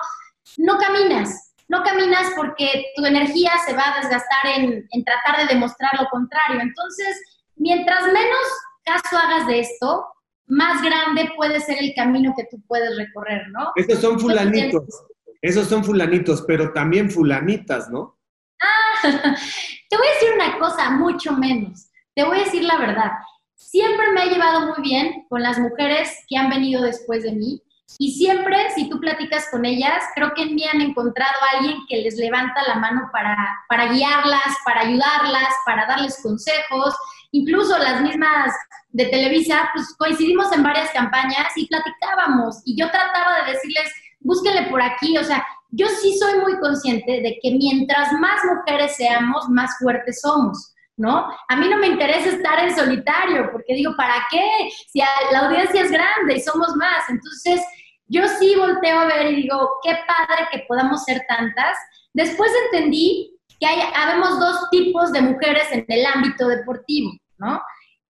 no 0.58 0.78
caminas. 0.78 1.54
No 1.68 1.84
caminas 1.84 2.32
porque 2.36 2.86
tu 2.96 3.06
energía 3.06 3.52
se 3.66 3.74
va 3.74 3.84
a 3.94 4.00
desgastar 4.00 4.46
en, 4.56 4.88
en 4.90 5.04
tratar 5.04 5.38
de 5.48 5.54
demostrar 5.54 5.92
lo 6.00 6.08
contrario. 6.10 6.62
Entonces, 6.62 7.20
mientras 7.56 8.06
menos 8.06 8.46
caso 8.84 9.18
hagas 9.18 9.48
de 9.48 9.60
esto, 9.60 10.06
más 10.48 10.82
grande 10.84 11.32
puede 11.36 11.60
ser 11.60 11.78
el 11.80 11.94
camino 11.96 12.34
que 12.38 12.46
tú 12.50 12.62
puedes 12.68 12.96
recorrer, 12.98 13.48
¿no? 13.50 13.72
Esos 13.76 14.00
son 14.00 14.20
fulanitos, 14.20 14.84
esos 15.46 15.68
son 15.68 15.84
fulanitos, 15.84 16.44
pero 16.48 16.74
también 16.74 17.12
fulanitas, 17.12 17.90
¿no? 17.90 18.18
Ah, 18.62 19.02
te 19.90 19.98
voy 19.98 20.08
a 20.08 20.14
decir 20.14 20.30
una 20.36 20.58
cosa, 20.58 20.90
mucho 20.92 21.34
menos. 21.34 21.90
Te 22.16 22.24
voy 22.24 22.40
a 22.40 22.44
decir 22.46 22.64
la 22.64 22.78
verdad. 22.78 23.12
Siempre 23.56 24.12
me 24.12 24.24
he 24.24 24.30
llevado 24.30 24.74
muy 24.74 24.82
bien 24.82 25.26
con 25.30 25.44
las 25.44 25.60
mujeres 25.60 26.12
que 26.28 26.38
han 26.38 26.50
venido 26.50 26.82
después 26.82 27.24
de 27.24 27.34
mí 27.34 27.62
y 27.98 28.14
siempre, 28.14 28.72
si 28.72 28.90
tú 28.90 29.00
platicas 29.00 29.48
con 29.52 29.64
ellas, 29.64 30.04
creo 30.16 30.34
que 30.34 30.42
en 30.42 30.56
mí 30.56 30.64
han 30.66 30.82
encontrado 30.82 31.34
a 31.42 31.58
alguien 31.58 31.78
que 31.88 32.02
les 32.02 32.18
levanta 32.18 32.64
la 32.68 32.76
mano 32.76 33.10
para, 33.12 33.38
para 33.70 33.92
guiarlas, 33.94 34.58
para 34.66 34.82
ayudarlas, 34.82 35.50
para 35.66 35.86
darles 35.86 36.20
consejos. 36.22 36.96
Incluso 37.32 37.78
las 37.78 38.02
mismas 38.02 38.54
de 38.90 39.06
Televisa, 39.06 39.70
pues 39.74 39.96
coincidimos 39.98 40.52
en 40.52 40.64
varias 40.64 40.92
campañas 40.92 41.48
y 41.56 41.68
platicábamos 41.68 42.62
y 42.66 42.76
yo 42.80 42.90
trataba 42.90 43.44
de 43.44 43.54
decirles, 43.54 43.92
búsquenle 44.26 44.64
por 44.70 44.82
aquí, 44.82 45.18
o 45.18 45.24
sea, 45.24 45.46
yo 45.70 45.88
sí 45.88 46.18
soy 46.18 46.40
muy 46.40 46.60
consciente 46.60 47.22
de 47.22 47.38
que 47.42 47.52
mientras 47.52 48.12
más 48.14 48.42
mujeres 48.44 48.96
seamos, 48.96 49.48
más 49.50 49.78
fuertes 49.80 50.22
somos. 50.22 50.74
¿no? 50.98 51.28
A 51.50 51.56
mí 51.58 51.68
no 51.68 51.78
me 51.78 51.88
interesa 51.88 52.30
estar 52.30 52.60
en 52.64 52.74
solitario, 52.74 53.52
porque 53.52 53.74
digo, 53.74 53.96
¿para 53.98 54.26
qué? 54.32 54.70
Si 54.88 55.00
la 55.32 55.40
audiencia 55.40 55.82
es 55.82 55.92
grande 55.92 56.36
y 56.36 56.40
somos 56.40 56.74
más. 56.78 57.10
Entonces, 57.10 57.62
yo 58.08 58.26
sí 58.40 58.56
volteo 58.56 59.00
a 59.00 59.06
ver 59.06 59.32
y 59.32 59.36
digo, 59.42 59.72
qué 59.84 59.98
padre 60.08 60.48
que 60.52 60.64
podamos 60.68 61.04
ser 61.04 61.24
tantas. 61.28 61.78
Después 62.14 62.50
entendí 62.66 63.38
que 63.60 63.66
hay, 63.66 63.82
habemos 63.94 64.40
dos 64.40 64.70
tipos 64.70 65.12
de 65.12 65.22
mujeres 65.22 65.68
en 65.72 65.86
el 65.88 66.06
ámbito 66.06 66.48
deportivo, 66.48 67.12
¿no? 67.40 67.62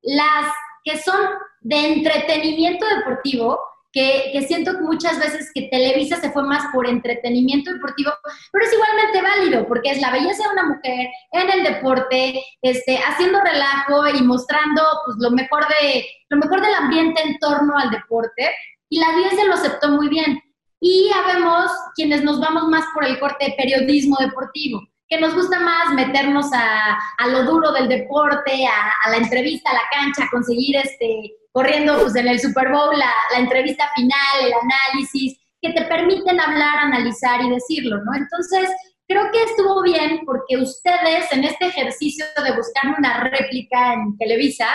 Las 0.03 0.53
que 0.83 0.99
son 0.99 1.19
de 1.61 1.93
entretenimiento 1.93 2.85
deportivo, 2.97 3.59
que, 3.95 4.45
siento 4.45 4.73
que 4.73 4.81
muchas 4.81 5.17
veces 5.17 5.49
que 5.55 5.69
Televisa 5.71 6.17
se 6.17 6.29
fue 6.31 6.43
más 6.43 6.65
por 6.73 6.85
entretenimiento 6.85 7.71
deportivo, 7.71 8.11
pero 8.51 8.65
es 8.65 8.73
igualmente 8.73 9.21
válido, 9.21 9.67
porque 9.69 9.91
es 9.91 10.01
la 10.01 10.11
belleza 10.11 10.43
de 10.43 10.53
una 10.53 10.75
mujer 10.75 11.07
en 11.31 11.49
el 11.49 11.63
deporte, 11.63 12.43
este, 12.61 12.97
haciendo 12.97 13.39
relajo 13.39 14.05
y 14.13 14.21
mostrando 14.21 14.81
pues, 15.05 15.17
lo, 15.21 15.31
mejor 15.31 15.65
de, 15.69 16.05
lo 16.29 16.37
mejor 16.37 16.61
del 16.61 16.73
ambiente 16.73 17.21
en 17.23 17.39
torno 17.39 17.77
al 17.77 17.89
deporte, 17.89 18.51
y 18.89 18.99
la 18.99 19.15
10 19.15 19.29
se 19.29 19.45
lo 19.45 19.53
aceptó 19.53 19.87
muy 19.89 20.09
bien. 20.09 20.41
Y 20.81 21.09
habemos 21.15 21.71
quienes 21.95 22.21
nos 22.21 22.41
vamos 22.41 22.67
más 22.67 22.83
por 22.93 23.05
el 23.05 23.17
corte 23.17 23.45
de 23.45 23.53
periodismo 23.53 24.17
deportivo, 24.19 24.81
que 25.07 25.21
nos 25.21 25.33
gusta 25.33 25.57
más 25.61 25.93
meternos 25.93 26.51
a, 26.51 26.99
a 27.17 27.27
lo 27.27 27.43
duro 27.45 27.71
del 27.71 27.87
deporte, 27.87 28.67
a, 28.67 28.91
a, 29.05 29.11
la 29.11 29.17
entrevista, 29.17 29.69
a 29.71 29.75
la 29.75 29.83
cancha, 29.89 30.25
a 30.25 30.29
conseguir 30.29 30.75
este, 30.75 31.31
corriendo 31.55 31.97
pues, 32.01 32.13
en 32.17 32.27
el 32.27 32.37
Super 32.37 32.69
Bowl 32.69 32.99
la, 32.99 33.09
la 33.31 33.39
entrevista 33.39 33.89
final, 33.95 34.45
el 34.45 34.51
análisis, 34.53 35.39
que 35.61 35.71
te 35.71 35.85
permiten 35.85 36.37
hablar, 36.37 36.79
analizar 36.79 37.41
y 37.41 37.49
decirlo, 37.49 38.03
¿no? 38.03 38.13
Entonces, 38.13 38.69
creo 39.07 39.31
que 39.31 39.41
estuvo 39.41 39.81
bien 39.81 40.19
porque 40.25 40.57
ustedes 40.57 41.31
en 41.31 41.45
este 41.45 41.67
ejercicio 41.67 42.25
de 42.43 42.57
buscar 42.57 42.93
una 42.97 43.23
réplica 43.23 43.93
en 43.93 44.17
Televisa, 44.17 44.67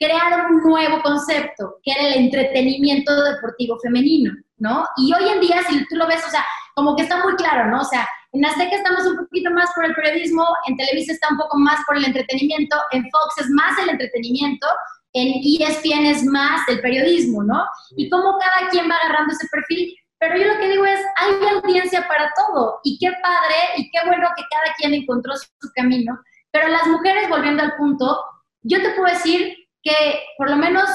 crearon 0.00 0.56
un 0.56 0.62
nuevo 0.64 1.00
concepto, 1.00 1.76
que 1.84 1.92
era 1.92 2.08
el 2.08 2.24
entretenimiento 2.24 3.14
deportivo 3.22 3.78
femenino, 3.78 4.34
¿no? 4.58 4.84
Y 4.96 5.14
hoy 5.14 5.28
en 5.28 5.40
día, 5.40 5.62
si 5.68 5.86
tú 5.86 5.94
lo 5.94 6.08
ves, 6.08 6.24
o 6.26 6.30
sea, 6.30 6.44
como 6.74 6.96
que 6.96 7.04
está 7.04 7.22
muy 7.22 7.36
claro, 7.36 7.70
¿no? 7.70 7.82
O 7.82 7.84
sea, 7.84 8.06
en 8.32 8.44
Azteca 8.44 8.74
estamos 8.74 9.06
un 9.06 9.16
poquito 9.16 9.52
más 9.52 9.70
por 9.76 9.84
el 9.84 9.94
periodismo, 9.94 10.44
en 10.66 10.76
Televisa 10.76 11.12
está 11.12 11.28
un 11.30 11.38
poco 11.38 11.56
más 11.56 11.78
por 11.86 11.96
el 11.96 12.04
entretenimiento, 12.04 12.76
en 12.90 13.02
Fox 13.04 13.44
es 13.44 13.50
más 13.50 13.78
el 13.78 13.90
entretenimiento, 13.90 14.66
en 15.16 15.40
ESPN 15.42 16.06
es 16.06 16.24
más 16.24 16.68
el 16.68 16.80
periodismo, 16.80 17.42
¿no? 17.42 17.64
Y 17.96 18.10
cómo 18.10 18.36
cada 18.38 18.68
quien 18.70 18.88
va 18.90 18.96
agarrando 18.96 19.32
ese 19.32 19.48
perfil. 19.50 19.94
Pero 20.18 20.36
yo 20.36 20.46
lo 20.46 20.58
que 20.58 20.68
digo 20.68 20.84
es, 20.84 21.00
hay 21.16 21.48
audiencia 21.54 22.06
para 22.06 22.32
todo. 22.34 22.80
Y 22.84 22.98
qué 22.98 23.10
padre 23.22 23.56
y 23.76 23.90
qué 23.90 23.98
bueno 24.06 24.28
que 24.36 24.42
cada 24.50 24.74
quien 24.76 24.94
encontró 24.94 25.34
su 25.36 25.48
camino. 25.74 26.18
Pero 26.50 26.68
las 26.68 26.86
mujeres, 26.86 27.28
volviendo 27.28 27.62
al 27.62 27.76
punto, 27.76 28.18
yo 28.62 28.80
te 28.82 28.90
puedo 28.90 29.12
decir 29.12 29.54
que 29.82 30.20
por 30.36 30.50
lo 30.50 30.56
menos 30.56 30.88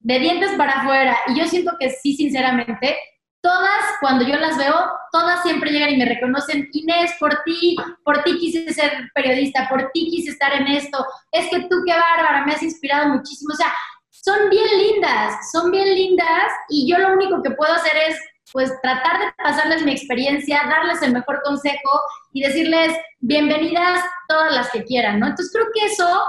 de 0.00 0.18
dientes 0.18 0.52
para 0.52 0.80
afuera, 0.80 1.16
y 1.28 1.38
yo 1.38 1.46
siento 1.46 1.72
que 1.80 1.90
sí, 1.90 2.14
sinceramente, 2.14 2.96
todas, 3.44 3.84
cuando 4.00 4.24
yo 4.24 4.36
las 4.36 4.56
veo, 4.56 4.74
todas 5.12 5.42
siempre 5.42 5.70
llegan 5.70 5.90
y 5.90 5.98
me 5.98 6.06
reconocen, 6.06 6.70
Inés, 6.72 7.12
por 7.20 7.42
ti, 7.44 7.76
por 8.02 8.24
ti 8.24 8.38
quise 8.38 8.72
ser 8.72 9.10
periodista, 9.14 9.68
por 9.68 9.90
ti 9.92 10.08
quise 10.10 10.30
estar 10.30 10.54
en 10.54 10.66
esto, 10.66 11.04
es 11.30 11.50
que 11.50 11.60
tú 11.68 11.76
qué 11.86 11.92
bárbara, 11.92 12.46
me 12.46 12.54
has 12.54 12.62
inspirado 12.62 13.10
muchísimo, 13.10 13.52
o 13.52 13.56
sea, 13.56 13.70
son 14.08 14.48
bien 14.48 14.66
lindas, 14.78 15.50
son 15.52 15.70
bien 15.70 15.94
lindas 15.94 16.52
y 16.70 16.90
yo 16.90 16.96
lo 16.96 17.12
único 17.12 17.42
que 17.42 17.50
puedo 17.50 17.74
hacer 17.74 17.92
es 18.08 18.18
pues 18.50 18.72
tratar 18.80 19.20
de 19.20 19.32
pasarles 19.36 19.84
mi 19.84 19.92
experiencia, 19.92 20.62
darles 20.66 21.02
el 21.02 21.12
mejor 21.12 21.42
consejo 21.44 22.00
y 22.32 22.42
decirles 22.42 22.96
bienvenidas 23.20 24.02
todas 24.26 24.54
las 24.54 24.70
que 24.70 24.84
quieran, 24.84 25.20
¿no? 25.20 25.26
Entonces 25.26 25.52
creo 25.52 25.66
que 25.74 25.92
eso 25.92 26.22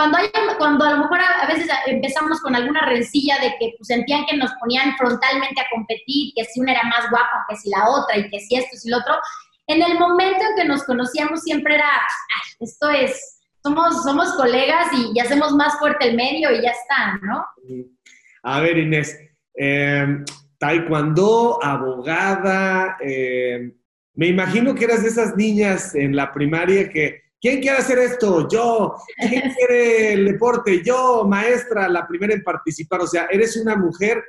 cuando, 0.00 0.16
hay, 0.16 0.30
cuando 0.56 0.84
a 0.86 0.92
lo 0.92 0.98
mejor 0.98 1.18
a, 1.20 1.46
veces 1.46 1.68
empezamos 1.86 2.40
con 2.40 2.56
alguna 2.56 2.86
rencilla 2.86 3.36
de 3.38 3.50
que 3.58 3.74
pues, 3.76 3.88
sentían 3.88 4.24
que 4.24 4.36
nos 4.38 4.50
ponían 4.54 4.96
frontalmente 4.96 5.60
a 5.60 5.66
competir, 5.70 6.32
que 6.34 6.44
si 6.46 6.58
una 6.58 6.72
era 6.72 6.84
más 6.84 7.10
guapa 7.10 7.44
que 7.50 7.56
si 7.56 7.68
la 7.68 7.86
otra 7.86 8.16
y 8.16 8.30
que 8.30 8.40
si 8.40 8.56
esto 8.56 8.78
si 8.78 8.88
lo 8.88 8.96
otro, 8.96 9.14
en 9.66 9.82
el 9.82 9.98
momento 9.98 10.42
en 10.42 10.56
que 10.56 10.64
nos 10.64 10.84
conocíamos 10.84 11.42
siempre 11.42 11.74
era, 11.74 11.90
esto 12.60 12.88
es, 12.88 13.40
somos, 13.62 14.02
somos 14.02 14.32
colegas 14.36 14.88
y, 14.94 15.20
hacemos 15.20 15.52
más 15.52 15.78
fuerte 15.78 16.08
el 16.08 16.16
medio 16.16 16.50
y 16.50 16.62
ya 16.62 16.70
está, 16.70 17.18
¿no? 17.22 17.44
A 18.42 18.60
ver, 18.60 18.78
Inés, 18.78 19.18
eh, 19.54 20.24
taekwondo, 20.56 21.62
abogada, 21.62 22.96
eh, 23.04 23.70
me 24.14 24.28
imagino 24.28 24.74
que 24.74 24.86
eras 24.86 25.02
de 25.02 25.10
esas 25.10 25.36
niñas 25.36 25.94
en 25.94 26.16
la 26.16 26.32
primaria 26.32 26.88
que 26.88 27.29
¿Quién 27.40 27.60
quiere 27.60 27.78
hacer 27.78 27.98
esto? 27.98 28.48
Yo. 28.48 28.96
¿Quién 29.16 29.52
quiere 29.56 30.12
el 30.12 30.26
deporte? 30.26 30.82
Yo, 30.84 31.24
maestra, 31.24 31.88
la 31.88 32.06
primera 32.06 32.34
en 32.34 32.42
participar. 32.42 33.00
O 33.00 33.06
sea, 33.06 33.28
eres 33.30 33.56
una 33.56 33.76
mujer 33.76 34.22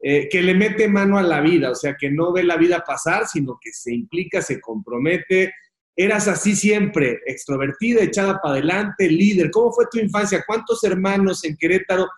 eh, 0.00 0.28
que 0.30 0.42
le 0.42 0.54
mete 0.54 0.88
mano 0.88 1.18
a 1.18 1.22
la 1.22 1.40
vida, 1.40 1.70
o 1.70 1.74
sea, 1.74 1.96
que 1.98 2.10
no 2.10 2.32
ve 2.32 2.44
la 2.44 2.56
vida 2.56 2.84
pasar, 2.86 3.26
sino 3.26 3.58
que 3.60 3.70
se 3.72 3.92
implica, 3.94 4.42
se 4.42 4.60
compromete. 4.60 5.52
Eras 5.96 6.26
así 6.26 6.56
siempre, 6.56 7.20
extrovertida, 7.26 8.02
echada 8.02 8.40
para 8.40 8.54
adelante, 8.54 9.08
líder. 9.08 9.50
¿Cómo 9.50 9.72
fue 9.72 9.86
tu 9.90 9.98
infancia? 9.98 10.44
¿Cuántos 10.46 10.82
hermanos 10.84 11.44
en 11.44 11.56
Querétaro? 11.56 12.08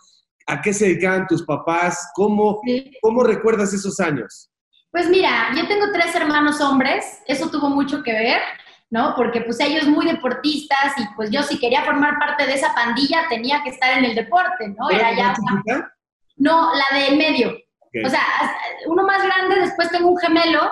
¿A 0.46 0.62
qué 0.62 0.72
se 0.72 0.86
dedicaban 0.86 1.26
tus 1.26 1.44
papás? 1.44 2.10
¿Cómo, 2.14 2.60
¿Cómo 3.02 3.22
recuerdas 3.22 3.74
esos 3.74 4.00
años? 4.00 4.50
Pues 4.90 5.10
mira, 5.10 5.50
yo 5.54 5.66
tengo 5.68 5.86
tres 5.92 6.14
hermanos 6.14 6.60
hombres, 6.60 7.20
eso 7.26 7.50
tuvo 7.50 7.68
mucho 7.68 8.02
que 8.02 8.12
ver. 8.12 8.40
¿No? 8.90 9.14
Porque 9.16 9.40
pues 9.40 9.58
ellos 9.60 9.86
muy 9.86 10.06
deportistas 10.06 10.96
y 10.98 11.06
pues 11.14 11.30
yo 11.30 11.42
si 11.42 11.58
quería 11.58 11.82
formar 11.82 12.18
parte 12.18 12.46
de 12.46 12.54
esa 12.54 12.74
pandilla 12.74 13.26
tenía 13.28 13.62
que 13.62 13.70
estar 13.70 13.98
en 13.98 14.04
el 14.04 14.14
deporte, 14.14 14.68
¿no? 14.68 14.90
Era 14.90 15.14
ya... 15.14 15.34
No, 16.36 16.70
la 16.74 16.98
de 16.98 17.16
medio. 17.16 17.56
O 18.04 18.08
sea, 18.08 18.20
uno 18.86 19.04
más 19.04 19.22
grande, 19.22 19.60
después 19.60 19.90
tengo 19.90 20.10
un 20.10 20.18
gemelo, 20.18 20.70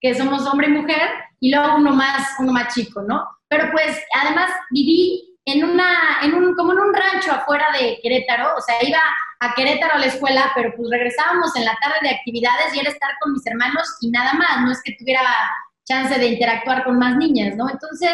que 0.00 0.14
somos 0.14 0.46
hombre 0.46 0.66
y 0.66 0.72
mujer, 0.72 1.08
y 1.40 1.54
luego 1.54 1.76
uno 1.76 1.92
más, 1.92 2.34
uno 2.40 2.52
más 2.52 2.74
chico, 2.74 3.02
¿no? 3.02 3.24
Pero 3.48 3.70
pues 3.70 4.02
además 4.20 4.50
viví 4.70 5.38
en 5.44 5.64
una, 5.64 6.18
en 6.22 6.34
un, 6.34 6.54
como 6.56 6.72
en 6.72 6.80
un 6.80 6.92
rancho 6.92 7.32
afuera 7.32 7.66
de 7.78 8.00
Querétaro, 8.02 8.56
o 8.56 8.60
sea, 8.60 8.82
iba 8.82 8.98
a 9.38 9.54
Querétaro 9.54 9.94
a 9.94 9.98
la 9.98 10.06
escuela, 10.06 10.50
pero 10.54 10.72
pues 10.76 10.88
regresábamos 10.90 11.54
en 11.54 11.64
la 11.64 11.76
tarde 11.80 11.98
de 12.02 12.10
actividades 12.10 12.74
y 12.74 12.80
era 12.80 12.90
estar 12.90 13.10
con 13.20 13.32
mis 13.32 13.46
hermanos 13.46 13.86
y 14.00 14.10
nada 14.10 14.32
más, 14.32 14.62
no 14.62 14.72
es 14.72 14.82
que 14.82 14.96
tuviera 14.98 15.22
chance 15.86 16.18
de 16.18 16.26
interactuar 16.26 16.84
con 16.84 16.98
más 16.98 17.16
niñas, 17.16 17.56
¿no? 17.56 17.68
Entonces, 17.70 18.12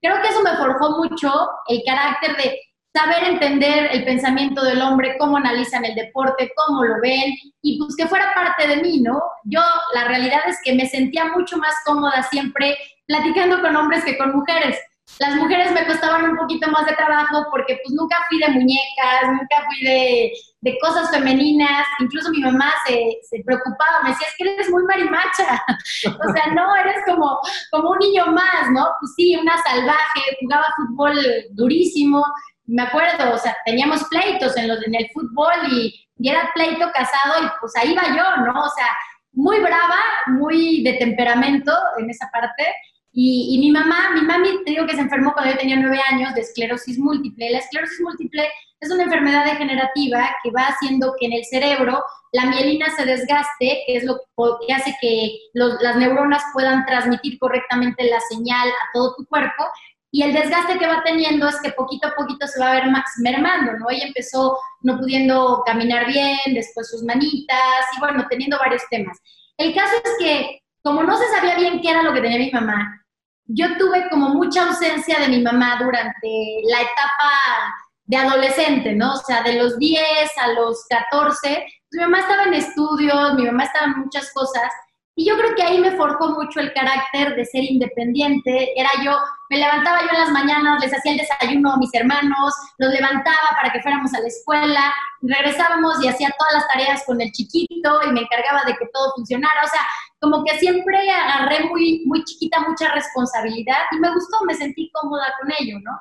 creo 0.00 0.20
que 0.20 0.28
eso 0.28 0.42
me 0.42 0.56
forjó 0.56 0.98
mucho 0.98 1.32
el 1.68 1.82
carácter 1.84 2.36
de 2.36 2.60
saber 2.94 3.24
entender 3.24 3.88
el 3.90 4.04
pensamiento 4.04 4.62
del 4.62 4.80
hombre, 4.80 5.16
cómo 5.18 5.36
analizan 5.36 5.84
el 5.84 5.96
deporte, 5.96 6.52
cómo 6.54 6.84
lo 6.84 7.00
ven, 7.00 7.34
y 7.60 7.78
pues 7.78 7.96
que 7.96 8.06
fuera 8.06 8.32
parte 8.34 8.68
de 8.68 8.76
mí, 8.76 9.00
¿no? 9.00 9.20
Yo, 9.44 9.60
la 9.94 10.04
realidad 10.04 10.40
es 10.46 10.58
que 10.62 10.74
me 10.74 10.86
sentía 10.86 11.24
mucho 11.26 11.56
más 11.56 11.74
cómoda 11.84 12.22
siempre 12.30 12.76
platicando 13.06 13.60
con 13.60 13.74
hombres 13.74 14.04
que 14.04 14.16
con 14.16 14.36
mujeres. 14.36 14.78
Las 15.18 15.34
mujeres 15.34 15.72
me 15.72 15.86
costaban 15.86 16.30
un 16.30 16.36
poquito 16.36 16.70
más 16.70 16.86
de 16.86 16.94
trabajo 16.94 17.46
porque 17.50 17.78
pues 17.82 17.94
nunca 17.94 18.16
fui 18.28 18.38
de 18.38 18.48
muñecas, 18.48 19.28
nunca 19.28 19.66
fui 19.66 19.84
de, 19.84 20.32
de 20.64 20.78
cosas 20.78 21.10
femeninas, 21.10 21.86
incluso 22.00 22.30
mi 22.30 22.40
mamá 22.40 22.72
se, 22.86 23.18
se, 23.28 23.44
preocupaba, 23.44 24.02
me 24.02 24.10
decía, 24.10 24.28
es 24.28 24.34
que 24.38 24.54
eres 24.54 24.70
muy 24.70 24.82
marimacha, 24.84 25.62
o 26.06 26.32
sea, 26.32 26.46
no, 26.54 26.74
eres 26.76 26.96
como, 27.06 27.38
como 27.70 27.90
un 27.90 27.98
niño 27.98 28.26
más, 28.28 28.70
¿no? 28.72 28.86
Pues 28.98 29.12
sí, 29.14 29.36
una 29.36 29.62
salvaje, 29.62 30.20
jugaba 30.40 30.64
fútbol 30.76 31.18
durísimo, 31.50 32.24
me 32.64 32.82
acuerdo, 32.82 33.34
o 33.34 33.38
sea, 33.38 33.54
teníamos 33.66 34.04
pleitos 34.04 34.56
en, 34.56 34.68
los, 34.68 34.82
en 34.86 34.94
el 34.94 35.06
fútbol 35.12 35.52
y, 35.70 36.08
y 36.18 36.30
era 36.30 36.50
pleito 36.54 36.90
casado 36.94 37.44
y 37.44 37.48
pues 37.60 37.76
ahí 37.76 37.94
va 37.94 38.16
yo, 38.16 38.44
¿no? 38.46 38.62
O 38.62 38.70
sea, 38.70 38.88
muy 39.32 39.60
brava, 39.60 40.00
muy 40.28 40.82
de 40.82 40.94
temperamento 40.94 41.72
en 41.98 42.08
esa 42.08 42.30
parte, 42.32 42.64
y, 43.12 43.54
y, 43.54 43.58
mi 43.60 43.70
mamá, 43.70 44.12
mi 44.14 44.22
mami, 44.22 44.64
te 44.64 44.72
digo 44.72 44.86
que 44.86 44.96
se 44.96 45.02
enfermó 45.02 45.34
cuando 45.34 45.52
yo 45.52 45.58
tenía 45.58 45.76
nueve 45.76 46.00
años 46.10 46.34
de 46.34 46.40
esclerosis 46.40 46.98
múltiple. 46.98 47.48
La 47.48 47.58
esclerosis 47.58 48.00
múltiple 48.00 48.48
es 48.84 48.90
una 48.90 49.04
enfermedad 49.04 49.44
degenerativa 49.44 50.30
que 50.42 50.50
va 50.50 50.66
haciendo 50.66 51.14
que 51.18 51.26
en 51.26 51.32
el 51.32 51.44
cerebro 51.44 52.04
la 52.32 52.46
mielina 52.46 52.86
se 52.96 53.04
desgaste, 53.04 53.84
que 53.86 53.96
es 53.96 54.04
lo 54.04 54.18
que 54.66 54.74
hace 54.74 54.96
que 55.00 55.38
las 55.52 55.96
neuronas 55.96 56.42
puedan 56.52 56.84
transmitir 56.84 57.38
correctamente 57.38 58.04
la 58.04 58.20
señal 58.28 58.68
a 58.68 58.92
todo 58.92 59.14
tu 59.16 59.26
cuerpo. 59.26 59.64
Y 60.10 60.22
el 60.22 60.32
desgaste 60.32 60.78
que 60.78 60.86
va 60.86 61.02
teniendo 61.04 61.48
es 61.48 61.60
que 61.60 61.72
poquito 61.72 62.08
a 62.08 62.14
poquito 62.14 62.46
se 62.46 62.60
va 62.60 62.70
a 62.70 62.74
ver 62.74 62.90
más 62.90 63.04
mermando, 63.18 63.72
¿no? 63.78 63.90
Ella 63.90 64.06
empezó 64.06 64.58
no 64.82 64.98
pudiendo 64.98 65.62
caminar 65.64 66.06
bien, 66.06 66.54
después 66.54 66.90
sus 66.90 67.02
manitas, 67.02 67.84
y 67.96 68.00
bueno, 68.00 68.26
teniendo 68.28 68.58
varios 68.58 68.82
temas. 68.90 69.18
El 69.56 69.74
caso 69.74 69.94
es 70.04 70.12
que, 70.18 70.60
como 70.82 71.02
no 71.02 71.16
se 71.16 71.28
sabía 71.28 71.56
bien 71.56 71.80
qué 71.80 71.90
era 71.90 72.02
lo 72.02 72.12
que 72.12 72.20
tenía 72.20 72.38
mi 72.38 72.50
mamá, 72.50 73.04
yo 73.46 73.76
tuve 73.76 74.08
como 74.08 74.30
mucha 74.30 74.66
ausencia 74.66 75.18
de 75.18 75.28
mi 75.28 75.42
mamá 75.42 75.78
durante 75.82 76.28
la 76.68 76.80
etapa 76.80 77.74
de 78.06 78.16
adolescente, 78.16 78.94
¿no? 78.94 79.14
O 79.14 79.16
sea, 79.16 79.42
de 79.42 79.54
los 79.54 79.78
10 79.78 80.02
a 80.38 80.48
los 80.52 80.84
14, 80.88 81.38
pues, 81.40 81.68
mi 81.90 82.00
mamá 82.00 82.20
estaba 82.20 82.44
en 82.44 82.54
estudios, 82.54 83.34
mi 83.34 83.44
mamá 83.46 83.64
estaba 83.64 83.86
en 83.86 84.00
muchas 84.00 84.32
cosas, 84.32 84.70
Y 85.16 85.26
yo 85.26 85.36
creo 85.36 85.54
que 85.54 85.62
ahí 85.62 85.78
me 85.78 85.92
forjó 85.92 86.30
mucho 86.30 86.58
el 86.58 86.72
carácter 86.72 87.36
de 87.36 87.44
ser 87.44 87.62
independiente. 87.62 88.72
Era 88.78 88.90
yo, 89.04 89.16
me 89.48 89.58
levantaba 89.58 90.00
yo 90.02 90.08
en 90.10 90.18
las 90.18 90.30
mañanas, 90.30 90.82
les 90.82 90.92
hacía 90.92 91.12
el 91.12 91.18
desayuno 91.18 91.72
a 91.72 91.76
mis 91.76 91.94
hermanos, 91.94 92.52
los 92.78 92.92
levantaba 92.92 93.54
para 93.54 93.72
que 93.72 93.80
fuéramos 93.80 94.12
a 94.12 94.20
la 94.20 94.26
escuela, 94.26 94.92
regresábamos 95.22 96.02
y 96.02 96.08
hacía 96.08 96.34
todas 96.36 96.54
las 96.54 96.68
tareas 96.68 97.04
con 97.06 97.20
el 97.20 97.30
chiquito 97.30 98.00
y 98.08 98.12
me 98.12 98.22
encargaba 98.22 98.62
de 98.66 98.74
que 98.74 98.86
todo 98.92 99.12
funcionara. 99.14 99.60
O 99.62 99.68
sea, 99.68 99.86
como 100.18 100.42
que 100.44 100.58
siempre 100.58 100.98
agarré 101.10 101.64
muy, 101.66 102.02
muy 102.06 102.24
chiquita 102.24 102.60
mucha 102.66 102.92
responsabilidad 102.92 103.82
y 103.92 104.00
me 104.00 104.12
gustó, 104.12 104.38
me 104.46 104.54
sentí 104.54 104.90
cómoda 104.92 105.32
con 105.40 105.52
ello, 105.60 105.78
¿no? 105.80 105.92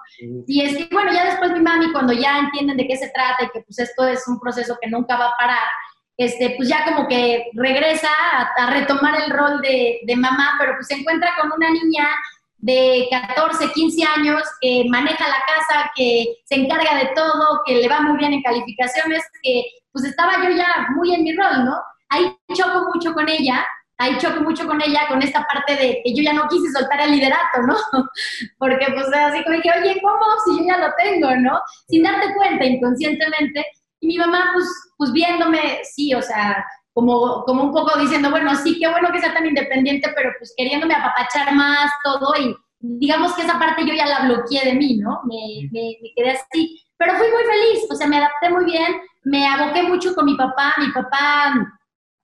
Y 0.47 0.63
es 0.63 0.77
que, 0.77 0.89
bueno, 0.91 1.13
ya 1.13 1.25
después 1.25 1.51
mi 1.51 1.59
mami, 1.59 1.91
cuando 1.91 2.13
ya 2.13 2.39
entienden 2.39 2.77
de 2.77 2.87
qué 2.87 2.97
se 2.97 3.09
trata 3.09 3.43
y 3.43 3.49
que 3.49 3.61
pues 3.61 3.77
esto 3.77 4.07
es 4.07 4.27
un 4.27 4.39
proceso 4.39 4.77
que 4.81 4.89
nunca 4.89 5.17
va 5.17 5.27
a 5.27 5.37
parar, 5.37 5.67
este, 6.17 6.53
pues 6.57 6.69
ya 6.69 6.85
como 6.85 7.07
que 7.07 7.47
regresa 7.53 8.09
a, 8.57 8.69
retomar 8.71 9.21
el 9.21 9.31
rol 9.31 9.61
de, 9.61 9.99
de, 10.03 10.15
mamá, 10.15 10.55
pero 10.59 10.73
pues 10.75 10.87
se 10.87 10.95
encuentra 10.95 11.31
con 11.39 11.51
una 11.51 11.69
niña 11.71 12.07
de 12.63 13.07
14, 13.11 13.71
15 13.73 14.05
años 14.05 14.41
que 14.61 14.85
maneja 14.89 15.27
la 15.27 15.43
casa, 15.45 15.91
que 15.95 16.37
se 16.45 16.55
encarga 16.55 16.95
de 16.95 17.07
todo, 17.13 17.61
que 17.65 17.75
le 17.75 17.89
va 17.89 17.99
muy 18.01 18.17
bien 18.17 18.33
en 18.33 18.41
calificaciones, 18.41 19.21
que 19.41 19.63
pues 19.91 20.05
estaba 20.05 20.43
yo 20.43 20.49
ya 20.51 20.87
muy 20.95 21.13
en 21.13 21.23
mi 21.23 21.35
rol, 21.35 21.65
¿no? 21.65 21.77
Ahí 22.09 22.35
choco 22.53 22.89
mucho 22.93 23.13
con 23.13 23.27
ella, 23.27 23.65
ahí 23.97 24.17
choco 24.17 24.41
mucho 24.41 24.65
con 24.65 24.81
ella, 24.81 25.07
con 25.09 25.21
esta 25.21 25.45
parte 25.45 25.75
de 25.75 26.01
que 26.03 26.15
yo 26.15 26.23
ya 26.23 26.33
no 26.33 26.47
quise 26.47 26.71
soltar 26.71 27.01
el 27.01 27.11
liderato, 27.11 27.61
¿no? 27.67 27.75
Porque 28.57 28.87
pues 28.93 29.07
así 29.13 29.43
como 29.43 29.57
dije, 29.57 29.71
oye, 29.79 30.01
¿cómo? 30.01 30.25
Si 30.45 30.59
yo 30.59 30.65
ya 30.65 30.77
lo 30.77 30.93
tengo, 30.97 31.35
¿no? 31.37 31.59
Sin 31.87 32.03
darte 32.03 32.33
cuenta 32.35 32.65
inconscientemente. 32.65 33.65
Y 34.03 34.07
mi 34.07 34.17
mamá, 34.17 34.49
pues, 34.53 34.65
pues 34.97 35.13
viéndome, 35.13 35.79
sí, 35.85 36.13
o 36.13 36.21
sea, 36.21 36.65
como, 36.91 37.43
como 37.45 37.63
un 37.63 37.71
poco 37.71 37.97
diciendo, 37.97 38.29
bueno, 38.29 38.53
sí, 38.53 38.77
qué 38.77 38.89
bueno 38.89 39.13
que 39.13 39.21
sea 39.21 39.33
tan 39.33 39.45
independiente, 39.45 40.11
pero 40.13 40.31
pues 40.37 40.53
queriéndome 40.57 40.93
apapachar 40.93 41.55
más 41.55 41.89
todo 42.03 42.33
y 42.37 42.53
digamos 42.79 43.33
que 43.33 43.43
esa 43.43 43.57
parte 43.57 43.85
yo 43.87 43.93
ya 43.93 44.05
la 44.05 44.25
bloqueé 44.25 44.65
de 44.65 44.73
mí, 44.73 44.97
¿no? 44.97 45.21
Me, 45.23 45.69
me, 45.71 45.95
quedé 46.17 46.31
así. 46.31 46.83
Pero 46.97 47.13
fui 47.13 47.27
muy 47.29 47.43
feliz, 47.43 47.87
o 47.89 47.95
sea, 47.95 48.07
me 48.07 48.17
adapté 48.17 48.49
muy 48.49 48.65
bien, 48.65 48.93
me 49.23 49.47
aboqué 49.47 49.83
mucho 49.83 50.13
con 50.13 50.25
mi 50.25 50.35
papá, 50.35 50.73
mi 50.77 50.91
papá 50.91 51.55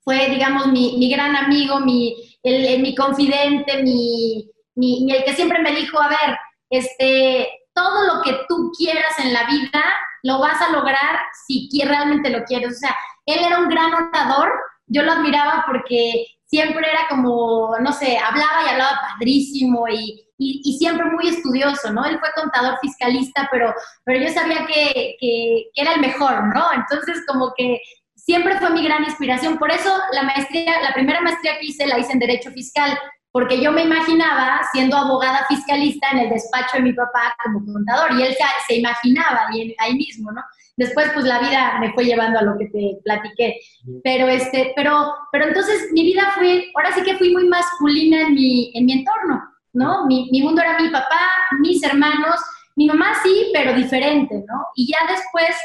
fue, 0.01 0.29
digamos, 0.31 0.67
mi, 0.67 0.97
mi 0.97 1.09
gran 1.09 1.33
amigo, 1.33 1.79
mi, 1.79 2.13
el, 2.43 2.81
mi 2.81 2.93
confidente, 2.93 3.83
mi, 3.83 4.51
mi, 4.75 5.09
el 5.09 5.23
que 5.23 5.33
siempre 5.33 5.61
me 5.61 5.71
dijo, 5.71 5.97
a 5.97 6.09
ver, 6.09 6.37
este, 6.69 7.47
todo 7.73 8.05
lo 8.05 8.21
que 8.21 8.37
tú 8.49 8.69
quieras 8.77 9.17
en 9.19 9.31
la 9.31 9.45
vida 9.45 9.81
lo 10.23 10.39
vas 10.39 10.61
a 10.61 10.71
lograr 10.71 11.19
si 11.47 11.69
realmente 11.85 12.29
lo 12.29 12.43
quieres. 12.43 12.75
O 12.75 12.79
sea, 12.79 12.95
él 13.25 13.39
era 13.45 13.59
un 13.59 13.69
gran 13.69 13.93
orador, 13.93 14.51
yo 14.87 15.03
lo 15.03 15.11
admiraba 15.11 15.65
porque 15.67 16.25
siempre 16.45 16.89
era 16.89 17.07
como, 17.09 17.77
no 17.79 17.91
sé, 17.93 18.17
hablaba 18.17 18.63
y 18.65 18.69
hablaba 18.69 19.01
padrísimo 19.13 19.87
y, 19.87 20.25
y, 20.37 20.77
siempre 20.77 21.05
muy 21.05 21.27
estudioso, 21.27 21.91
¿no? 21.91 22.05
Él 22.05 22.17
fue 22.19 22.29
contador 22.33 22.79
fiscalista, 22.81 23.47
pero, 23.51 23.73
pero 24.03 24.25
yo 24.25 24.33
sabía 24.33 24.65
que, 24.65 25.15
que, 25.19 25.69
era 25.75 25.93
el 25.93 26.01
mejor, 26.01 26.47
¿no? 26.55 26.71
Entonces, 26.73 27.23
como 27.27 27.53
que 27.55 27.79
siempre 28.15 28.57
fue 28.57 28.69
mi 28.71 28.83
gran 28.83 29.03
inspiración. 29.03 29.57
Por 29.57 29.71
eso 29.71 29.91
la 30.13 30.23
maestría, 30.23 30.81
la 30.81 30.93
primera 30.93 31.21
maestría 31.21 31.59
que 31.59 31.67
hice 31.67 31.85
la 31.85 31.99
hice 31.99 32.13
en 32.13 32.19
Derecho 32.19 32.51
Fiscal, 32.51 32.97
porque 33.31 33.61
yo 33.61 33.71
me 33.71 33.83
imaginaba 33.83 34.61
siendo 34.71 34.97
abogada 34.97 35.45
fiscalista 35.47 36.07
en 36.11 36.19
el 36.19 36.29
despacho 36.29 36.77
de 36.77 36.83
mi 36.83 36.93
papá 36.93 37.35
como 37.43 37.63
contador 37.65 38.13
y 38.13 38.23
él 38.23 38.35
se, 38.67 38.75
imaginaba 38.75 39.47
ahí, 39.47 39.75
ahí, 39.77 39.93
mismo, 39.93 40.31
¿no? 40.31 40.41
Después, 40.77 41.11
pues 41.13 41.25
la 41.25 41.39
vida 41.39 41.77
me 41.79 41.93
fue 41.93 42.05
llevando 42.05 42.39
a 42.39 42.43
lo 42.43 42.57
que 42.57 42.67
te 42.67 42.97
platiqué. 43.03 43.59
Pero, 44.03 44.27
este, 44.27 44.73
pero, 44.75 45.13
pero 45.31 45.47
entonces 45.47 45.89
mi 45.91 46.03
vida 46.03 46.31
fue, 46.35 46.71
ahora 46.75 46.93
sí 46.93 47.03
que 47.03 47.17
fui 47.17 47.33
muy 47.33 47.47
masculina 47.47 48.21
en 48.21 48.33
mi, 48.33 48.71
en 48.73 48.85
mi 48.85 48.93
entorno, 48.93 49.43
¿no? 49.73 50.05
Mi, 50.07 50.29
mi 50.31 50.41
mundo 50.41 50.61
era 50.61 50.79
mi 50.79 50.89
papá, 50.89 51.19
mis 51.59 51.83
hermanos, 51.83 52.39
mi 52.75 52.87
mamá 52.87 53.13
sí, 53.21 53.51
pero 53.53 53.73
diferente, 53.73 54.35
¿no? 54.47 54.67
Y 54.73 54.87
ya 54.87 54.99
después 55.07 55.55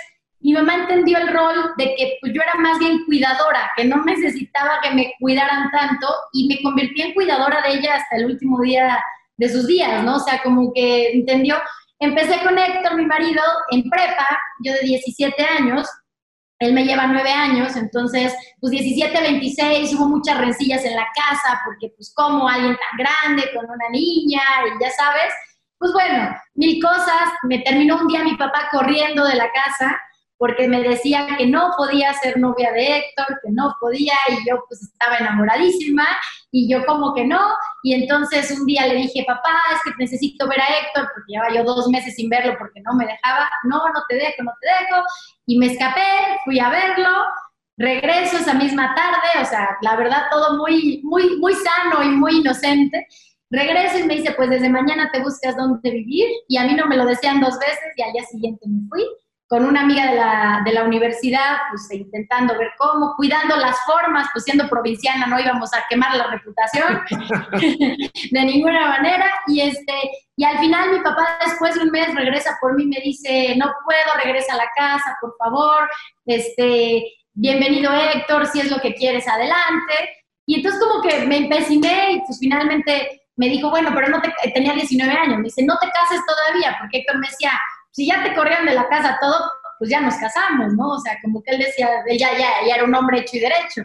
mi 0.45 0.53
mamá 0.53 0.75
entendió 0.75 1.17
el 1.17 1.33
rol 1.33 1.73
de 1.79 1.95
que 1.97 2.19
pues, 2.21 2.35
yo 2.35 2.43
era 2.43 2.55
más 2.57 2.79
bien 2.79 3.03
cuidadora, 3.07 3.71
que 3.79 3.87
no 3.87 4.05
necesitaba 4.05 4.79
que 4.83 4.91
me 4.91 5.15
cuidaran 5.19 5.71
tanto 5.71 6.07
y 6.35 6.47
me 6.49 6.63
convertí 6.63 7.01
en 7.01 7.15
cuidadora 7.15 7.63
de 7.63 7.79
ella 7.79 7.95
hasta 7.95 8.17
el 8.17 8.27
último 8.27 8.61
día 8.61 9.03
de 9.39 9.49
sus 9.49 9.67
días, 9.67 10.05
¿no? 10.05 10.17
O 10.17 10.21
sea, 10.21 10.43
como 10.43 10.71
que 10.75 11.13
entendió. 11.13 11.57
Empecé 11.99 12.43
con 12.43 12.59
Héctor, 12.59 12.95
mi 12.95 13.07
marido, 13.07 13.43
en 13.71 13.89
prepa, 13.89 14.39
yo 14.63 14.75
de 14.75 14.81
17 14.81 15.43
años, 15.43 15.89
él 16.59 16.75
me 16.75 16.85
lleva 16.85 17.07
9 17.07 17.31
años, 17.31 17.75
entonces, 17.77 18.35
pues 18.61 18.71
17, 18.71 19.19
26, 19.19 19.95
hubo 19.95 20.09
muchas 20.09 20.37
rencillas 20.37 20.85
en 20.85 20.95
la 20.95 21.07
casa, 21.15 21.63
porque 21.65 21.89
pues 21.97 22.13
como 22.15 22.47
alguien 22.47 22.77
tan 22.77 22.99
grande 22.99 23.51
con 23.55 23.65
una 23.65 23.89
niña, 23.91 24.43
y 24.67 24.83
ya 24.83 24.91
sabes, 24.91 25.33
pues 25.79 25.91
bueno, 25.95 26.37
mil 26.55 26.83
cosas, 26.83 27.33
me 27.45 27.61
terminó 27.61 27.97
un 27.97 28.09
día 28.09 28.23
mi 28.23 28.37
papá 28.37 28.69
corriendo 28.71 29.25
de 29.25 29.37
la 29.37 29.51
casa, 29.51 29.99
porque 30.45 30.69
me 30.69 30.83
decía 30.83 31.27
que 31.39 31.47
no 31.47 31.71
podía 31.75 32.13
ser 32.13 32.39
novia 32.39 32.71
de 32.71 32.99
Héctor, 32.99 33.41
que 33.43 33.51
no 33.51 33.75
podía, 33.81 34.13
y 34.29 34.47
yo 34.47 34.63
pues 34.69 34.83
estaba 34.83 35.17
enamoradísima, 35.17 36.07
y 36.51 36.71
yo 36.71 36.85
como 36.85 37.15
que 37.15 37.25
no, 37.25 37.41
y 37.83 37.95
entonces 37.95 38.51
un 38.51 38.67
día 38.67 38.87
le 38.87 38.97
dije, 38.97 39.25
papá, 39.27 39.59
es 39.73 39.81
que 39.85 39.97
necesito 39.99 40.47
ver 40.47 40.61
a 40.61 40.67
Héctor, 40.67 41.09
porque 41.15 41.33
llevaba 41.33 41.55
yo 41.55 41.65
dos 41.65 41.89
meses 41.89 42.15
sin 42.15 42.29
verlo 42.29 42.57
porque 42.59 42.83
no 42.83 42.93
me 42.93 43.07
dejaba, 43.07 43.49
no, 43.71 43.79
no 43.79 44.03
te 44.07 44.17
dejo, 44.17 44.43
no 44.43 44.53
te 44.61 44.69
dejo, 44.69 45.03
y 45.47 45.57
me 45.57 45.73
escapé, 45.73 46.03
fui 46.45 46.61
a 46.61 46.69
verlo, 46.69 47.09
regreso 47.79 48.37
esa 48.37 48.53
misma 48.53 48.95
tarde, 48.95 49.41
o 49.41 49.47
sea, 49.47 49.79
la 49.81 49.97
verdad 49.97 50.25
todo 50.31 50.59
muy, 50.59 51.01
muy, 51.05 51.39
muy 51.39 51.55
sano 51.55 52.03
y 52.03 52.09
muy 52.09 52.41
inocente, 52.41 53.07
regreso 53.49 53.99
y 53.99 54.03
me 54.03 54.17
dice, 54.17 54.35
pues 54.37 54.51
desde 54.51 54.69
mañana 54.69 55.09
te 55.11 55.23
buscas 55.23 55.57
dónde 55.57 55.91
vivir, 55.91 56.29
y 56.49 56.59
a 56.59 56.65
mí 56.65 56.75
no 56.75 56.87
me 56.87 56.99
lo 56.99 57.07
decían 57.07 57.41
dos 57.41 57.59
veces, 57.59 57.95
y 57.97 58.03
al 58.03 58.13
día 58.13 58.25
siguiente 58.25 58.67
me 58.69 58.87
fui, 58.91 59.07
con 59.47 59.65
una 59.65 59.83
amiga 59.83 60.07
de 60.11 60.17
la, 60.17 60.63
de 60.65 60.73
la 60.73 60.85
universidad, 60.85 61.59
pues 61.71 61.89
intentando 61.93 62.57
ver 62.59 62.71
cómo, 62.79 63.15
cuidando 63.17 63.57
las 63.57 63.77
formas, 63.85 64.29
pues 64.33 64.45
siendo 64.45 64.69
provinciana 64.69 65.27
no 65.27 65.39
íbamos 65.39 65.73
a 65.75 65.85
quemar 65.89 66.17
la 66.17 66.29
reputación 66.29 67.03
de 68.31 68.45
ninguna 68.45 68.89
manera. 68.89 69.31
Y, 69.47 69.61
este, 69.61 69.93
y 70.37 70.45
al 70.45 70.59
final 70.59 70.93
mi 70.93 71.01
papá 71.01 71.39
después 71.45 71.75
de 71.75 71.83
un 71.83 71.91
mes 71.91 72.15
regresa 72.15 72.57
por 72.61 72.75
mí 72.75 72.85
y 72.85 72.89
me 72.89 73.01
dice, 73.01 73.55
no 73.57 73.71
puedo, 73.85 74.25
regresa 74.25 74.55
a 74.55 74.59
la 74.59 74.71
casa, 74.75 75.17
por 75.21 75.37
favor, 75.39 75.89
este, 76.25 77.05
bienvenido 77.35 77.93
Héctor, 77.93 78.47
si 78.47 78.61
es 78.61 78.71
lo 78.71 78.81
que 78.81 78.95
quieres, 78.95 79.29
adelante. 79.29 79.95
Y 80.47 80.57
entonces 80.57 80.81
como 80.81 81.03
que 81.03 81.27
me 81.27 81.39
empeciné 81.39 82.13
y 82.13 82.21
pues 82.21 82.39
finalmente 82.39 83.23
me 83.37 83.49
dijo, 83.49 83.71
bueno, 83.71 83.91
pero 83.95 84.09
no 84.09 84.23
te, 84.23 84.33
tenía 84.53 84.73
19 84.73 85.13
años, 85.13 85.39
me 85.39 85.45
dice, 85.45 85.65
no 85.65 85.77
te 85.79 85.91
cases 85.91 86.21
todavía, 86.27 86.77
porque 86.79 86.99
Héctor 86.99 87.19
me 87.19 87.29
decía, 87.29 87.51
si 87.95 88.07
ya 88.07 88.25
te 88.25 88.35
corrieron 88.35 88.67
de 88.67 88.75
la 88.75 88.89
casa 88.89 89.17
todo, 89.21 89.37
pues 89.79 89.89
ya 89.89 90.01
nos 90.01 90.17
casamos, 90.17 90.75
¿no? 90.75 90.91
O 90.91 90.99
sea, 90.99 91.17
como 91.23 91.41
que 91.43 91.53
él 91.53 91.59
decía, 91.59 91.89
ya, 92.11 92.37
ya, 92.37 92.67
ya 92.67 92.75
era 92.75 92.85
un 92.85 92.95
hombre 92.95 93.21
hecho 93.21 93.37
y 93.37 93.41
derecho. 93.41 93.83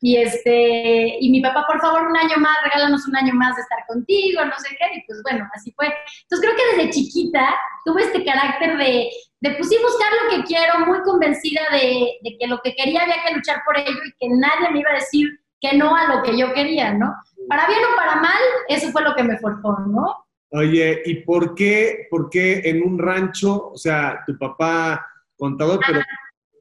Y, 0.00 0.16
este, 0.16 1.18
y 1.20 1.30
mi 1.30 1.42
papá, 1.42 1.66
por 1.66 1.78
favor, 1.78 2.06
un 2.06 2.16
año 2.16 2.38
más, 2.38 2.56
regálanos 2.64 3.06
un 3.06 3.16
año 3.16 3.34
más 3.34 3.54
de 3.56 3.62
estar 3.62 3.84
contigo, 3.86 4.42
no 4.46 4.58
sé 4.58 4.74
qué, 4.78 4.96
y 4.96 5.04
pues 5.06 5.20
bueno, 5.22 5.46
así 5.52 5.72
fue. 5.72 5.88
Entonces 6.22 6.48
creo 6.48 6.56
que 6.56 6.76
desde 6.76 6.90
chiquita 6.90 7.54
tuve 7.84 8.04
este 8.04 8.24
carácter 8.24 8.78
de, 8.78 9.10
de 9.40 9.50
pues 9.50 9.68
sí 9.68 9.76
buscar 9.82 10.10
lo 10.22 10.30
que 10.30 10.44
quiero, 10.44 10.86
muy 10.86 11.02
convencida 11.02 11.60
de, 11.70 12.18
de 12.22 12.38
que 12.38 12.46
lo 12.46 12.62
que 12.62 12.74
quería 12.74 13.02
había 13.02 13.22
que 13.26 13.34
luchar 13.34 13.62
por 13.66 13.76
ello 13.76 13.90
y 14.06 14.12
que 14.12 14.34
nadie 14.36 14.70
me 14.72 14.80
iba 14.80 14.90
a 14.90 14.94
decir 14.94 15.28
que 15.60 15.76
no 15.76 15.94
a 15.94 16.14
lo 16.14 16.22
que 16.22 16.38
yo 16.38 16.54
quería, 16.54 16.94
¿no? 16.94 17.14
Para 17.46 17.66
bien 17.66 17.80
o 17.92 17.94
para 17.94 18.16
mal, 18.16 18.40
eso 18.68 18.90
fue 18.92 19.02
lo 19.02 19.14
que 19.14 19.22
me 19.22 19.36
forjó, 19.36 19.80
¿no? 19.80 20.16
Oye, 20.52 21.02
¿y 21.04 21.14
por 21.22 21.54
qué, 21.54 22.08
por 22.10 22.28
qué 22.28 22.62
en 22.64 22.82
un 22.82 22.98
rancho, 22.98 23.70
o 23.70 23.76
sea, 23.76 24.22
tu 24.26 24.36
papá 24.36 25.06
contador, 25.36 25.80
pero, 25.86 26.00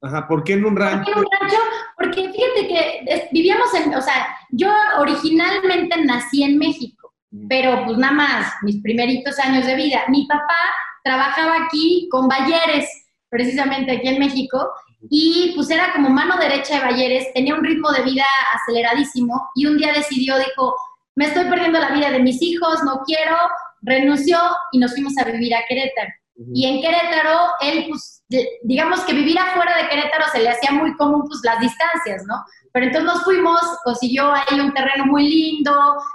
ajá, 0.03 0.27
¿por 0.27 0.43
qué 0.43 0.53
en 0.53 0.65
un 0.65 0.75
rancho? 0.75 1.11
¿Por 1.11 1.13
qué 1.13 1.19
en 1.19 1.25
un 1.25 1.39
rancho? 1.39 1.57
Porque 1.97 2.31
fíjate 2.31 2.67
que 2.67 3.29
vivíamos 3.31 3.73
en, 3.73 3.93
o 3.95 4.01
sea, 4.01 4.27
yo 4.51 4.71
originalmente 4.99 6.05
nací 6.05 6.43
en 6.43 6.57
México, 6.59 7.13
pero 7.49 7.83
pues 7.85 7.97
nada 7.97 8.13
más, 8.13 8.53
mis 8.61 8.81
primeritos 8.81 9.39
años 9.39 9.65
de 9.65 9.75
vida. 9.75 10.01
Mi 10.09 10.27
papá 10.27 10.57
trabajaba 11.03 11.65
aquí 11.65 12.07
con 12.11 12.27
Bayeres, 12.27 12.87
precisamente 13.29 13.91
aquí 13.91 14.07
en 14.07 14.19
México, 14.19 14.71
y 15.09 15.53
pues 15.55 15.69
era 15.69 15.93
como 15.93 16.09
mano 16.09 16.37
derecha 16.37 16.75
de 16.75 16.85
Bayeres, 16.85 17.33
tenía 17.33 17.55
un 17.55 17.63
ritmo 17.63 17.91
de 17.91 18.03
vida 18.03 18.25
aceleradísimo 18.53 19.49
y 19.55 19.65
un 19.65 19.77
día 19.77 19.93
decidió, 19.93 20.37
dijo, 20.37 20.75
me 21.15 21.25
estoy 21.25 21.45
perdiendo 21.45 21.79
la 21.79 21.91
vida 21.91 22.11
de 22.11 22.19
mis 22.19 22.41
hijos, 22.41 22.83
no 22.83 23.01
quiero, 23.05 23.35
renunció 23.81 24.37
y 24.71 24.79
nos 24.79 24.91
fuimos 24.93 25.17
a 25.17 25.25
vivir 25.25 25.55
a 25.55 25.65
Querétaro. 25.67 26.09
Y 26.53 26.65
en 26.67 26.81
Querétaro, 26.81 27.49
él, 27.61 27.87
pues, 27.89 28.23
digamos 28.63 29.01
que 29.01 29.13
vivir 29.13 29.37
afuera 29.37 29.75
de 29.75 29.89
Querétaro 29.89 30.25
se 30.31 30.39
le 30.39 30.49
hacía 30.49 30.71
muy 30.71 30.95
común, 30.95 31.23
pues, 31.27 31.41
las 31.43 31.59
distancias, 31.59 32.23
¿no? 32.27 32.35
Pero 32.71 32.85
entonces 32.85 33.13
nos 33.13 33.23
fuimos, 33.23 33.59
consiguió 33.83 34.31
ahí 34.33 34.59
un 34.59 34.73
terreno 34.73 35.05
muy 35.05 35.27
lindo, 35.27 35.73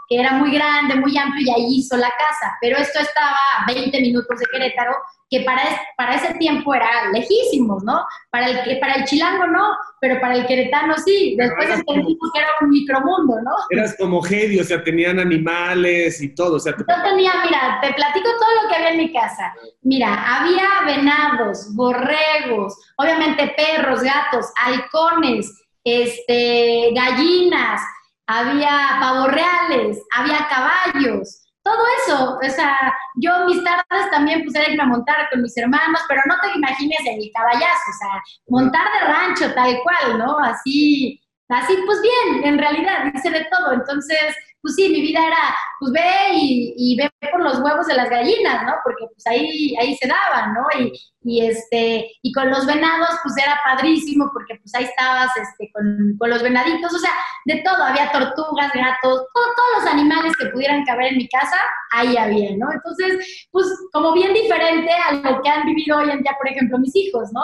que 0.08 0.20
era 0.20 0.32
muy 0.32 0.50
grande, 0.52 0.94
muy 0.94 1.16
amplio, 1.18 1.44
y 1.46 1.50
ahí 1.50 1.66
hizo 1.78 1.96
la 1.96 2.08
casa. 2.08 2.56
Pero 2.60 2.78
esto 2.78 3.00
estaba 3.00 3.36
a 3.58 3.66
20 3.66 4.00
minutos 4.00 4.38
de 4.38 4.46
Querétaro, 4.46 4.94
que 5.34 5.44
para, 5.44 5.62
para 5.96 6.14
ese 6.14 6.34
tiempo 6.34 6.74
era 6.74 7.10
lejísimos, 7.12 7.82
¿no? 7.82 8.06
Para 8.30 8.50
el, 8.50 8.78
para 8.78 8.94
el 8.94 9.04
chilango 9.04 9.48
no, 9.48 9.76
pero 10.00 10.20
para 10.20 10.36
el 10.36 10.46
queretano 10.46 10.94
sí. 10.96 11.34
Después 11.36 11.70
entendimos 11.70 12.30
que 12.32 12.38
era 12.38 12.48
un 12.60 12.70
micromundo, 12.70 13.42
¿no? 13.42 13.50
Eras 13.70 13.96
como 13.98 14.24
Heidi, 14.24 14.60
o 14.60 14.64
sea, 14.64 14.84
tenían 14.84 15.18
animales 15.18 16.22
y 16.22 16.34
todo. 16.34 16.56
O 16.56 16.60
sea, 16.60 16.72
Yo 16.76 16.84
tenía, 17.02 17.32
mira, 17.44 17.80
te 17.82 17.92
platico 17.94 18.28
todo 18.28 18.62
lo 18.62 18.68
que 18.68 18.76
había 18.76 18.90
en 18.90 18.98
mi 18.98 19.12
casa. 19.12 19.52
Mira, 19.82 20.38
había 20.38 20.68
venados, 20.86 21.74
borregos, 21.74 22.76
obviamente 22.96 23.54
perros, 23.56 24.02
gatos, 24.02 24.46
halcones, 24.64 25.50
este, 25.82 26.90
gallinas, 26.94 27.80
había 28.26 28.98
pavos 29.00 29.32
reales, 29.32 30.00
había 30.14 30.46
caballos, 30.48 31.43
todo 31.64 31.82
eso, 32.04 32.38
o 32.38 32.50
sea, 32.50 32.94
yo 33.16 33.46
mis 33.46 33.64
tardes 33.64 34.10
también 34.10 34.42
pues 34.44 34.54
era 34.54 34.70
irme 34.70 34.82
a 34.82 34.86
montar 34.86 35.28
con 35.30 35.40
mis 35.42 35.56
hermanos, 35.56 36.00
pero 36.06 36.20
no 36.26 36.34
te 36.40 36.56
imagines 36.56 37.00
en 37.06 37.16
mi 37.18 37.32
caballazo, 37.32 37.90
o 37.90 37.98
sea, 37.98 38.22
montar 38.48 38.86
de 38.92 39.08
rancho 39.08 39.54
tal 39.54 39.78
cual, 39.82 40.18
¿no? 40.18 40.38
Así, 40.40 41.20
así 41.48 41.74
pues 41.86 42.02
bien, 42.02 42.44
en 42.44 42.58
realidad, 42.58 43.10
hice 43.14 43.30
de 43.30 43.46
todo, 43.50 43.72
entonces 43.72 44.36
pues 44.64 44.76
sí, 44.76 44.88
mi 44.88 45.02
vida 45.02 45.26
era, 45.26 45.54
pues 45.78 45.92
ve 45.92 46.00
y, 46.32 46.96
ve 46.96 47.10
por 47.30 47.42
los 47.42 47.60
huevos 47.60 47.86
de 47.86 47.94
las 47.96 48.08
gallinas, 48.08 48.64
¿no? 48.64 48.72
Porque 48.82 49.04
pues 49.12 49.26
ahí, 49.26 49.76
ahí 49.78 49.94
se 49.96 50.08
daban, 50.08 50.54
¿no? 50.54 50.62
Y, 50.80 50.90
y, 51.22 51.44
este, 51.44 52.10
y 52.22 52.32
con 52.32 52.48
los 52.48 52.64
venados, 52.64 53.10
pues 53.22 53.36
era 53.36 53.60
padrísimo, 53.62 54.30
porque 54.32 54.54
pues 54.54 54.74
ahí 54.74 54.84
estabas 54.84 55.28
este, 55.36 55.70
con, 55.70 56.16
con 56.18 56.30
los 56.30 56.42
venaditos, 56.42 56.94
o 56.94 56.98
sea, 56.98 57.10
de 57.44 57.62
todo, 57.62 57.84
había 57.84 58.10
tortugas, 58.10 58.72
gatos, 58.72 59.26
todos 59.34 59.82
los 59.82 59.86
animales 59.92 60.32
que 60.38 60.46
pudieran 60.46 60.82
caber 60.86 61.12
en 61.12 61.18
mi 61.18 61.28
casa, 61.28 61.58
ahí 61.92 62.16
había, 62.16 62.56
¿no? 62.56 62.72
Entonces, 62.72 63.46
pues 63.52 63.66
como 63.92 64.14
bien 64.14 64.32
diferente 64.32 64.90
a 64.90 65.12
lo 65.12 65.42
que 65.42 65.50
han 65.50 65.66
vivido 65.66 65.98
hoy 65.98 66.08
en 66.08 66.22
día, 66.22 66.34
por 66.38 66.50
ejemplo, 66.50 66.78
mis 66.78 66.96
hijos, 66.96 67.28
¿no? 67.34 67.42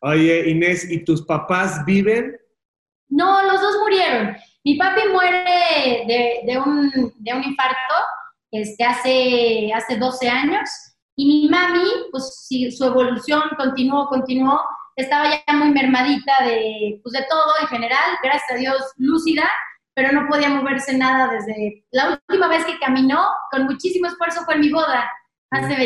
Oye, 0.00 0.48
Inés, 0.48 0.90
¿y 0.90 1.04
tus 1.04 1.20
papás 1.26 1.84
viven? 1.84 2.34
No, 3.10 3.42
los 3.42 3.60
dos 3.60 3.76
murieron. 3.82 4.36
Mi 4.68 4.76
papi 4.76 5.00
muere 5.10 6.04
de, 6.44 6.58
un, 6.58 6.92
infarto 7.24 7.94
este, 8.50 8.84
hace, 8.84 9.72
hace 9.72 9.96
12 9.96 10.28
años 10.28 10.68
y 11.16 11.24
mi 11.24 11.48
mami, 11.48 11.88
pues 12.10 12.44
si 12.46 12.70
su 12.70 12.84
evolución 12.84 13.44
continuó, 13.56 14.08
continuó, 14.08 14.60
estaba 14.94 15.30
ya 15.30 15.54
muy 15.54 15.70
mermadita 15.70 16.34
de, 16.44 17.00
pues, 17.02 17.14
de 17.14 17.24
todo 17.30 17.50
en 17.62 17.66
general, 17.68 18.18
gracias 18.22 18.50
a 18.50 18.56
Dios 18.56 18.76
lúcida, 18.98 19.50
pero 19.94 20.12
no 20.12 20.28
podía 20.28 20.50
moverse 20.50 20.98
nada 20.98 21.32
desde 21.32 21.86
la 21.90 22.20
última 22.28 22.48
vez 22.48 22.66
que 22.66 22.78
caminó 22.78 23.26
con 23.50 23.64
muchísimo 23.64 24.06
esfuerzo 24.06 24.42
fue 24.44 24.56
en 24.56 24.60
mi 24.60 24.70
boda, 24.70 25.10
hace 25.50 25.76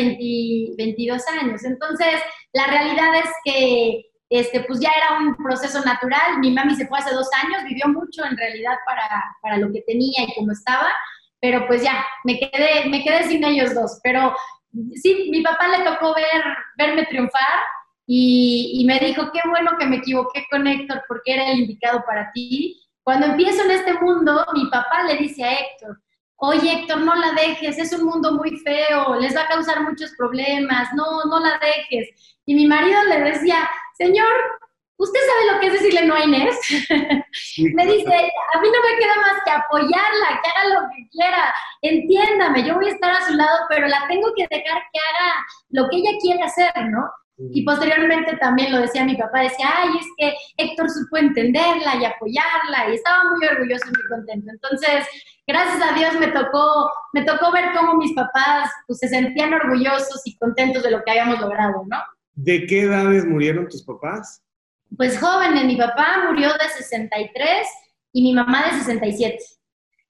22 0.77 1.25
años. 1.41 1.63
Entonces, 1.63 2.21
la 2.51 2.67
realidad 2.67 3.15
es 3.15 3.29
que 3.45 4.12
este, 4.33 4.61
pues 4.61 4.79
ya 4.79 4.89
era 4.89 5.19
un 5.19 5.35
proceso 5.35 5.79
natural. 5.85 6.39
Mi 6.39 6.49
mami 6.49 6.73
se 6.73 6.87
fue 6.87 6.97
hace 6.97 7.13
dos 7.13 7.29
años, 7.43 7.63
vivió 7.65 7.87
mucho 7.87 8.25
en 8.25 8.35
realidad 8.35 8.75
para, 8.83 9.07
para 9.43 9.57
lo 9.57 9.71
que 9.71 9.81
tenía 9.81 10.23
y 10.23 10.33
como 10.33 10.51
estaba, 10.51 10.87
pero 11.39 11.67
pues 11.67 11.83
ya, 11.83 12.03
me 12.23 12.39
quedé, 12.39 12.89
me 12.89 13.03
quedé 13.03 13.25
sin 13.25 13.43
ellos 13.43 13.75
dos. 13.75 13.99
Pero 14.01 14.35
sí, 14.95 15.29
mi 15.29 15.41
papá 15.43 15.67
le 15.67 15.85
tocó 15.85 16.15
ver, 16.15 16.43
verme 16.77 17.05
triunfar 17.05 17.59
y, 18.07 18.79
y 18.79 18.85
me 18.85 18.99
dijo, 18.99 19.31
qué 19.31 19.41
bueno 19.47 19.77
que 19.77 19.85
me 19.85 19.97
equivoqué 19.97 20.47
con 20.49 20.65
Héctor 20.65 21.03
porque 21.07 21.35
era 21.35 21.51
el 21.51 21.59
indicado 21.59 22.03
para 22.03 22.31
ti. 22.31 22.81
Cuando 23.03 23.27
empiezo 23.27 23.63
en 23.65 23.71
este 23.71 23.93
mundo, 23.93 24.47
mi 24.55 24.65
papá 24.71 25.03
le 25.03 25.17
dice 25.17 25.43
a 25.43 25.53
Héctor, 25.59 26.01
oye 26.37 26.73
Héctor, 26.73 27.01
no 27.01 27.13
la 27.13 27.33
dejes, 27.33 27.77
es 27.77 27.93
un 27.93 28.05
mundo 28.05 28.31
muy 28.31 28.57
feo, 28.57 29.13
les 29.19 29.35
va 29.35 29.41
a 29.41 29.47
causar 29.47 29.83
muchos 29.83 30.11
problemas, 30.17 30.89
no, 30.95 31.23
no 31.25 31.39
la 31.39 31.59
dejes. 31.59 32.09
Y 32.47 32.55
mi 32.55 32.65
marido 32.65 32.99
le 33.09 33.19
decía, 33.19 33.69
señor, 33.97 34.33
¿usted 34.97 35.19
sabe 35.19 35.53
lo 35.53 35.59
que 35.59 35.67
es 35.67 35.73
decirle 35.73 36.05
no 36.05 36.15
a 36.15 36.23
Inés? 36.23 36.57
me 37.73 37.85
dice, 37.85 38.31
a 38.53 38.61
mí 38.61 38.67
no 38.69 38.81
me 38.81 38.97
queda 38.99 39.15
más 39.21 39.43
que 39.43 39.51
apoyarla, 39.51 40.41
que 40.41 40.49
haga 40.49 40.81
lo 40.81 40.89
que 40.89 41.09
quiera, 41.11 41.53
entiéndame, 41.81 42.63
yo 42.63 42.75
voy 42.75 42.87
a 42.87 42.93
estar 42.93 43.11
a 43.11 43.25
su 43.25 43.33
lado, 43.33 43.65
pero 43.69 43.87
la 43.87 44.05
tengo 44.07 44.33
que 44.35 44.47
dejar 44.49 44.81
que 44.91 44.99
haga 44.99 45.45
lo 45.69 45.89
que 45.89 45.97
ella 45.97 46.11
quiere 46.21 46.43
hacer, 46.43 46.89
¿no? 46.89 47.09
Y 47.51 47.65
posteriormente 47.65 48.37
también 48.37 48.71
lo 48.71 48.79
decía 48.79 49.03
mi 49.03 49.15
papá, 49.15 49.41
decía, 49.41 49.67
ay, 49.75 49.89
es 49.99 50.07
que 50.17 50.35
Héctor 50.63 50.89
supo 50.89 51.17
entenderla 51.17 51.95
y 51.95 52.05
apoyarla, 52.05 52.89
y 52.89 52.93
estaba 52.93 53.23
muy 53.23 53.45
orgulloso 53.47 53.85
y 53.87 53.97
muy 53.97 54.07
contento. 54.07 54.51
Entonces, 54.51 55.07
gracias 55.47 55.81
a 55.81 55.93
Dios 55.93 56.13
me 56.19 56.27
tocó, 56.27 56.91
me 57.11 57.23
tocó 57.23 57.51
ver 57.51 57.73
cómo 57.75 57.95
mis 57.95 58.13
papás 58.13 58.71
pues, 58.85 58.99
se 58.99 59.07
sentían 59.07 59.53
orgullosos 59.53 60.21
y 60.25 60.37
contentos 60.37 60.83
de 60.83 60.91
lo 60.91 61.03
que 61.03 61.11
habíamos 61.11 61.39
logrado, 61.39 61.83
¿no? 61.87 61.97
¿De 62.35 62.65
qué 62.65 62.81
edades 62.81 63.25
murieron 63.25 63.67
tus 63.67 63.83
papás? 63.83 64.43
Pues 64.97 65.19
jóvenes, 65.19 65.65
mi 65.65 65.75
papá 65.75 66.25
murió 66.27 66.49
de 66.49 66.69
63 66.77 67.67
y 68.11 68.23
mi 68.23 68.33
mamá 68.33 68.65
de 68.65 68.79
67. 68.79 69.37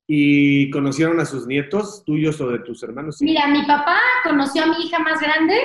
¿Y 0.07 0.69
conocieron 0.71 1.19
a 1.19 1.25
sus 1.25 1.47
nietos, 1.47 2.03
tuyos 2.05 2.39
o 2.41 2.49
de 2.49 2.59
tus 2.59 2.83
hermanos? 2.83 3.21
Mira, 3.21 3.47
mi 3.47 3.63
papá 3.65 3.97
conoció 4.23 4.63
a 4.63 4.67
mi 4.67 4.85
hija 4.85 4.99
más 4.99 5.19
grande 5.19 5.55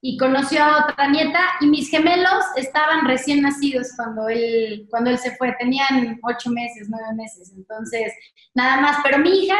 y 0.00 0.16
conoció 0.18 0.62
a 0.62 0.86
otra 0.86 1.08
nieta 1.08 1.40
y 1.60 1.66
mis 1.66 1.90
gemelos 1.90 2.44
estaban 2.56 3.06
recién 3.06 3.42
nacidos 3.42 3.88
cuando 3.96 4.28
él, 4.28 4.86
cuando 4.90 5.10
él 5.10 5.18
se 5.18 5.34
fue, 5.36 5.54
tenían 5.58 6.18
ocho 6.22 6.50
meses, 6.50 6.88
nueve 6.90 7.14
meses, 7.14 7.52
entonces 7.56 8.12
nada 8.54 8.80
más, 8.80 8.98
pero 9.02 9.18
mi 9.18 9.30
hija, 9.30 9.56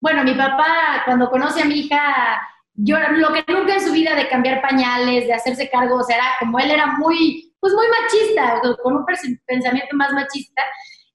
bueno, 0.00 0.24
mi 0.24 0.34
papá 0.34 1.02
cuando 1.04 1.30
conoce 1.30 1.62
a 1.62 1.66
mi 1.66 1.80
hija 1.80 2.40
yo 2.76 2.98
lo 2.98 3.32
que 3.32 3.44
nunca 3.48 3.74
en 3.74 3.80
su 3.80 3.92
vida 3.92 4.14
de 4.14 4.28
cambiar 4.28 4.60
pañales, 4.60 5.26
de 5.26 5.32
hacerse 5.32 5.70
cargo, 5.70 5.96
o 5.96 6.02
sea, 6.02 6.16
era 6.16 6.26
como 6.40 6.58
él 6.58 6.70
era 6.70 6.86
muy, 6.98 7.54
pues 7.60 7.72
muy 7.72 7.86
machista, 7.88 8.60
con 8.82 8.96
un 8.96 9.04
pensamiento 9.46 9.96
más 9.96 10.12
machista, 10.12 10.62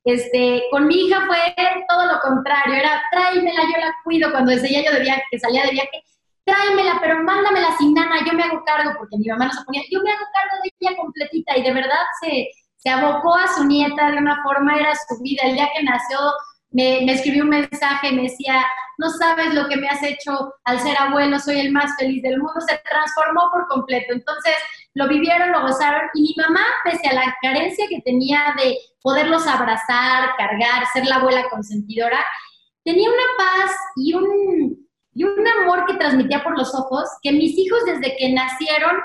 este, 0.03 0.64
con 0.72 0.88
mi 0.88 1.05
hija 1.05 1.26
fue 1.28 1.38
todo 1.88 2.05
lo 2.12 2.20
contrario, 2.22 2.76
era 2.76 3.03
tráemela, 3.12 3.62
yo 3.62 3.80
la 3.80 3.95
cuido 4.03 4.32
cuando 4.32 4.51
decía 4.51 4.84
yo 4.84 4.91
de 4.91 5.01
viaje, 5.01 5.24
que 5.30 5.39
salía 5.39 5.66
de 5.66 5.72
viaje, 5.72 6.03
tráemela, 6.43 6.97
pero 6.99 7.22
mándamela 7.24 7.78
sin 7.78 7.93
nana, 7.93 8.26
yo 8.26 8.34
me 8.34 8.43
hago 8.43 8.64
cargo, 8.66 8.93
porque 8.97 9.18
mi 9.18 9.28
mamá 9.28 9.45
no 9.45 9.53
se 9.53 9.64
ponía, 9.64 9.84
yo 9.91 10.01
me 10.01 10.12
hago 10.12 10.26
cargo 10.34 10.64
de 10.64 10.72
ella 10.80 10.97
completita, 10.97 11.57
y 11.57 11.62
de 11.62 11.74
verdad 11.74 12.01
se, 12.22 12.49
se 12.78 12.89
abocó 12.89 13.36
a 13.36 13.47
su 13.47 13.66
nieta 13.66 14.09
de 14.09 14.18
una 14.18 14.41
forma, 14.41 14.76
era 14.76 14.93
su 14.95 15.22
vida, 15.22 15.43
el 15.43 15.53
día 15.53 15.70
que 15.76 15.84
nació 15.84 16.18
me, 16.72 17.11
escribió 17.11 17.43
un 17.43 17.49
mensaje, 17.49 18.11
me 18.11 18.24
decía, 18.24 18.65
no 18.97 19.09
sabes 19.09 19.53
lo 19.53 19.67
que 19.67 19.78
me 19.78 19.88
has 19.88 20.01
hecho 20.03 20.53
al 20.63 20.80
ser 20.80 20.97
abuelo, 20.97 21.38
soy 21.39 21.59
el 21.59 21.72
más 21.72 21.95
feliz 21.97 22.22
del 22.24 22.38
mundo, 22.38 22.59
se 22.67 22.82
transformó 22.89 23.49
por 23.51 23.67
completo. 23.67 24.13
Entonces, 24.13 24.53
lo 24.93 25.07
vivieron, 25.07 25.51
lo 25.51 25.61
gozaron 25.61 26.09
y 26.13 26.22
mi 26.22 26.36
mamá, 26.43 26.65
pese 26.84 27.07
a 27.09 27.13
la 27.13 27.36
carencia 27.41 27.86
que 27.89 28.01
tenía 28.01 28.53
de 28.57 28.78
poderlos 29.01 29.47
abrazar, 29.47 30.30
cargar, 30.38 30.86
ser 30.93 31.05
la 31.05 31.15
abuela 31.15 31.49
consentidora, 31.49 32.19
tenía 32.84 33.09
una 33.09 33.24
paz 33.38 33.72
y 33.95 34.13
un, 34.13 34.88
y 35.13 35.24
un 35.24 35.47
amor 35.47 35.86
que 35.86 35.95
transmitía 35.95 36.43
por 36.43 36.57
los 36.57 36.74
ojos 36.76 37.07
que 37.22 37.32
mis 37.32 37.57
hijos 37.57 37.80
desde 37.86 38.15
que 38.17 38.34
nacieron 38.34 38.97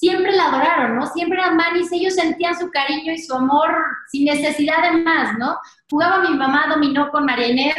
siempre 0.00 0.32
la 0.32 0.46
adoraron, 0.46 0.96
¿no? 0.96 1.06
Siempre 1.06 1.38
eran 1.38 1.56
manis, 1.56 1.92
ellos 1.92 2.14
sentían 2.14 2.58
su 2.58 2.70
cariño 2.70 3.12
y 3.12 3.18
su 3.18 3.34
amor 3.34 3.70
sin 4.10 4.24
necesidad 4.24 4.82
de 4.82 5.02
más, 5.02 5.36
¿no? 5.38 5.58
Jugaba 5.90 6.26
mi 6.26 6.34
mamá, 6.34 6.66
dominó 6.68 7.10
con 7.10 7.26
María 7.26 7.74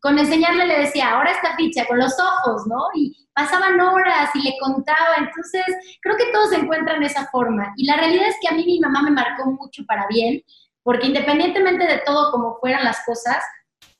con 0.00 0.16
enseñarle 0.16 0.64
le 0.66 0.78
decía, 0.78 1.10
ahora 1.10 1.32
esta 1.32 1.56
ficha, 1.56 1.84
con 1.86 1.98
los 1.98 2.14
ojos, 2.20 2.66
¿no? 2.68 2.86
Y 2.94 3.28
pasaban 3.34 3.80
horas 3.80 4.30
y 4.34 4.42
le 4.42 4.54
contaba, 4.60 5.16
entonces 5.18 5.64
creo 6.00 6.16
que 6.16 6.30
todos 6.32 6.50
se 6.50 6.56
encuentran 6.56 7.02
esa 7.02 7.26
forma. 7.26 7.72
Y 7.76 7.84
la 7.84 7.96
realidad 7.96 8.28
es 8.28 8.36
que 8.40 8.48
a 8.48 8.56
mí 8.56 8.64
mi 8.64 8.80
mamá 8.80 9.02
me 9.02 9.10
marcó 9.10 9.44
mucho 9.50 9.84
para 9.86 10.06
bien, 10.06 10.40
porque 10.84 11.08
independientemente 11.08 11.84
de 11.84 12.00
todo 12.06 12.30
como 12.30 12.58
fueran 12.60 12.84
las 12.84 13.04
cosas, 13.04 13.44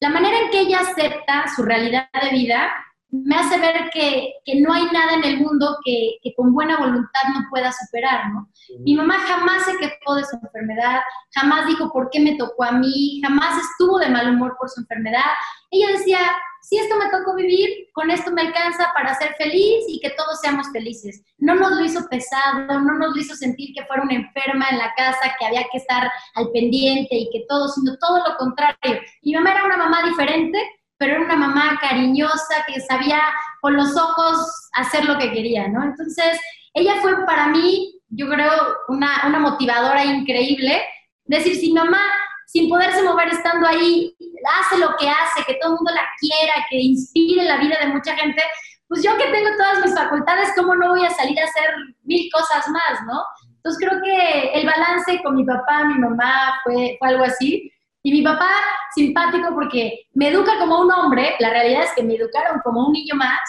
la 0.00 0.08
manera 0.08 0.38
en 0.38 0.50
que 0.50 0.60
ella 0.60 0.78
acepta 0.80 1.44
su 1.54 1.64
realidad 1.64 2.08
de 2.22 2.30
vida 2.30 2.72
me 3.10 3.36
hace 3.36 3.58
ver 3.58 3.90
que, 3.92 4.34
no 4.60 4.72
hay 4.72 4.84
nada 4.92 5.14
en 5.14 5.24
el 5.24 5.38
mundo 5.38 5.78
que, 5.84 6.18
con 6.36 6.52
buena 6.52 6.78
voluntad 6.78 7.22
no 7.34 7.46
pueda 7.50 7.72
superar, 7.72 8.30
¿no? 8.32 8.48
Mi 8.80 8.94
mamá 8.94 9.18
jamás 9.18 9.64
se 9.64 9.76
quejó 9.78 10.14
de 10.14 10.24
su 10.24 10.36
enfermedad, 10.36 11.00
jamás 11.34 11.66
dijo 11.66 11.90
por 11.92 12.10
qué 12.10 12.20
me 12.20 12.36
tocó 12.36 12.64
a 12.64 12.72
mí, 12.72 13.20
jamás 13.22 13.56
estuvo 13.58 13.98
de 13.98 14.10
mal 14.10 14.30
humor 14.30 14.56
por 14.58 14.68
su 14.68 14.80
enfermedad. 14.80 15.24
Ella 15.70 15.88
decía, 15.96 16.18
si 16.60 16.76
esto 16.76 16.96
me 16.96 17.08
tocó 17.10 17.34
vivir, 17.34 17.88
con 17.94 18.10
esto 18.10 18.30
me 18.30 18.42
alcanza 18.42 18.90
para 18.92 19.14
ser 19.14 19.34
feliz 19.36 19.84
y 19.88 20.00
que 20.00 20.10
todos 20.10 20.40
seamos 20.40 20.68
felices. 20.70 21.22
No 21.38 21.54
nos 21.54 21.72
lo 21.72 21.84
hizo 21.84 22.06
pesado, 22.10 22.66
no 22.66 22.94
nos 22.94 23.14
lo 23.14 23.20
hizo 23.20 23.34
sentir 23.34 23.74
que 23.74 23.86
fuera 23.86 24.02
una 24.02 24.14
enferma 24.14 24.66
en 24.70 24.78
la 24.78 24.92
casa, 24.94 25.34
que 25.38 25.46
había 25.46 25.66
que 25.72 25.78
estar 25.78 26.10
al 26.34 26.50
pendiente 26.52 27.16
y 27.16 27.30
que 27.30 27.46
todo, 27.48 27.68
sino 27.68 27.96
todo 27.96 28.18
lo 28.18 28.36
contrario. 28.36 29.00
Mi 29.22 29.32
mamá 29.32 29.52
era 29.52 29.64
una 29.64 29.78
mamá 29.78 30.02
diferente, 30.02 30.58
pero 30.98 31.14
era 31.14 31.24
una 31.24 31.36
mamá 31.36 31.78
cariñosa 31.80 32.64
que 32.66 32.80
sabía 32.80 33.20
con 33.60 33.76
los 33.76 33.96
ojos 33.96 34.68
hacer 34.74 35.04
lo 35.04 35.18
que 35.18 35.32
quería, 35.32 35.68
¿no? 35.68 35.82
Entonces, 35.84 36.38
ella 36.74 36.96
fue 37.00 37.24
para 37.24 37.48
mí, 37.48 38.00
yo 38.08 38.28
creo, 38.28 38.52
una, 38.88 39.24
una 39.26 39.38
motivadora 39.38 40.04
increíble. 40.04 40.82
Decir, 41.24 41.56
si 41.56 41.72
mamá, 41.72 42.02
sin 42.46 42.68
poderse 42.68 43.02
mover 43.02 43.28
estando 43.28 43.66
ahí, 43.66 44.14
hace 44.60 44.78
lo 44.78 44.96
que 44.96 45.08
hace, 45.08 45.44
que 45.46 45.54
todo 45.60 45.72
el 45.72 45.76
mundo 45.76 45.92
la 45.94 46.06
quiera, 46.20 46.66
que 46.70 46.78
inspire 46.78 47.44
la 47.44 47.58
vida 47.58 47.76
de 47.80 47.88
mucha 47.88 48.16
gente, 48.16 48.42
pues 48.88 49.02
yo 49.02 49.16
que 49.18 49.30
tengo 49.30 49.50
todas 49.56 49.84
mis 49.84 49.94
facultades, 49.94 50.50
¿cómo 50.56 50.74
no 50.74 50.88
voy 50.88 51.04
a 51.04 51.10
salir 51.10 51.38
a 51.38 51.44
hacer 51.44 51.70
mil 52.04 52.28
cosas 52.32 52.66
más, 52.68 53.00
no? 53.06 53.22
Entonces 53.56 53.86
creo 53.86 54.00
que 54.02 54.52
el 54.54 54.66
balance 54.66 55.22
con 55.22 55.36
mi 55.36 55.44
papá, 55.44 55.84
mi 55.84 55.98
mamá, 55.98 56.58
fue, 56.64 56.96
fue 56.98 57.08
algo 57.08 57.24
así. 57.24 57.70
Y 58.02 58.12
mi 58.12 58.22
papá, 58.22 58.50
simpático 58.94 59.54
porque 59.54 60.06
me 60.14 60.28
educa 60.28 60.58
como 60.58 60.80
un 60.80 60.92
hombre, 60.92 61.34
la 61.40 61.50
realidad 61.50 61.84
es 61.84 61.92
que 61.94 62.02
me 62.02 62.14
educaron 62.14 62.60
como 62.62 62.86
un 62.86 62.92
niño 62.92 63.14
más. 63.16 63.40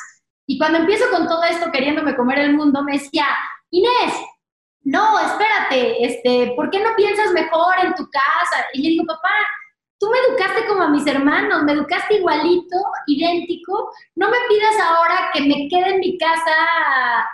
Y 0.48 0.58
cuando 0.58 0.80
empiezo 0.80 1.06
con 1.12 1.28
todo 1.28 1.44
esto 1.44 1.72
queriéndome 1.72 2.16
comer 2.16 2.40
el 2.40 2.56
mundo, 2.56 2.84
me 2.84 2.94
decía, 2.94 3.26
Inés, 3.70 4.14
no, 4.84 5.20
espérate, 5.20 6.04
este, 6.04 6.54
¿por 6.56 6.70
qué 6.72 6.80
no 6.80 6.96
piensas 6.96 7.32
mejor 7.34 7.76
en 7.84 7.94
tu 7.94 8.10
casa? 8.10 8.66
Y 8.74 8.82
le 8.82 8.90
digo, 8.90 9.06
papá, 9.06 9.30
tú 10.00 10.10
me 10.10 10.18
educaste 10.18 10.66
como 10.68 10.84
a 10.84 10.90
mis 10.90 11.06
hermanos, 11.06 11.64
me 11.64 11.74
educaste 11.74 12.16
igualito, 12.16 12.78
idéntico, 13.08 13.92
no 14.16 14.30
me 14.30 14.38
pidas 14.48 14.76
ahora 14.82 15.30
que 15.34 15.42
me 15.42 15.68
quede 15.68 15.96
en 15.96 16.00
mi 16.00 16.18
casa 16.18 16.56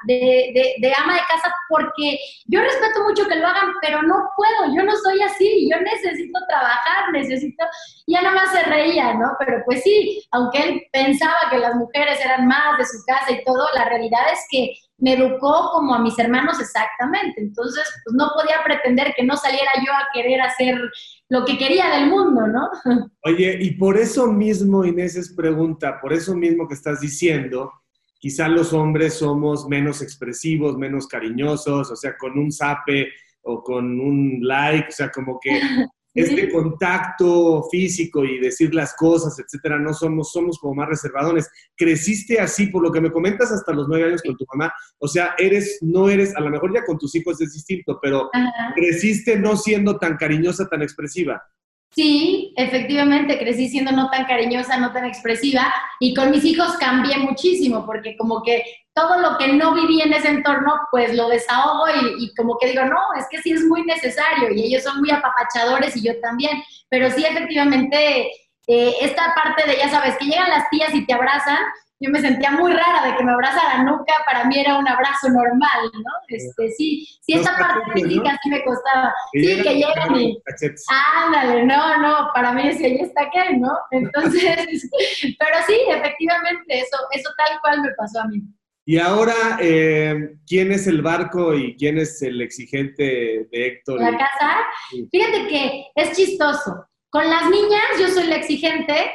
de, 0.08 0.76
de, 0.82 0.94
ama 0.96 1.14
de 1.14 1.20
casa 1.20 1.54
porque 1.70 2.18
yo 2.46 2.62
respeto 2.62 3.04
mucho 3.04 3.28
que 3.28 3.36
lo 3.36 3.48
hagan, 3.48 3.72
pero 3.82 4.02
no 4.02 4.16
puedo, 4.36 4.76
yo 4.76 4.84
no 4.84 4.96
soy 4.98 5.22
así, 5.22 5.70
yo 5.70 5.80
necesito 5.80 6.40
trabajar, 6.50 7.12
necesito, 7.12 7.64
ya 8.08 8.24
nada 8.24 8.36
más 8.36 8.52
se 8.52 8.64
reía, 8.64 9.14
¿no? 9.14 9.34
Pero 9.38 9.62
pues 9.66 9.84
sí, 9.84 10.24
aunque 10.32 10.64
él 10.64 10.84
pensaba 10.92 11.36
que 11.52 11.60
las 11.60 11.76
mujeres 11.76 12.20
eran 12.26 12.48
más 12.48 12.80
de 12.80 12.86
su 12.86 12.98
casa 13.06 13.32
y 13.32 13.44
todo, 13.44 13.68
la 13.76 13.86
realidad 13.86 14.24
es 14.32 14.40
que 14.50 14.74
me 14.98 15.14
educó 15.14 15.72
como 15.72 15.94
a 15.94 16.00
mis 16.00 16.18
hermanos 16.18 16.60
exactamente. 16.60 17.42
Entonces, 17.42 17.84
pues 18.04 18.16
no 18.16 18.32
podía 18.34 18.64
pretender 18.64 19.14
que 19.16 19.24
no 19.24 19.36
saliera 19.36 19.72
yo 19.86 19.92
a 19.94 20.08
querer 20.14 20.42
hacer 20.42 20.76
lo 21.30 21.44
que 21.46 21.58
quería 21.58 21.90
del 21.90 22.10
mundo, 22.10 22.48
¿no? 22.48 22.70
Oye, 23.24 23.58
y 23.62 23.72
por 23.72 23.98
eso 23.98 24.32
mismo, 24.32 24.86
Inés, 24.86 25.16
es 25.16 25.34
pregunta, 25.34 26.00
por 26.00 26.14
eso 26.14 26.36
mismo 26.36 26.68
que 26.68 26.76
estás 26.76 27.02
diciendo, 27.02 27.72
quizá 28.20 28.48
los 28.48 28.74
hombres 28.74 29.16
somos 29.16 29.68
menos 29.68 30.02
expresivos, 30.02 30.78
menos 30.78 31.08
cariñosos, 31.08 31.92
o 31.92 31.96
sea, 31.96 32.18
con 32.18 32.38
un 32.38 32.52
zape 32.52 33.10
o 33.42 33.62
con 33.62 34.00
un 34.00 34.40
like, 34.42 34.88
o 34.90 34.92
sea, 34.92 35.10
como 35.12 35.40
que 35.40 35.50
este 36.14 36.45
contacto 36.76 37.64
físico 37.72 38.24
y 38.24 38.40
decir 38.40 38.74
las 38.74 38.96
cosas, 38.96 39.38
etcétera, 39.40 39.80
no 39.80 39.94
somos, 39.94 40.32
somos 40.32 40.60
como 40.60 40.76
más 40.76 40.90
reservadones. 40.90 41.50
Creciste 41.76 42.40
así, 42.40 42.68
por 42.68 42.84
lo 42.84 42.92
que 42.92 43.02
me 43.02 43.12
comentas, 43.12 43.52
hasta 43.52 43.74
los 43.74 43.88
nueve 43.88 44.06
años 44.06 44.22
con 44.22 44.36
tu 44.36 44.46
mamá. 44.54 44.74
O 45.00 45.08
sea, 45.08 45.36
eres, 45.38 45.80
no 45.82 46.10
eres, 46.10 46.36
a 46.36 46.42
lo 46.42 46.50
mejor 46.50 46.74
ya 46.74 46.86
con 46.86 46.98
tus 46.98 47.16
hijos 47.16 47.40
es 47.42 47.54
distinto, 47.54 48.00
pero 48.02 48.30
creciste 48.76 49.38
no 49.38 49.56
siendo 49.56 49.98
tan 49.98 50.18
cariñosa, 50.18 50.68
tan 50.68 50.82
expresiva. 50.82 51.42
Sí, 51.96 52.54
efectivamente, 52.58 53.40
crecí 53.40 53.70
siendo 53.70 53.94
no 53.94 54.10
tan 54.10 54.26
cariñosa, 54.26 54.76
no 54.76 54.92
tan 54.92 55.06
expresiva 55.06 55.74
y 56.02 56.14
con 56.14 56.30
mis 56.30 56.44
hijos 56.44 56.74
cambié 56.78 57.18
muchísimo 57.20 57.86
porque 57.86 58.18
como 58.18 58.44
que 58.44 58.66
todo 58.94 59.22
lo 59.22 59.38
que 59.38 59.54
no 59.54 59.74
viví 59.74 60.02
en 60.02 60.12
ese 60.12 60.28
entorno, 60.28 60.74
pues 60.92 61.16
lo 61.16 61.30
desahogo 61.30 61.86
y, 62.20 62.36
como 62.36 62.58
que 62.58 62.68
digo, 62.68 62.84
no, 62.84 62.98
es 63.18 63.26
que 63.32 63.42
sí 63.42 63.54
es 63.54 63.64
muy 63.64 63.84
necesario 63.84 64.52
y 64.52 64.66
ellos 64.66 64.84
son 64.84 65.00
muy 65.00 65.10
apapachadores 65.10 65.96
y 65.96 66.02
yo 66.02 66.20
también, 66.20 66.62
pero 66.90 67.10
sí 67.10 67.24
efectivamente 67.24 68.30
eh, 68.68 68.94
esta 69.00 69.34
parte 69.34 69.66
de, 69.66 69.78
ya 69.78 69.90
sabes, 69.90 70.18
que 70.18 70.26
llegan 70.26 70.50
las 70.50 70.70
tías 70.70 70.94
y 70.94 71.06
te 71.06 71.14
abrazan, 71.14 71.60
yo 72.00 72.10
me 72.12 72.20
sentía 72.20 72.52
muy 72.52 72.74
rara 72.74 73.06
de 73.06 73.16
que 73.16 73.24
me 73.24 73.32
abrazara 73.32 73.84
nunca, 73.84 74.14
para 74.26 74.46
mí 74.46 74.60
era 74.60 74.78
un 74.78 74.88
abrazo 74.88 75.30
normal, 75.30 75.92
¿no? 75.94 76.12
Este, 76.28 76.70
sí, 76.72 77.08
sí, 77.22 77.34
esta 77.34 77.58
parte 77.58 77.92
física 77.94 78.38
sí 78.44 78.50
me 78.50 78.64
costaba. 78.64 79.14
sí, 79.32 79.62
que 79.62 79.76
llegan 79.76 80.16
y, 80.16 80.38
ándale, 81.24 81.66
no, 81.66 81.98
no, 82.00 82.30
para 82.34 82.52
mí 82.52 82.68
decía, 82.68 82.90
ya 82.90 83.04
está 83.04 83.30
qué, 83.32 83.58
¿no? 83.58 83.72
Entonces, 83.92 84.90
pero 85.40 85.58
sí, 85.66 85.78
efectivamente, 85.90 86.80
eso, 86.80 86.98
eso 87.12 87.30
tal 87.38 87.60
cual 87.62 87.82
me 87.82 87.92
pasó 87.98 88.22
a 88.22 88.28
mí. 88.28 88.42
Y 88.88 89.00
ahora, 89.00 89.58
eh, 89.62 90.36
¿quién 90.46 90.72
es 90.72 90.86
el 90.86 91.02
barco 91.02 91.56
y 91.56 91.76
quién 91.76 91.98
es 91.98 92.22
el 92.22 92.40
exigente 92.42 93.48
de 93.52 93.68
Héctor? 93.68 94.00
¿La 94.00 94.12
casa? 94.12 94.58
Fíjate 95.12 95.48
que 95.48 95.86
es 95.96 96.16
chistoso. 96.16 96.86
Con 97.10 97.28
las 97.28 97.50
niñas 97.50 97.84
yo 98.00 98.10
soy 98.10 98.28
la 98.28 98.36
exigente 98.36 99.12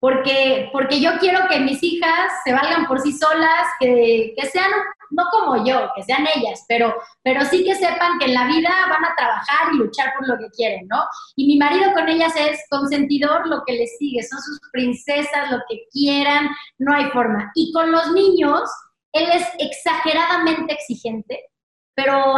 porque, 0.00 0.70
porque 0.72 0.98
yo 0.98 1.18
quiero 1.18 1.46
que 1.48 1.60
mis 1.60 1.82
hijas 1.82 2.32
se 2.44 2.52
valgan 2.52 2.86
por 2.86 3.00
sí 3.00 3.12
solas, 3.12 3.68
que, 3.78 4.32
que, 4.36 4.46
sean, 4.48 4.70
no 5.10 5.24
como 5.30 5.62
yo, 5.64 5.90
que 5.94 6.02
sean 6.02 6.26
ellas, 6.34 6.64
pero, 6.66 6.96
pero 7.22 7.44
sí 7.44 7.62
que 7.64 7.74
sepan 7.74 8.18
que 8.18 8.24
en 8.24 8.34
la 8.34 8.46
vida 8.46 8.70
van 8.88 9.04
a 9.04 9.14
trabajar 9.14 9.74
y 9.74 9.76
luchar 9.76 10.14
por 10.18 10.26
lo 10.26 10.38
que 10.38 10.48
quieren, 10.56 10.88
¿no? 10.88 11.04
Y 11.36 11.46
mi 11.46 11.58
marido 11.58 11.92
con 11.92 12.08
ellas 12.08 12.34
es 12.34 12.64
consentidor, 12.70 13.46
lo 13.46 13.62
que 13.66 13.74
les 13.74 13.98
sigue, 13.98 14.22
son 14.22 14.40
sus 14.40 14.58
princesas, 14.72 15.50
lo 15.50 15.58
que 15.68 15.82
quieran, 15.92 16.48
no 16.78 16.94
hay 16.94 17.04
forma. 17.10 17.52
Y 17.54 17.70
con 17.72 17.92
los 17.92 18.10
niños, 18.12 18.62
él 19.12 19.28
es 19.34 19.46
exageradamente 19.58 20.72
exigente, 20.72 21.44
pero 21.94 22.34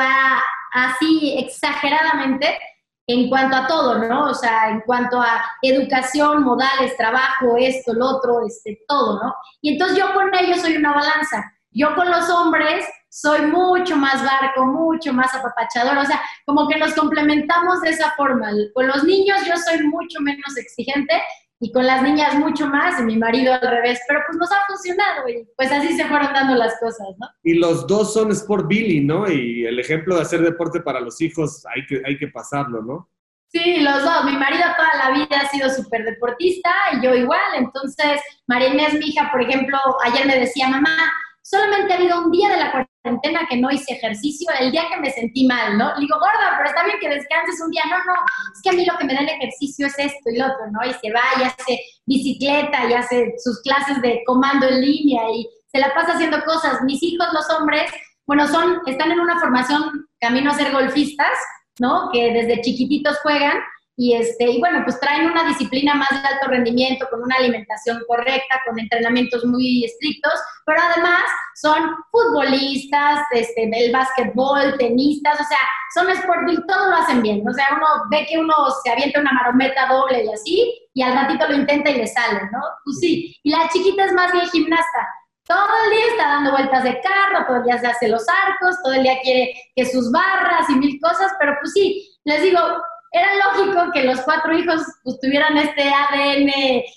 así 0.73 1.37
exageradamente, 1.39 2.59
en 3.13 3.29
cuanto 3.29 3.57
a 3.57 3.67
todo, 3.67 3.99
¿no? 3.99 4.27
O 4.27 4.35
sea, 4.35 4.71
en 4.71 4.81
cuanto 4.83 5.21
a 5.21 5.45
educación, 5.63 6.43
modales, 6.43 6.97
trabajo, 6.97 7.57
esto, 7.59 7.93
lo 7.95 8.17
otro, 8.17 8.47
este, 8.47 8.81
todo, 8.89 9.23
¿no? 9.23 9.35
Y 9.61 9.73
entonces 9.73 9.99
yo 9.99 10.13
con 10.15 10.35
ellos 10.35 10.61
soy 10.61 10.77
una 10.77 10.93
balanza. 10.93 11.53
Yo 11.71 11.95
con 11.95 12.11
los 12.11 12.29
hombres 12.29 12.85
soy 13.09 13.43
mucho 13.43 13.97
más 13.97 14.23
barco, 14.25 14.67
mucho 14.67 15.13
más 15.13 15.35
apapachador, 15.35 15.99
o 15.99 16.05
sea, 16.05 16.21
como 16.47 16.67
que 16.69 16.79
nos 16.79 16.95
complementamos 16.95 17.81
de 17.83 17.91
esa 17.91 18.11
forma. 18.17 18.51
Con 18.75 18.87
los 18.87 19.05
niños 19.05 19.45
yo 19.47 19.55
soy 19.57 19.83
mucho 19.87 20.21
menos 20.21 20.57
exigente 20.57 21.23
y 21.63 21.71
con 21.71 21.87
las 21.87 22.03
niñas 22.03 22.35
mucho 22.35 22.67
más, 22.67 22.99
y 22.99 23.05
mi 23.05 23.17
marido 23.17 23.55
al 23.55 23.61
revés, 23.61 24.01
pero 24.09 24.19
pues 24.27 24.37
nos 24.37 24.51
ha 24.51 24.67
funcionado 24.67 25.29
y 25.29 25.47
pues 25.57 25.71
así 25.71 25.97
se 25.97 26.05
fueron 26.07 26.33
dando 26.33 26.57
las 26.57 26.77
cosas, 26.81 27.07
¿no? 27.21 27.29
Y 27.45 27.55
los 27.55 27.87
dos 27.87 28.13
son 28.13 28.33
Sport 28.33 28.67
Billy, 28.67 28.99
¿no? 28.99 29.31
Y 29.31 29.65
el 29.65 29.79
ejemplo 29.79 30.17
de 30.17 30.23
hacer 30.23 30.43
deporte 30.43 30.81
para 30.81 30.99
los 30.99 31.21
hijos 31.21 31.65
hay 31.73 31.87
que, 31.87 32.03
hay 32.05 32.19
que 32.19 32.27
pasarlo, 32.27 32.83
¿no? 32.83 33.09
Sí, 33.47 33.81
los 33.81 34.03
dos. 34.03 34.25
Mi 34.25 34.33
marido 34.33 34.65
toda 34.77 35.05
la 35.05 35.15
vida 35.17 35.41
ha 35.41 35.49
sido 35.51 35.71
súper 35.71 36.05
deportista 36.05 36.71
y 36.95 37.05
yo 37.05 37.15
igual. 37.15 37.55
Entonces, 37.57 38.21
María 38.49 38.75
Inés, 38.75 38.95
mi 38.95 39.11
hija, 39.11 39.31
por 39.31 39.43
ejemplo, 39.43 39.79
ayer 40.05 40.27
me 40.27 40.41
decía, 40.41 40.69
mamá, 40.69 40.97
solamente 41.43 41.93
ha 41.93 41.97
habido 41.97 42.25
un 42.25 42.33
día 42.33 42.49
de 42.49 42.57
la 42.57 42.73
cuarentena 43.03 43.47
que 43.49 43.57
no 43.57 43.71
hice 43.71 43.95
ejercicio, 43.95 44.49
el 44.59 44.71
día 44.71 44.85
que 44.89 45.01
me 45.01 45.11
sentí 45.11 45.47
mal, 45.47 45.77
¿no? 45.77 45.93
Le 45.95 46.01
digo, 46.01 46.19
gorda, 46.19 46.57
pero 46.57 46.69
está 46.69 46.85
bien 46.85 46.99
que 47.01 47.09
descanses 47.09 47.61
un 47.61 47.71
día. 47.71 47.83
No, 47.91 47.99
no, 47.99 48.15
es 48.55 48.63
que 48.63 48.71
a 48.71 48.73
mí 48.73 48.85
lo 48.85 48.97
que 48.97 49.05
me 49.05 49.15
da 49.15 49.21
el 49.21 49.29
ejercicio 49.29 49.87
es 49.87 49.99
esto 49.99 50.31
y 50.31 50.39
lo 50.39 50.47
otro, 50.47 50.71
¿no? 50.71 50.89
Y 50.89 50.93
se 50.95 51.13
va 51.13 51.23
y 51.39 51.43
hace 51.43 51.81
bicicleta 52.07 52.89
y 52.89 52.95
hace 52.95 53.35
sus 53.39 53.61
clases 53.63 54.01
de 54.03 54.23
comando 54.25 54.67
en 54.69 54.81
línea 54.81 55.23
y 55.31 55.49
se 55.67 55.79
la 55.79 55.93
pasa 55.95 56.13
haciendo 56.13 56.43
cosas. 56.45 56.83
Mis 56.83 57.03
hijos, 57.03 57.27
los 57.33 57.49
hombres, 57.51 57.91
bueno, 58.27 58.47
son, 58.47 58.81
están 58.87 59.11
en 59.11 59.21
una 59.21 59.39
formación 59.41 60.07
camino 60.21 60.51
a 60.51 60.55
ser 60.55 60.73
golfistas, 60.73 61.37
¿no? 61.81 62.11
Que 62.13 62.33
desde 62.33 62.61
chiquititos 62.63 63.19
juegan 63.23 63.59
y, 63.97 64.15
este, 64.15 64.51
y 64.51 64.59
bueno, 64.59 64.81
pues 64.85 64.99
traen 65.01 65.31
una 65.31 65.45
disciplina 65.45 65.95
más 65.95 66.09
de 66.11 66.27
alto 66.27 66.49
rendimiento, 66.49 67.07
con 67.11 67.23
una 67.23 67.37
alimentación 67.37 68.03
correcta, 68.09 68.61
con 68.67 68.79
entrenamientos 68.79 69.45
muy 69.45 69.85
estrictos, 69.85 70.33
pero 70.65 70.81
además 70.81 71.23
son 71.55 71.91
futbolistas, 72.11 73.21
este, 73.33 73.71
el 73.73 73.93
básquetbol, 73.93 74.79
tenistas, 74.79 75.39
o 75.41 75.45
sea, 75.45 75.59
son 75.95 76.09
sporting, 76.11 76.59
todo 76.67 76.89
lo 76.89 76.97
hacen 76.97 77.21
bien. 77.23 77.47
O 77.47 77.53
sea, 77.53 77.67
uno 77.77 77.87
ve 78.11 78.27
que 78.29 78.39
uno 78.39 78.55
se 78.83 78.91
avienta 78.91 79.21
una 79.21 79.33
marometa 79.33 79.87
doble 79.87 80.25
y 80.25 80.33
así, 80.33 80.89
y 80.95 81.03
al 81.03 81.15
ratito 81.15 81.47
lo 81.49 81.55
intenta 81.55 81.91
y 81.91 81.99
le 81.99 82.07
sale, 82.07 82.41
¿no? 82.51 82.61
Pues 82.85 82.99
sí. 82.99 83.37
Y 83.43 83.51
la 83.51 83.69
chiquita 83.69 84.07
es 84.07 84.13
más 84.13 84.33
bien 84.33 84.49
gimnasta. 84.49 85.09
Todo 85.45 85.69
el 85.85 85.91
día 85.91 86.07
está 86.13 86.29
dando 86.29 86.53
vueltas 86.53 86.85
de 86.85 87.01
carro, 87.01 87.47
todo 87.47 87.57
el 87.59 87.65
día 87.65 87.79
se 87.79 87.89
hace 87.89 88.09
los 88.09 88.25
arcos, 88.29 88.77
todo 88.83 88.95
el 88.95 89.03
día 89.03 89.19
quiere 89.23 89.55
que 89.77 89.85
sus 89.85 90.11
barras 90.11 90.71
y 90.71 90.77
mil 90.77 90.99
cosas, 91.01 91.33
pero 91.39 91.57
pues 91.61 91.73
sí, 91.73 92.09
les 92.25 92.43
digo, 92.43 92.61
era 93.13 93.29
lógico 93.37 93.93
que 93.93 94.05
los 94.05 94.21
cuatro 94.23 94.57
hijos 94.57 94.83
pues, 95.05 95.21
tuvieran 95.21 95.57
este 95.59 95.83
ADN 95.83 96.51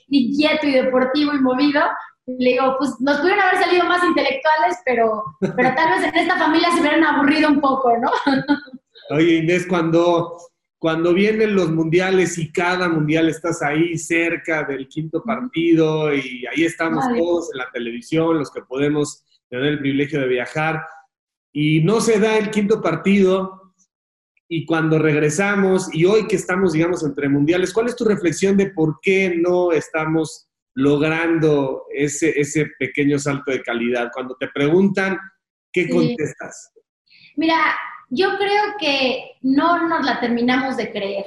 inquieto 0.08 0.66
y 0.66 0.72
deportivo 0.72 1.34
y 1.34 1.40
movido. 1.40 1.82
le 2.26 2.52
digo, 2.52 2.76
pues 2.80 2.92
nos 3.02 3.18
pudieron 3.20 3.42
haber 3.42 3.64
salido 3.64 3.86
más 3.86 4.04
intelectuales, 4.04 4.78
pero, 4.86 5.24
pero 5.40 5.76
tal 5.76 5.90
vez 5.90 6.04
en 6.08 6.16
esta 6.16 6.38
familia 6.38 6.72
se 6.72 6.80
hubieran 6.80 7.04
aburrido 7.04 7.50
un 7.50 7.60
poco, 7.60 7.92
¿no? 7.98 8.10
Oye, 9.16 9.36
Inés, 9.36 9.68
cuando, 9.68 10.38
cuando 10.80 11.14
vienen 11.14 11.54
los 11.54 11.70
mundiales 11.70 12.38
y 12.38 12.52
cada 12.52 12.88
mundial 12.88 13.28
estás 13.28 13.62
ahí 13.62 13.98
cerca 13.98 14.64
del 14.64 14.88
quinto 14.88 15.22
partido 15.22 16.14
y 16.14 16.46
ahí 16.48 16.64
estamos 16.64 17.06
todos 17.16 17.52
en 17.54 17.60
la 17.60 17.70
televisión, 17.72 18.40
los 18.40 18.52
que 18.52 18.62
podemos 18.62 19.24
tener 19.50 19.66
el 19.66 19.80
privilegio 19.80 20.22
de 20.22 20.28
viajar, 20.28 20.82
y 21.52 21.82
no 21.82 22.02
se 22.02 22.20
da 22.20 22.38
el 22.38 22.50
quinto 22.50 22.82
partido, 22.82 23.65
y 24.48 24.66
cuando 24.66 25.00
regresamos 25.00 25.94
y 25.94 26.06
hoy 26.06 26.28
que 26.28 26.36
estamos, 26.36 26.74
digamos, 26.74 27.04
entre 27.04 27.30
mundiales, 27.30 27.74
¿cuál 27.74 27.88
es 27.88 27.96
tu 27.96 28.06
reflexión 28.06 28.58
de 28.58 28.70
por 28.72 29.00
qué 29.02 29.36
no 29.38 29.72
estamos 29.72 30.48
logrando 30.76 31.84
ese, 31.94 32.40
ese 32.40 32.68
pequeño 32.78 33.18
salto 33.18 33.52
de 33.52 33.64
calidad? 33.64 34.12
Cuando 34.14 34.36
te 34.40 34.48
preguntan, 34.50 35.18
¿qué 35.72 35.90
contestas? 35.90 36.72
Mira, 37.36 37.76
yo 38.10 38.38
creo 38.38 38.64
que 38.80 39.38
no 39.42 39.88
nos 39.88 40.06
la 40.06 40.20
terminamos 40.20 40.78
de 40.78 40.92
creer. 40.92 41.26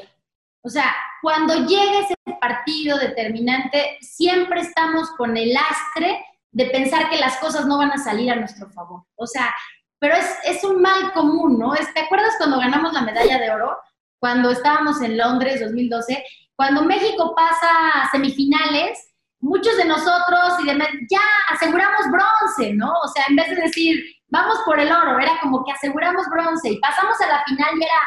O 0.63 0.69
sea, 0.69 0.95
cuando 1.23 1.67
llega 1.67 2.01
ese 2.01 2.15
partido 2.41 2.99
determinante, 2.99 3.99
siempre 4.01 4.61
estamos 4.61 5.11
con 5.17 5.37
el 5.37 5.57
astre 5.57 6.25
de 6.53 6.67
pensar 6.67 7.11
que 7.11 7.19
las 7.19 7.37
cosas 7.39 7.67
no 7.67 7.79
van 7.79 7.91
a 7.91 7.99
salir 7.99 8.31
a 8.31 8.37
nuestro 8.37 8.69
favor. 8.71 9.03
O 9.17 9.27
sea, 9.27 9.53
pero 9.99 10.15
es, 10.15 10.39
es 10.45 10.65
un 10.65 10.81
mal 10.81 11.13
común, 11.13 11.59
¿no? 11.59 11.73
¿Te 11.73 12.01
acuerdas 12.01 12.35
cuando 12.39 12.59
ganamos 12.59 12.93
la 12.93 13.03
medalla 13.03 13.39
de 13.39 13.51
oro? 13.51 13.77
Cuando 14.19 14.51
estábamos 14.51 15.01
en 15.03 15.17
Londres 15.17 15.61
2012, 15.61 16.25
cuando 16.57 16.83
México 16.83 17.35
pasa 17.37 17.69
a 17.95 18.11
semifinales, 18.11 19.09
muchos 19.41 19.77
de 19.77 19.85
nosotros 19.85 20.55
y 20.63 20.67
de, 20.67 20.77
ya 21.09 21.21
aseguramos 21.51 22.01
bronce, 22.11 22.75
¿no? 22.75 22.93
O 23.05 23.09
sea, 23.09 23.25
en 23.29 23.37
vez 23.37 23.49
de 23.51 23.57
decir, 23.57 24.05
vamos 24.29 24.59
por 24.65 24.79
el 24.81 24.91
oro, 24.91 25.19
era 25.19 25.39
como 25.41 25.65
que 25.65 25.73
aseguramos 25.73 26.27
bronce 26.29 26.71
y 26.71 26.81
pasamos 26.81 27.21
a 27.21 27.29
la 27.29 27.45
final 27.45 27.79
y 27.79 27.85
era, 27.85 28.01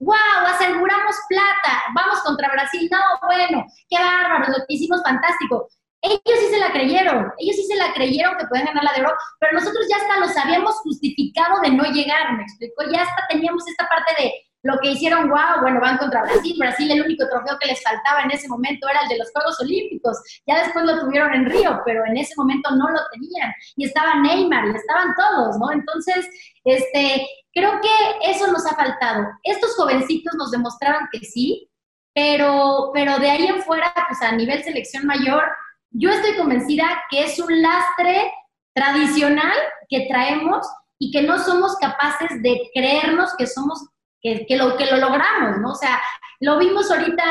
wow, 0.00 0.46
aseguramos 0.46 1.16
plata, 1.28 1.82
vamos 1.94 2.20
contra 2.20 2.50
Brasil, 2.50 2.88
no, 2.90 2.98
bueno, 3.26 3.64
qué 3.88 3.98
bárbaro, 3.98 4.52
lo 4.52 4.64
hicimos 4.68 5.00
fantástico. 5.02 5.68
Ellos 6.02 6.38
sí 6.40 6.46
se 6.50 6.58
la 6.58 6.72
creyeron, 6.72 7.32
ellos 7.38 7.56
sí 7.56 7.64
se 7.64 7.76
la 7.76 7.92
creyeron 7.92 8.36
que 8.36 8.46
pueden 8.46 8.66
ganar 8.66 8.84
la 8.84 8.92
de 8.92 9.00
oro, 9.02 9.14
pero 9.38 9.52
nosotros 9.52 9.86
ya 9.88 9.96
hasta 9.96 10.18
los 10.18 10.36
habíamos 10.36 10.74
justificado 10.80 11.60
de 11.60 11.70
no 11.70 11.84
llegar, 11.84 12.36
me 12.36 12.42
explico, 12.42 12.82
ya 12.92 13.02
hasta 13.02 13.26
teníamos 13.28 13.66
esta 13.68 13.88
parte 13.88 14.20
de, 14.20 14.32
lo 14.62 14.78
que 14.78 14.92
hicieron, 14.92 15.28
wow, 15.28 15.60
bueno, 15.60 15.80
van 15.80 15.98
contra 15.98 16.22
Brasil. 16.22 16.56
Brasil, 16.58 16.90
el 16.90 17.02
único 17.02 17.28
trofeo 17.28 17.58
que 17.60 17.68
les 17.68 17.82
faltaba 17.82 18.22
en 18.22 18.30
ese 18.30 18.48
momento 18.48 18.88
era 18.88 19.00
el 19.02 19.08
de 19.08 19.18
los 19.18 19.30
Juegos 19.32 19.60
Olímpicos. 19.60 20.16
Ya 20.46 20.62
después 20.62 20.84
lo 20.84 21.00
tuvieron 21.00 21.34
en 21.34 21.46
Río, 21.46 21.80
pero 21.84 22.04
en 22.06 22.16
ese 22.16 22.34
momento 22.36 22.70
no 22.70 22.88
lo 22.88 23.00
tenían. 23.12 23.52
Y 23.76 23.86
estaba 23.86 24.20
Neymar 24.20 24.68
y 24.68 24.76
estaban 24.76 25.14
todos, 25.16 25.58
¿no? 25.58 25.72
Entonces, 25.72 26.28
este, 26.64 27.26
creo 27.52 27.80
que 27.80 28.30
eso 28.30 28.46
nos 28.52 28.64
ha 28.66 28.76
faltado. 28.76 29.26
Estos 29.42 29.74
jovencitos 29.74 30.34
nos 30.36 30.52
demostraron 30.52 31.08
que 31.10 31.20
sí, 31.20 31.68
pero, 32.14 32.90
pero 32.94 33.18
de 33.18 33.30
ahí 33.30 33.46
en 33.46 33.62
fuera, 33.62 33.92
pues 34.08 34.22
a 34.22 34.32
nivel 34.32 34.62
selección 34.62 35.06
mayor, 35.06 35.44
yo 35.92 36.10
estoy 36.10 36.36
convencida 36.36 37.02
que 37.10 37.24
es 37.24 37.38
un 37.38 37.62
lastre 37.62 38.32
tradicional 38.74 39.56
que 39.88 40.06
traemos 40.08 40.66
y 40.98 41.10
que 41.10 41.22
no 41.22 41.38
somos 41.38 41.76
capaces 41.76 42.42
de 42.42 42.70
creernos 42.74 43.34
que 43.36 43.46
somos 43.46 43.88
que, 44.22 44.46
lo, 44.56 44.76
que 44.76 44.86
lo 44.86 44.98
logramos, 44.98 45.58
¿no? 45.58 45.72
O 45.72 45.74
sea, 45.74 46.00
lo 46.40 46.58
vimos 46.58 46.90
ahorita, 46.90 47.24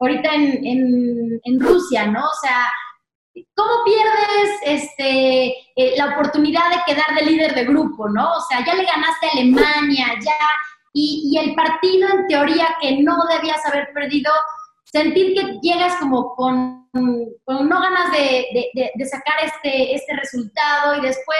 ahorita 0.00 0.34
en, 0.34 1.40
en, 1.44 1.60
Rusia, 1.60 2.06
¿no? 2.06 2.24
O 2.24 2.34
sea, 2.42 2.68
¿cómo 3.54 3.84
pierdes 3.84 4.58
este, 4.64 5.50
eh, 5.76 5.94
la 5.96 6.06
oportunidad 6.06 6.68
de 6.70 6.82
quedar 6.84 7.14
de 7.14 7.26
líder 7.30 7.54
de 7.54 7.64
grupo, 7.64 8.08
¿no? 8.08 8.32
O 8.32 8.40
sea, 8.40 8.64
ya 8.64 8.74
le 8.74 8.84
ganaste 8.84 9.26
a 9.26 9.32
Alemania, 9.34 10.06
ya, 10.20 10.48
y, 10.92 11.30
y 11.32 11.38
el 11.38 11.54
partido 11.54 12.08
en 12.08 12.26
teoría 12.26 12.76
que 12.80 13.00
no 13.02 13.16
debías 13.36 13.64
haber 13.66 13.92
perdido, 13.94 14.32
sentir 14.92 15.34
que 15.34 15.58
llegas 15.62 15.96
como 15.96 16.34
con, 16.34 16.88
con 16.92 17.68
no 17.68 17.80
ganas 17.80 18.10
de, 18.12 18.70
de, 18.74 18.90
de, 18.94 19.06
sacar 19.06 19.36
este, 19.44 19.94
este 19.94 20.16
resultado 20.16 20.96
y 20.96 21.00
después 21.02 21.38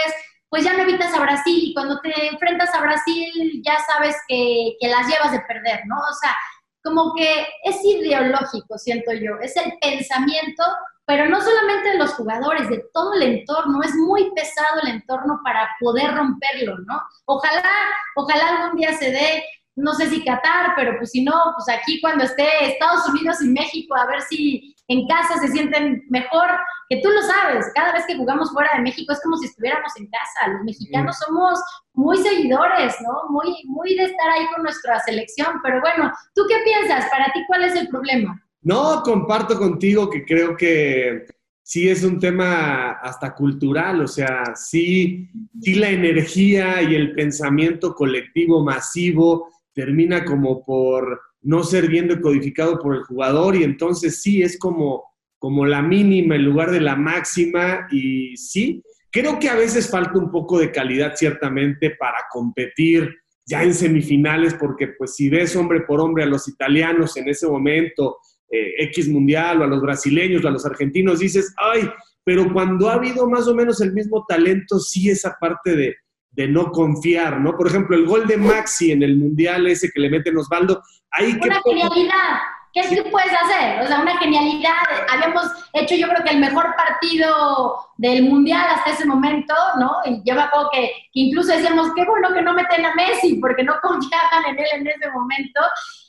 pues 0.51 0.65
ya 0.65 0.73
no 0.73 0.83
evitas 0.83 1.15
a 1.15 1.21
Brasil 1.21 1.61
y 1.63 1.73
cuando 1.73 2.01
te 2.01 2.27
enfrentas 2.27 2.75
a 2.75 2.81
Brasil 2.81 3.63
ya 3.65 3.79
sabes 3.79 4.17
que, 4.29 4.77
las 4.83 5.07
llevas 5.07 5.33
de 5.33 5.41
perder, 5.41 5.81
¿no? 5.87 5.97
O 5.97 6.15
sea, 6.21 6.37
como 6.83 7.15
que 7.15 7.47
es 7.65 7.85
ideológico, 7.85 8.77
siento 8.77 9.13
yo, 9.13 9.37
es 9.41 9.57
el 9.57 9.73
pensamiento, 9.81 10.65
pero 11.05 11.27
no 11.27 11.41
solamente 11.41 11.91
de 11.91 11.99
los 11.99 12.15
jugadores, 12.15 12.69
de 12.69 12.85
todo 12.93 13.15
el 13.15 13.23
entorno, 13.23 13.81
es 13.83 13.95
muy 13.95 14.33
pesado 14.33 14.81
el 14.83 14.89
entorno 14.89 15.41
para 15.45 15.69
poder 15.79 16.15
romperlo, 16.15 16.79
¿no? 16.79 17.01
Ojalá, 17.27 17.71
ojalá 18.17 18.49
algún 18.49 18.77
día 18.81 18.93
se 18.95 19.13
dé, 19.13 19.45
no 19.77 19.95
sé 19.95 20.09
si 20.09 20.25
Qatar, 20.25 20.73
pero 20.77 20.97
pues 20.99 21.11
si 21.11 21.23
no, 21.23 21.35
pues 21.57 21.79
aquí 21.79 22.01
cuando 22.01 22.25
esté 22.25 22.47
Estados 22.63 23.09
Unidos 23.09 23.43
y 23.43 23.49
México, 23.49 23.95
a 23.95 24.07
ver 24.07 24.21
si 24.23 24.75
en 24.89 25.07
casa 25.07 25.39
se 25.39 25.49
sienten 25.49 26.03
mejor, 26.11 26.49
que 26.89 27.01
tú 27.01 27.09
lo 27.09 27.23
sabes, 27.23 27.71
cada 27.75 27.93
vez 27.93 28.05
que 28.07 28.17
jugamos 28.17 28.51
fuera 28.51 28.71
de 28.77 28.83
México 28.83 29.13
es 29.13 29.21
como 29.23 29.37
si 29.37 29.47
estuviéramos 29.47 29.93
en 29.97 30.09
casa. 30.11 30.53
Los 30.53 30.65
mexicanos 30.65 31.17
somos 31.25 31.61
muy 31.93 32.19
seguidores, 32.19 32.97
¿no? 33.01 33.31
Muy, 33.31 33.55
muy 33.67 33.95
de 33.95 34.07
estar 34.07 34.29
ahí 34.31 34.47
con 34.53 34.65
nuestra 34.65 34.99
selección. 35.01 35.61
Pero 35.63 35.81
bueno, 35.81 36.13
¿tú 36.35 36.43
qué 36.49 36.57
piensas? 36.65 37.09
Para 37.09 37.27
ti, 37.33 37.45
¿cuál 37.47 37.63
es 37.63 37.77
el 37.77 37.89
problema? 37.89 38.43
No, 38.63 39.03
comparto 39.05 39.57
contigo 39.57 40.11
que 40.11 40.25
creo 40.25 40.57
que 40.57 41.27
sí 41.63 41.89
es 41.89 42.03
un 42.03 42.19
tema 42.19 42.91
hasta 43.01 43.33
cultural, 43.33 44.01
o 44.01 44.09
sea, 44.09 44.57
sí, 44.57 45.31
sí 45.61 45.77
la 45.77 45.91
energía 45.91 46.83
y 46.83 46.97
el 46.97 47.15
pensamiento 47.15 47.95
colectivo 47.95 48.65
masivo 48.65 49.49
termina 49.81 50.27
como 50.27 50.63
por 50.63 51.19
no 51.41 51.63
ser 51.63 51.89
bien 51.89 52.07
decodificado 52.07 52.79
por 52.79 52.97
el 52.97 53.03
jugador 53.03 53.57
y 53.57 53.65
entonces 53.65 54.21
sí 54.21 54.43
es 54.43 54.59
como, 54.59 55.05
como 55.39 55.65
la 55.65 55.81
mínima 55.81 56.37
en 56.37 56.45
lugar 56.45 56.71
de 56.71 56.83
la 56.83 56.97
máxima 56.97 57.89
y 57.91 58.37
sí, 58.37 58.83
creo 59.11 59.39
que 59.39 59.49
a 59.49 59.55
veces 59.55 59.91
falta 59.91 60.19
un 60.19 60.31
poco 60.31 60.59
de 60.59 60.71
calidad 60.71 61.15
ciertamente 61.17 61.97
para 61.99 62.19
competir 62.31 63.09
ya 63.47 63.63
en 63.63 63.73
semifinales 63.73 64.53
porque 64.53 64.89
pues 64.99 65.15
si 65.15 65.31
ves 65.31 65.57
hombre 65.57 65.81
por 65.81 65.99
hombre 65.99 66.25
a 66.25 66.27
los 66.27 66.47
italianos 66.47 67.17
en 67.17 67.31
ese 67.31 67.47
momento, 67.49 68.19
eh, 68.51 68.85
X 68.85 69.09
mundial 69.09 69.63
o 69.63 69.65
a 69.65 69.67
los 69.67 69.81
brasileños 69.81 70.45
o 70.45 70.49
a 70.49 70.53
los 70.53 70.67
argentinos, 70.67 71.21
dices, 71.21 71.55
ay, 71.57 71.89
pero 72.23 72.53
cuando 72.53 72.91
ha 72.91 72.95
habido 72.95 73.27
más 73.31 73.49
o 73.49 73.55
menos 73.55 73.81
el 73.81 73.95
mismo 73.95 74.27
talento, 74.29 74.79
sí 74.79 75.09
esa 75.09 75.39
parte 75.41 75.75
de, 75.75 75.97
de 76.41 76.49
no 76.49 76.73
confiar, 76.73 77.39
¿no? 77.39 77.55
Por 77.55 77.67
ejemplo, 77.67 77.95
el 77.95 78.07
gol 78.07 78.27
de 78.27 78.39
Maxi 78.39 78.93
en 78.93 79.03
el 79.03 79.17
Mundial 79.19 79.67
ese 79.67 79.91
que 79.93 80.01
le 80.01 80.09
meten 80.09 80.39
Osvaldo, 80.39 80.83
ahí 81.11 81.39
Una 81.43 81.61
genialidad. 81.63 82.39
¿Qué, 82.73 82.83
¿Qué 82.89 83.03
puedes 83.11 83.33
hacer? 83.33 83.83
O 83.83 83.87
sea, 83.87 84.01
una 84.01 84.17
genialidad. 84.17 84.73
Habíamos 85.11 85.45
hecho 85.75 85.97
yo 85.97 86.09
creo 86.09 86.25
que 86.25 86.31
el 86.31 86.41
mejor 86.41 86.75
partido 86.77 87.77
del 87.99 88.23
Mundial 88.23 88.65
hasta 88.75 88.93
ese 88.93 89.05
momento, 89.05 89.55
¿no? 89.79 89.97
Y 90.07 90.23
yo 90.25 90.35
me 90.35 90.43
acuerdo 90.43 90.71
que, 90.73 90.93
incluso 91.13 91.53
decíamos, 91.53 91.89
qué 91.95 92.05
bueno 92.07 92.33
que 92.33 92.41
no 92.41 92.55
meten 92.55 92.87
a 92.87 92.95
Messi, 92.95 93.35
porque 93.35 93.65
no 93.65 93.75
confiaban 93.83 94.47
en 94.49 94.59
él 94.59 94.67
en 94.73 94.87
ese 94.87 95.11
momento. 95.11 95.61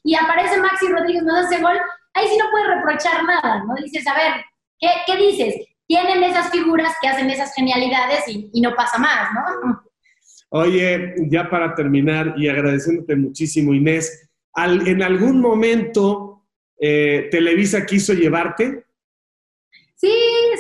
Y 0.04 0.16
aparece 0.16 0.62
Maxi 0.62 0.88
Rodríguez, 0.88 1.24
nos 1.24 1.46
hace 1.46 1.62
gol. 1.62 1.78
Ahí 2.14 2.28
sí 2.28 2.38
no 2.38 2.46
puedes 2.52 2.68
reprochar 2.68 3.24
nada, 3.26 3.64
¿no? 3.68 3.76
Dices, 3.76 4.08
a 4.08 4.14
ver, 4.14 4.46
¿qué, 4.80 4.90
qué 5.06 5.18
dices? 5.18 5.56
Tienen 5.88 6.24
esas 6.24 6.52
figuras 6.52 6.96
que 7.02 7.10
hacen 7.10 7.30
esas 7.30 7.54
genialidades 7.54 8.26
y, 8.30 8.50
y 8.54 8.62
no 8.62 8.74
pasa 8.76 8.98
más, 8.98 9.30
¿no? 9.34 9.91
Oye, 10.54 11.16
ya 11.30 11.50
para 11.50 11.74
terminar 11.76 12.34
y 12.36 12.50
agradeciéndote 12.50 13.16
muchísimo, 13.16 13.74
Inés, 13.74 14.30
¿en 14.54 15.02
algún 15.02 15.40
momento 15.40 16.44
eh, 16.78 17.30
Televisa 17.32 17.86
quiso 17.86 18.14
llevarte? 18.14 18.84
Sí, 19.96 20.12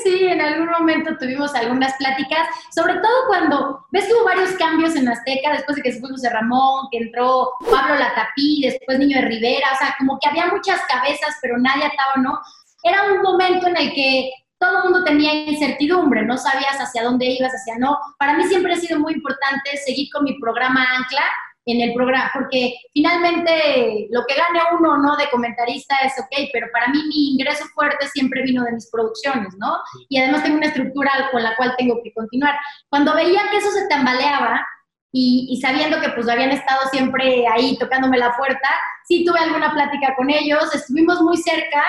sí, 0.02 0.28
en 0.28 0.39
algún 0.39 0.70
momento 0.70 1.18
tuvimos 1.18 1.54
algunas 1.56 1.94
pláticas, 1.98 2.48
sobre 2.74 2.94
todo 2.94 3.28
cuando, 3.28 3.86
ves 3.92 4.06
que 4.06 4.14
hubo 4.14 4.24
varios 4.24 4.52
cambios 4.52 4.96
en 4.96 5.10
Azteca, 5.10 5.52
después 5.52 5.76
de 5.76 5.82
que 5.82 5.92
se 5.92 6.00
fue 6.00 6.10
José 6.10 6.30
Ramón, 6.30 6.88
que 6.89 7.00
entró 7.00 7.50
Pablo 7.70 7.96
Latapí, 7.96 8.62
después 8.64 8.98
Niño 8.98 9.18
de 9.18 9.28
Rivera, 9.28 9.68
o 9.74 9.78
sea, 9.78 9.94
como 10.00 10.18
que 10.20 10.30
había 10.30 10.48
muchas 10.48 10.80
cabezas, 10.88 11.36
pero 11.42 11.58
nadie 11.58 11.84
ataba, 11.84 12.16
¿no? 12.22 12.39
Era 12.82 13.12
un 13.12 13.22
momento 13.24 13.68
en 13.68 13.76
el 13.76 13.94
que 13.94 14.32
todo 14.62 14.78
el 14.78 14.84
mundo 14.84 15.03
tenía 15.03 15.34
incertidumbre, 15.34 16.24
no 16.24 16.38
sabías 16.38 16.78
hacia 16.78 17.03
dónde 17.03 17.26
ibas, 17.26 17.51
hacia 17.51 17.80
no. 17.80 17.97
Para 18.20 18.38
mí 18.38 18.43
siempre 18.43 18.74
ha 18.74 18.78
sido 18.78 18.99
muy 18.99 19.14
importante 19.14 19.76
seguir 19.84 20.07
con 20.14 20.24
mi 20.24 20.39
programa 20.39 20.86
Ancla 20.95 21.24
en 21.66 21.82
el 21.82 21.93
programa, 21.93 22.30
porque 22.34 22.76
finalmente 22.93 24.07
lo 24.12 24.24
que 24.28 24.36
gane 24.36 24.59
uno 24.80 24.97
no 24.97 25.16
de 25.18 25.30
comentarista 25.30 25.95
es 26.03 26.14
ok, 26.20 26.49
pero 26.53 26.68
para 26.72 26.88
mí 26.88 26.99
mi 27.07 27.34
ingreso 27.34 27.66
fuerte 27.74 28.07
siempre 28.07 28.43
vino 28.43 28.64
de 28.64 28.74
mis 28.74 28.89
producciones, 28.89 29.55
¿no? 29.57 29.78
Y 30.09 30.20
además 30.20 30.43
tengo 30.43 30.57
una 30.57 30.68
estructura 30.68 31.12
con 31.32 31.43
la 31.43 31.55
cual 31.55 31.76
tengo 31.78 31.99
que 32.03 32.14
continuar. 32.14 32.55
Cuando 32.89 33.16
veía 33.16 33.41
que 33.49 33.57
eso 33.57 33.72
se 33.72 33.88
tambaleaba 33.88 34.66
y, 35.12 35.47
y 35.51 35.62
sabiendo 35.62 35.99
que 36.01 36.09
pues 36.09 36.30
habían 36.30 36.51
estado 36.51 36.82
siempre 36.91 37.47
ahí 37.47 37.78
tocándome 37.78 38.18
la 38.18 38.36
puerta, 38.36 38.70
sí 39.07 39.24
tuve 39.26 39.39
alguna 39.39 39.72
plática 39.74 40.16
con 40.16 40.30
ellos, 40.30 40.74
estuvimos 40.74 41.22
muy 41.22 41.38
cerca 41.38 41.84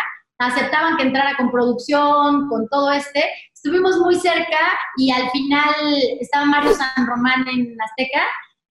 aceptaban 0.47 0.97
que 0.97 1.05
entrara 1.05 1.37
con 1.37 1.51
producción, 1.51 2.49
con 2.49 2.69
todo 2.69 2.93
este. 2.93 3.25
Estuvimos 3.53 3.99
muy 3.99 4.17
cerca 4.17 4.59
y 4.97 5.11
al 5.11 5.31
final 5.31 5.75
estaba 6.21 6.45
Mario 6.45 6.75
San 6.75 7.07
Román 7.07 7.47
en 7.49 7.77
Azteca, 7.81 8.23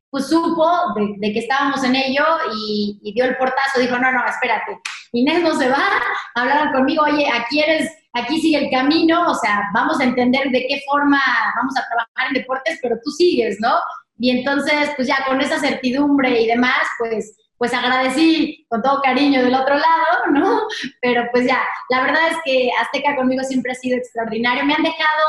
pues 0.10 0.28
supo 0.28 0.70
de, 0.96 1.32
que 1.32 1.40
estábamos 1.40 1.84
en 1.86 1.96
ello 1.96 2.26
y, 2.54 3.14
dio 3.16 3.24
el 3.26 3.38
portazo, 3.38 3.80
dijo, 3.80 3.98
no, 3.98 4.12
no, 4.12 4.26
espérate, 4.26 4.78
Inés 5.14 5.42
no 5.42 5.56
se 5.56 5.70
va, 5.70 5.88
hablaron 6.36 6.74
conmigo, 6.74 7.04
oye, 7.04 7.28
aquí 7.32 7.62
eres, 7.62 7.90
aquí 8.14 8.42
sigue 8.42 8.66
el 8.66 8.72
camino, 8.72 9.32
o 9.32 9.36
sea, 9.36 9.70
vamos 9.74 10.02
a 10.02 10.04
entender 10.04 10.50
de 10.50 10.66
qué 10.68 10.82
forma 10.86 11.22
vamos 11.56 11.78
a 11.78 11.88
trabajar 11.88 12.28
en 12.28 12.42
deportes, 12.42 12.80
pero 12.82 12.98
tú 13.04 13.10
sigues, 13.12 13.58
¿no? 13.62 13.74
Y 14.20 14.32
entonces, 14.32 14.92
pues 14.98 15.08
ya 15.08 15.26
con 15.26 15.40
esa 15.40 15.60
certidumbre 15.60 16.42
y 16.42 16.48
demás, 16.48 16.88
pues 17.00 17.38
pues 17.62 17.76
agradecí 17.76 18.66
con 18.70 18.82
todo 18.82 19.04
cariño 19.04 19.44
del 19.44 19.54
otro 19.54 19.76
lado, 19.76 20.32
¿no? 20.32 20.62
Pero 21.00 21.28
pues 21.32 21.46
ya, 21.46 21.62
la 21.92 22.02
verdad 22.02 22.30
es 22.32 22.38
que 22.44 22.72
Azteca 22.82 23.16
conmigo 23.16 23.44
siempre 23.44 23.74
ha 23.74 23.76
sido 23.76 24.00
extraordinario. 24.00 24.66
Me 24.66 24.74
han 24.74 24.82
dejado 24.82 25.28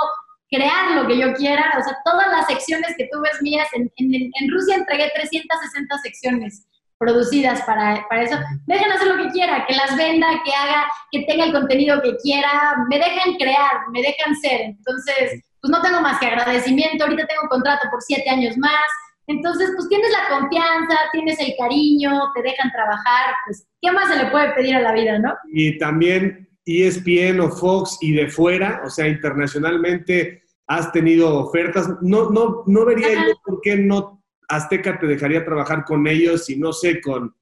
crear 0.51 0.93
lo 0.93 1.07
que 1.07 1.19
yo 1.19 1.35
quiera, 1.35 1.75
o 1.79 1.83
sea, 1.83 1.99
todas 2.07 2.29
las 2.29 2.47
secciones 2.47 2.95
que 2.97 3.07
tú 3.13 3.21
ves 3.21 3.43
mías, 3.43 3.69
en, 3.75 4.51
Rusia 4.51 4.77
entregué 4.77 5.13
360 5.15 5.99
secciones 5.99 6.67
producidas 6.97 7.61
para, 7.65 8.07
para 8.09 8.23
eso. 8.23 8.39
Dejen 8.65 8.93
hacer 8.93 9.09
lo 9.09 9.23
que 9.23 9.29
quiera, 9.29 9.67
que 9.67 9.75
las 9.75 9.95
venda, 9.95 10.29
que 10.43 10.55
haga, 10.55 10.91
que 11.11 11.25
tenga 11.25 11.45
el 11.45 11.53
contenido 11.53 12.01
que 12.01 12.17
quiera, 12.17 12.77
me 12.89 12.97
dejan 12.97 13.35
crear, 13.35 13.91
me 13.91 14.01
dejan 14.01 14.35
ser. 14.37 14.61
Entonces, 14.63 15.43
pues 15.61 15.71
no 15.71 15.83
tengo 15.83 16.01
más 16.01 16.19
que 16.19 16.29
agradecimiento, 16.29 17.05
ahorita 17.05 17.27
tengo 17.27 17.43
un 17.43 17.49
contrato 17.51 17.89
por 17.91 18.01
siete 18.01 18.31
años 18.31 18.57
más, 18.57 18.87
entonces, 19.27 19.71
pues 19.77 19.89
tienes 19.89 20.11
la 20.11 20.39
confianza, 20.39 20.97
tienes 21.13 21.39
el 21.41 21.55
cariño, 21.59 22.33
te 22.35 22.43
dejan 22.43 22.71
trabajar, 22.73 23.35
pues, 23.47 23.67
¿qué 23.81 23.93
más 23.93 24.09
se 24.09 24.23
le 24.23 24.31
puede 24.31 24.51
pedir 24.53 24.77
a 24.77 24.81
la 24.81 24.93
vida, 24.93 25.19
no? 25.19 25.35
Y 25.53 25.79
también 25.79 26.49
ESPN 26.65 27.41
o 27.41 27.51
Fox 27.51 27.99
y 28.01 28.13
de 28.13 28.29
fuera, 28.29 28.83
o 28.85 28.91
sea, 28.91 29.09
internacionalmente 29.09 30.43
has 30.67 30.93
tenido 30.93 31.39
ofertas. 31.39 31.89
No, 32.01 32.31
no, 32.31 32.63
no 32.67 32.85
vería 32.85 33.15
yo 33.15 33.35
por 33.45 33.61
qué 33.61 33.77
no 33.77 34.23
Azteca 34.49 34.99
te 34.99 35.07
dejaría 35.07 35.45
trabajar 35.45 35.85
con 35.85 36.07
ellos 36.07 36.49
y 36.51 36.57
no 36.57 36.73
sé, 36.73 37.01
con, 37.01 37.35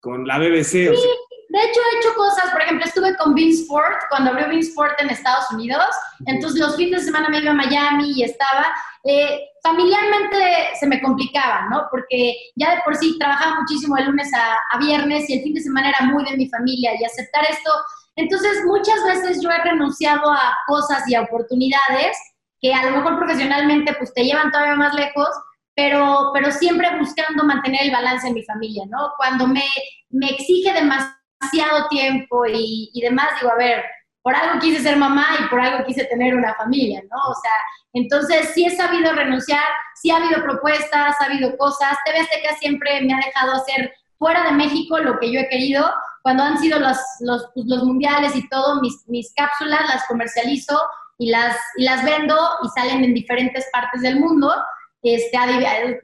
con 0.00 0.26
la 0.26 0.38
BBC. 0.38 0.70
Sí, 0.70 1.08
de 1.52 1.58
hecho 1.58 1.80
he 1.80 1.98
hecho 1.98 2.14
cosas, 2.16 2.50
por 2.50 2.62
ejemplo, 2.62 2.84
estuve 2.86 3.16
con 3.16 3.34
Vince 3.34 3.62
Sport 3.62 4.02
cuando 4.08 4.30
abrió 4.30 4.48
Vince 4.48 4.70
Sport 4.70 5.00
en 5.00 5.10
Estados 5.10 5.50
Unidos, 5.52 5.86
entonces 6.26 6.60
los 6.60 6.76
fines 6.76 7.00
de 7.00 7.06
semana 7.06 7.28
me 7.28 7.40
iba 7.40 7.50
a 7.50 7.54
Miami 7.54 8.12
y 8.12 8.22
estaba, 8.22 8.66
eh, 9.04 9.48
familiarmente 9.62 10.36
se 10.78 10.86
me 10.86 11.00
complicaba, 11.00 11.68
¿no? 11.70 11.86
Porque 11.90 12.34
ya 12.56 12.76
de 12.76 12.82
por 12.84 12.96
sí 12.96 13.18
trabajaba 13.18 13.60
muchísimo 13.60 13.96
de 13.96 14.04
lunes 14.04 14.30
a, 14.34 14.78
viernes 14.78 15.28
y 15.28 15.34
el 15.34 15.42
fin 15.42 15.54
de 15.54 15.60
semana 15.60 15.90
era 15.90 16.06
muy 16.06 16.24
de 16.24 16.36
mi 16.36 16.48
familia 16.48 16.92
y 16.98 17.04
aceptar 17.04 17.44
esto, 17.44 17.70
entonces 18.16 18.64
muchas 18.64 19.04
veces 19.04 19.42
yo 19.42 19.50
he 19.50 19.58
renunciado 19.62 20.30
a 20.30 20.56
cosas 20.66 21.08
y 21.08 21.14
a 21.14 21.22
oportunidades 21.22 22.16
que 22.60 22.72
a 22.72 22.84
lo 22.84 22.96
mejor 22.96 23.18
profesionalmente 23.18 23.94
pues 23.94 24.12
te 24.14 24.24
llevan 24.24 24.50
todavía 24.50 24.76
más 24.76 24.94
lejos, 24.94 25.28
pero, 25.74 26.30
pero 26.32 26.50
siempre 26.52 26.98
buscando 26.98 27.44
mantener 27.44 27.82
el 27.82 27.90
balance 27.90 28.28
en 28.28 28.34
mi 28.34 28.44
familia, 28.44 28.84
¿no? 28.88 29.12
Cuando 29.16 29.46
me, 29.46 29.64
me 30.10 30.30
exige 30.30 30.72
demasiado 30.72 31.88
tiempo 31.90 32.46
y, 32.46 32.90
y 32.92 33.00
demás, 33.00 33.28
digo, 33.40 33.52
a 33.52 33.56
ver, 33.56 33.84
por 34.22 34.34
algo 34.34 34.60
quise 34.60 34.80
ser 34.80 34.96
mamá 34.96 35.26
y 35.40 35.48
por 35.48 35.60
algo 35.60 35.84
quise 35.84 36.04
tener 36.04 36.34
una 36.34 36.54
familia, 36.54 37.02
¿no? 37.10 37.30
O 37.30 37.34
sea, 37.34 37.52
entonces 37.92 38.50
sí 38.54 38.64
he 38.64 38.70
sabido 38.70 39.12
renunciar, 39.12 39.64
sí 39.94 40.10
ha 40.10 40.16
habido 40.16 40.42
propuestas, 40.42 41.16
ha 41.20 41.24
habido 41.24 41.56
cosas. 41.56 41.98
TV 42.04 42.20
Azteca 42.20 42.54
siempre 42.56 43.00
me 43.02 43.14
ha 43.14 43.18
dejado 43.18 43.52
hacer 43.52 43.92
fuera 44.18 44.44
de 44.44 44.52
México 44.52 44.98
lo 44.98 45.18
que 45.18 45.32
yo 45.32 45.40
he 45.40 45.48
querido. 45.48 45.92
Cuando 46.22 46.44
han 46.44 46.58
sido 46.58 46.78
los, 46.78 46.96
los, 47.20 47.50
pues, 47.54 47.66
los 47.66 47.82
mundiales 47.82 48.36
y 48.36 48.48
todo, 48.48 48.80
mis, 48.80 48.94
mis 49.08 49.32
cápsulas 49.34 49.88
las 49.88 50.06
comercializo 50.06 50.80
y 51.18 51.30
las, 51.30 51.56
y 51.76 51.84
las 51.84 52.04
vendo 52.04 52.36
y 52.62 52.68
salen 52.80 53.04
en 53.04 53.14
diferentes 53.14 53.68
partes 53.72 54.02
del 54.02 54.20
mundo 54.20 54.54
este, 55.02 55.36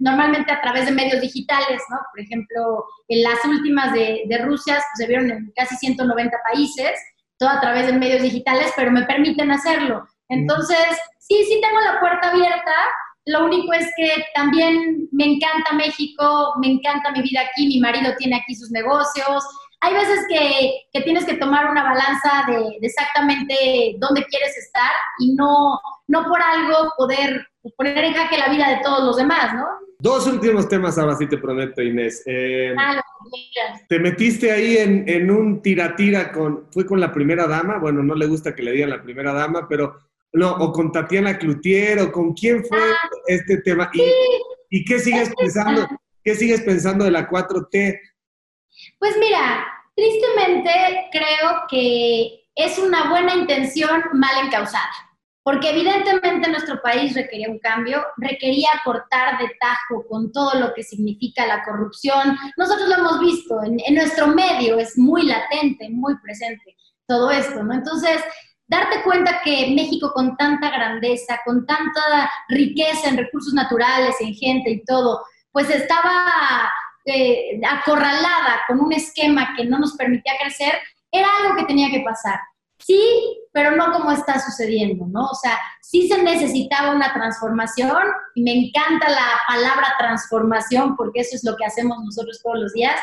normalmente 0.01 0.51
a 0.51 0.61
través 0.61 0.87
de 0.87 0.93
medios 0.93 1.21
digitales, 1.21 1.81
¿no? 1.89 1.99
Por 2.11 2.21
ejemplo, 2.21 2.85
en 3.07 3.23
las 3.23 3.45
últimas 3.45 3.93
de, 3.93 4.23
de 4.27 4.39
Rusia 4.39 4.75
pues, 4.75 4.87
se 4.97 5.07
vieron 5.07 5.31
en 5.31 5.53
casi 5.55 5.77
190 5.77 6.37
países, 6.53 6.99
todo 7.39 7.51
a 7.51 7.61
través 7.61 7.87
de 7.87 7.93
medios 7.93 8.23
digitales, 8.23 8.73
pero 8.77 8.91
me 8.91 9.05
permiten 9.05 9.51
hacerlo. 9.51 10.05
Entonces, 10.29 10.87
sí, 11.19 11.45
sí 11.45 11.61
tengo 11.63 11.81
la 11.81 12.01
puerta 12.01 12.31
abierta. 12.31 12.73
Lo 13.27 13.45
único 13.45 13.73
es 13.73 13.87
que 13.97 14.25
también 14.35 15.09
me 15.13 15.25
encanta 15.25 15.75
México, 15.75 16.55
me 16.61 16.69
encanta 16.69 17.13
mi 17.13 17.23
vida 17.23 17.41
aquí, 17.43 17.67
mi 17.67 17.81
marido 17.81 18.13
tiene 18.19 18.37
aquí 18.37 18.55
sus 18.55 18.71
negocios. 18.71 19.45
Hay 19.81 19.95
veces 19.95 20.21
que, 20.29 20.73
que 20.93 21.03
tienes 21.03 21.25
que 21.25 21.35
tomar 21.35 21.71
una 21.71 21.85
balanza 21.85 22.45
de, 22.49 22.79
de, 22.81 22.87
exactamente 22.87 23.97
dónde 23.99 24.25
quieres 24.25 24.57
estar 24.57 24.91
y 25.19 25.35
no, 25.35 25.81
no 26.09 26.25
por 26.25 26.41
algo 26.43 26.91
poder 26.97 27.47
poner 27.77 28.05
en 28.05 28.15
jaque 28.15 28.39
la 28.39 28.49
vida 28.49 28.69
de 28.71 28.81
todos 28.83 29.05
los 29.05 29.17
demás, 29.17 29.55
¿no? 29.55 29.67
Dos 30.01 30.27
últimos 30.27 30.69
temas 30.69 30.97
ahora 30.99 31.17
sí 31.17 31.27
te 31.27 31.39
prometo, 31.39 31.83
Inés. 31.83 32.23
Eh, 32.27 32.75
ah, 32.79 33.01
te 33.89 33.99
metiste 33.99 34.53
ahí 34.53 34.77
en, 34.77 35.09
en 35.09 35.31
un 35.31 35.61
tira-tira 35.61 36.31
con, 36.33 36.67
fue 36.71 36.87
con 36.87 37.01
la 37.01 37.13
primera 37.13 37.47
dama, 37.47 37.79
bueno, 37.79 38.03
no 38.03 38.15
le 38.15 38.27
gusta 38.27 38.55
que 38.55 38.63
le 38.63 38.73
digan 38.73 38.91
la 38.91 39.03
primera 39.03 39.33
dama, 39.33 39.67
pero 39.69 39.99
no, 40.33 40.53
o 40.53 40.73
con 40.73 40.93
Tatiana 40.93 41.39
Cloutier, 41.39 42.01
o 42.01 42.13
con 42.13 42.33
quién 42.33 42.65
fue 42.65 42.79
ah, 42.79 43.09
este 43.27 43.59
tema. 43.59 43.91
¿Y, 43.93 44.03
¿Y, 44.71 44.85
qué 44.85 44.99
sigues 44.99 45.33
pensando? 45.37 45.87
¿Qué 46.23 46.35
sigues 46.35 46.61
pensando 46.61 47.05
de 47.05 47.11
la 47.11 47.29
4T? 47.29 48.01
Pues 48.99 49.17
mira, 49.19 49.67
tristemente 49.95 51.09
creo 51.13 51.63
que 51.71 52.49
es 52.55 52.79
una 52.79 53.11
buena 53.11 53.35
intención 53.35 54.03
mal 54.13 54.47
encausada 54.47 55.09
porque 55.49 55.71
evidentemente 55.71 56.51
nuestro 56.51 56.79
país 56.83 57.15
requería 57.15 57.49
un 57.49 57.59
cambio, 57.59 58.05
requería 58.19 58.69
cortar 58.85 59.39
de 59.39 59.49
tajo 59.59 60.05
con 60.07 60.31
todo 60.31 60.61
lo 60.61 60.75
que 60.75 60.83
significa 60.83 61.47
la 61.47 61.65
corrupción. 61.65 62.37
Nosotros 62.59 62.87
lo 62.87 62.97
hemos 62.97 63.19
visto, 63.19 63.63
en, 63.65 63.79
en 63.87 63.95
nuestro 63.95 64.27
medio 64.27 64.79
es 64.79 64.99
muy 64.99 65.23
latente, 65.23 65.89
muy 65.89 66.19
presente 66.19 66.77
todo 67.07 67.31
esto, 67.31 67.63
¿no? 67.63 67.73
Entonces, 67.73 68.23
darte 68.67 69.03
cuenta 69.03 69.41
que 69.43 69.73
México 69.75 70.13
con 70.13 70.37
tanta 70.37 70.69
grandeza, 70.69 71.41
con 71.47 71.65
tanta 71.65 72.31
riqueza 72.51 73.09
en 73.09 73.17
recursos 73.17 73.55
naturales, 73.55 74.17
en 74.21 74.35
gente 74.35 74.69
y 74.69 74.85
todo, 74.85 75.25
pues 75.51 75.71
estaba 75.71 76.71
eh, 77.05 77.61
acorralada 77.69 78.63
con 78.67 78.81
un 78.81 78.93
esquema 78.93 79.55
que 79.57 79.65
no 79.65 79.79
nos 79.79 79.97
permitía 79.97 80.33
crecer, 80.41 80.75
era 81.11 81.29
algo 81.41 81.57
que 81.57 81.65
tenía 81.65 81.91
que 81.91 82.01
pasar. 82.01 82.39
Sí, 82.79 83.01
pero 83.53 83.73
no 83.73 83.93
como 83.93 84.13
está 84.13 84.39
sucediendo, 84.39 85.07
¿no? 85.07 85.27
O 85.27 85.35
sea, 85.35 85.59
sí 85.83 86.07
se 86.09 86.23
necesitaba 86.23 86.95
una 86.95 87.13
transformación 87.13 88.03
y 88.35 88.43
me 88.43 88.53
encanta 88.53 89.09
la 89.09 89.41
palabra 89.49 89.95
transformación 89.99 90.97
porque 90.97 91.21
eso 91.21 91.35
es 91.35 91.45
lo 91.45 91.57
que 91.57 91.65
hacemos 91.65 91.99
nosotros 92.05 92.41
todos 92.43 92.61
los 92.61 92.73
días, 92.73 93.01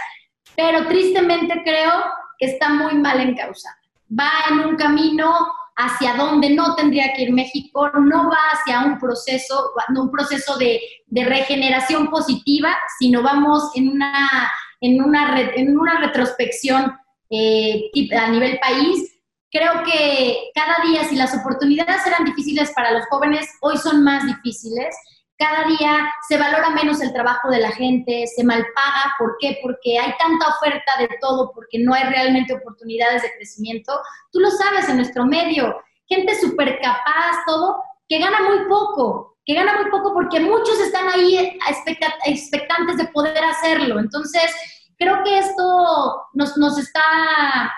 pero 0.55 0.87
tristemente 0.87 1.61
creo 1.63 1.91
que 2.39 2.45
está 2.45 2.69
muy 2.69 2.95
mal 2.95 3.19
encausada. 3.19 3.77
Va 4.17 4.31
en 4.49 4.59
un 4.59 4.75
camino 4.77 5.35
hacia 5.75 6.15
donde 6.15 6.49
no 6.51 6.75
tendría 6.75 7.13
que 7.13 7.23
ir 7.23 7.33
México, 7.33 7.89
no 7.89 8.29
va 8.29 8.37
hacia 8.53 8.81
un 8.85 8.97
proceso, 8.97 9.71
un 9.95 10.11
proceso 10.11 10.57
de, 10.57 10.79
de 11.07 11.25
regeneración 11.25 12.09
positiva, 12.09 12.75
sino 12.99 13.21
vamos 13.21 13.71
en 13.75 13.89
una, 13.89 14.49
en 14.81 15.03
una, 15.03 15.39
en 15.55 15.77
una 15.77 15.99
retrospección 15.99 16.93
eh, 17.29 17.91
a 18.17 18.29
nivel 18.29 18.59
país 18.59 19.15
Creo 19.55 19.83
que 19.85 20.51
cada 20.53 20.83
día, 20.85 21.05
si 21.05 21.15
las 21.15 21.33
oportunidades 21.33 22.05
eran 22.05 22.25
difíciles 22.25 22.73
para 22.75 22.91
los 22.91 23.05
jóvenes, 23.05 23.47
hoy 23.61 23.77
son 23.77 24.03
más 24.03 24.25
difíciles. 24.25 24.93
Cada 25.37 25.65
día 25.67 26.13
se 26.27 26.37
valora 26.37 26.69
menos 26.69 27.01
el 27.01 27.11
trabajo 27.11 27.49
de 27.49 27.59
la 27.59 27.71
gente, 27.71 28.25
se 28.27 28.43
malpaga. 28.43 29.15
¿Por 29.19 29.35
qué? 29.39 29.59
Porque 29.61 29.99
hay 29.99 30.13
tanta 30.17 30.47
oferta 30.47 30.93
de 30.97 31.09
todo, 31.19 31.51
porque 31.53 31.79
no 31.79 31.93
hay 31.93 32.03
realmente 32.03 32.53
oportunidades 32.53 33.21
de 33.21 33.33
crecimiento. 33.35 33.99
Tú 34.31 34.39
lo 34.39 34.49
sabes 34.49 34.87
en 34.87 34.97
nuestro 34.97 35.25
medio, 35.25 35.75
gente 36.07 36.35
súper 36.35 36.79
capaz, 36.81 37.43
todo, 37.45 37.83
que 38.07 38.19
gana 38.19 38.41
muy 38.47 38.65
poco, 38.69 39.37
que 39.45 39.55
gana 39.55 39.75
muy 39.81 39.91
poco 39.91 40.13
porque 40.13 40.39
muchos 40.39 40.79
están 40.79 41.09
ahí 41.09 41.57
expectantes 42.25 42.97
de 42.97 43.07
poder 43.07 43.43
hacerlo. 43.43 43.99
Entonces, 43.99 44.53
creo 44.97 45.23
que 45.23 45.37
esto 45.37 46.27
nos, 46.33 46.57
nos, 46.57 46.77
está, 46.77 47.03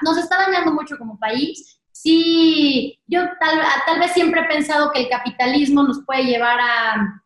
nos 0.01 0.17
está 0.17 0.37
dañando 0.37 0.71
mucho 0.71 0.97
como 0.97 1.17
país. 1.17 1.79
Sí, 1.91 2.99
yo 3.07 3.21
tal, 3.39 3.59
tal 3.85 3.99
vez 3.99 4.11
siempre 4.11 4.41
he 4.41 4.47
pensado 4.47 4.91
que 4.91 5.01
el 5.01 5.09
capitalismo 5.09 5.83
nos 5.83 6.05
puede 6.05 6.25
llevar 6.25 6.59
a, 6.59 7.23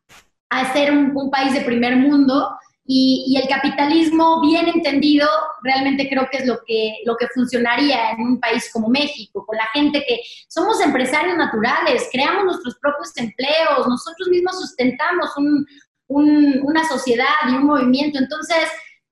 a 0.51 0.71
ser 0.73 0.91
un, 0.91 1.31
país 1.31 1.53
de 1.53 1.61
primer 1.61 1.95
mundo 1.95 2.49
y, 2.85 3.35
el 3.41 3.47
capitalismo 3.47 4.41
bien 4.41 4.67
entendido 4.67 5.27
realmente 5.63 6.07
creo 6.07 6.27
que 6.31 6.37
es 6.37 6.45
lo 6.45 6.59
que, 6.65 6.97
lo 7.05 7.15
que 7.17 7.27
funcionaría 7.33 8.11
en 8.11 8.21
un 8.21 8.39
país 8.39 8.69
como 8.71 8.89
México, 8.89 9.43
con 9.45 9.57
la 9.57 9.67
gente 9.73 10.03
que 10.07 10.21
somos 10.47 10.79
empresarios 10.81 11.37
naturales, 11.37 12.09
creamos 12.11 12.45
nuestros 12.45 12.75
propios 12.79 13.15
empleos, 13.17 13.87
nosotros 13.87 14.29
mismos 14.29 14.59
sustentamos 14.59 15.29
un, 15.37 15.65
un, 16.07 16.59
una 16.63 16.87
sociedad 16.87 17.49
y 17.49 17.55
un 17.55 17.65
movimiento. 17.65 18.19
Entonces, 18.19 18.67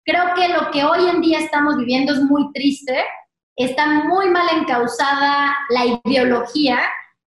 Creo 0.10 0.34
que 0.34 0.48
lo 0.48 0.72
que 0.72 0.84
hoy 0.84 1.08
en 1.08 1.22
día 1.22 1.38
estamos 1.38 1.78
viviendo 1.78 2.14
es 2.14 2.20
muy 2.22 2.52
triste, 2.52 3.00
está 3.56 3.86
muy 4.06 4.28
mal 4.32 4.48
encausada 4.58 5.56
la 5.70 6.00
ideología. 6.04 6.80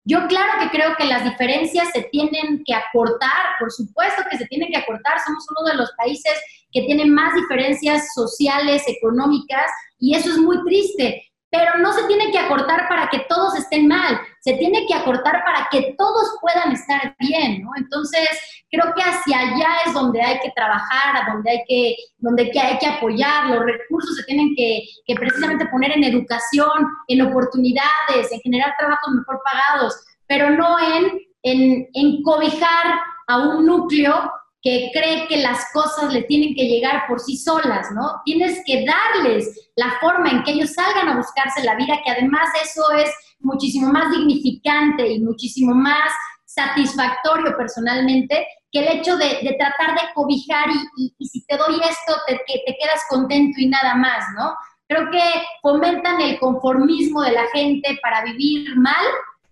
Yo 0.10 0.26
claro 0.28 0.54
que 0.60 0.70
creo 0.70 0.96
que 0.98 1.06
las 1.06 1.24
diferencias 1.24 1.90
se 1.94 2.02
tienen 2.12 2.64
que 2.66 2.74
acortar, 2.74 3.58
por 3.60 3.72
supuesto 3.72 4.24
que 4.30 4.40
se 4.40 4.48
tienen 4.48 4.70
que 4.72 4.78
acortar, 4.78 5.20
somos 5.24 5.46
uno 5.52 5.70
de 5.70 5.78
los 5.78 5.92
países 5.98 6.34
que 6.72 6.82
tienen 6.82 7.14
más 7.14 7.34
diferencias 7.36 8.12
sociales, 8.16 8.84
económicas, 8.88 9.70
y 10.00 10.16
eso 10.16 10.32
es 10.32 10.38
muy 10.40 10.64
triste 10.64 11.30
pero 11.52 11.78
no 11.80 11.92
se 11.94 12.04
tiene 12.04 12.32
que 12.32 12.40
acortar 12.40 12.88
para 12.88 13.10
que 13.10 13.26
todos 13.28 13.56
estén 13.56 13.88
mal, 13.88 14.20
se 14.42 14.54
tiene 14.54 14.86
que 14.86 14.94
acortar 14.94 15.44
para 15.44 15.68
que 15.72 15.96
todos 15.98 16.38
puedan 16.42 16.72
estar 16.72 17.16
bien, 17.20 17.64
¿no? 17.64 17.72
Entonces, 17.76 18.30
creo 18.72 18.94
que 18.96 19.02
hacia 19.02 19.40
allá 19.40 19.68
es 19.86 19.94
donde 19.94 20.22
hay 20.22 20.40
que 20.40 20.52
trabajar, 20.56 21.32
donde 21.32 21.52
hay 21.52 21.64
que, 21.68 21.96
donde 22.18 22.52
hay 22.60 22.78
que 22.78 22.88
apoyar, 22.88 23.48
los 23.48 23.64
recursos 23.66 24.16
se 24.16 24.24
tienen 24.24 24.54
que, 24.56 24.82
que 25.06 25.16
precisamente 25.16 25.66
poner 25.68 25.92
en 25.92 26.04
educación, 26.04 26.88
en 27.08 27.22
oportunidades, 27.22 28.32
en 28.32 28.40
generar 28.42 28.76
trabajos 28.78 29.14
mejor 29.14 29.42
pagados, 29.44 29.96
pero 30.28 30.52
no 30.52 30.78
en, 30.80 31.20
en, 31.44 31.88
en 31.94 32.22
cobijar 32.24 33.00
a 33.28 33.38
un 33.40 33.66
núcleo 33.66 34.32
que 34.62 34.92
cree 34.94 35.28
que 35.28 35.38
las 35.38 35.72
cosas 35.72 36.12
le 36.12 36.24
tienen 36.24 36.54
que 36.54 36.66
llegar 36.66 37.08
por 37.08 37.20
sí 37.20 37.38
solas, 37.38 37.92
¿no? 37.94 38.22
Tienes 38.26 38.62
que 38.66 38.86
darles 38.86 39.72
la 39.76 39.98
forma 40.02 40.30
en 40.30 40.44
que 40.44 40.52
ellos 40.52 40.74
salgan 40.74 41.08
a 41.08 41.16
buscarse 41.16 41.64
la 41.64 41.76
vida, 41.76 42.00
que 42.04 42.12
además 42.12 42.50
eso 42.62 42.84
es 42.98 43.10
muchísimo 43.40 43.92
más 43.92 44.12
dignificante 44.12 45.08
y 45.08 45.22
muchísimo 45.22 45.74
más 45.74 46.12
satisfactorio 46.50 47.56
personalmente 47.56 48.48
que 48.72 48.80
el 48.80 49.00
hecho 49.00 49.18
de, 49.18 49.56
tratar 49.58 49.96
de 49.96 50.14
cobijar 50.14 50.66
y, 50.98 51.14
si 51.26 51.46
te 51.46 51.58
doy 51.58 51.76
esto, 51.76 52.16
te, 52.28 52.42
que 52.46 52.64
te 52.66 52.78
quedas 52.80 53.04
contento 53.10 53.60
y 53.60 53.68
nada 53.68 53.96
más, 53.96 54.26
¿no? 54.36 54.56
Creo 54.88 55.12
que 55.12 55.22
fomentan 55.62 56.20
el 56.22 56.40
conformismo 56.40 57.22
de 57.22 57.32
la 57.32 57.46
gente 57.54 58.00
para 58.02 58.24
vivir 58.24 58.76
mal 58.78 59.06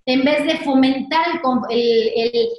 en 0.07 0.23
vez 0.23 0.43
de 0.45 0.57
fomentar 0.59 1.41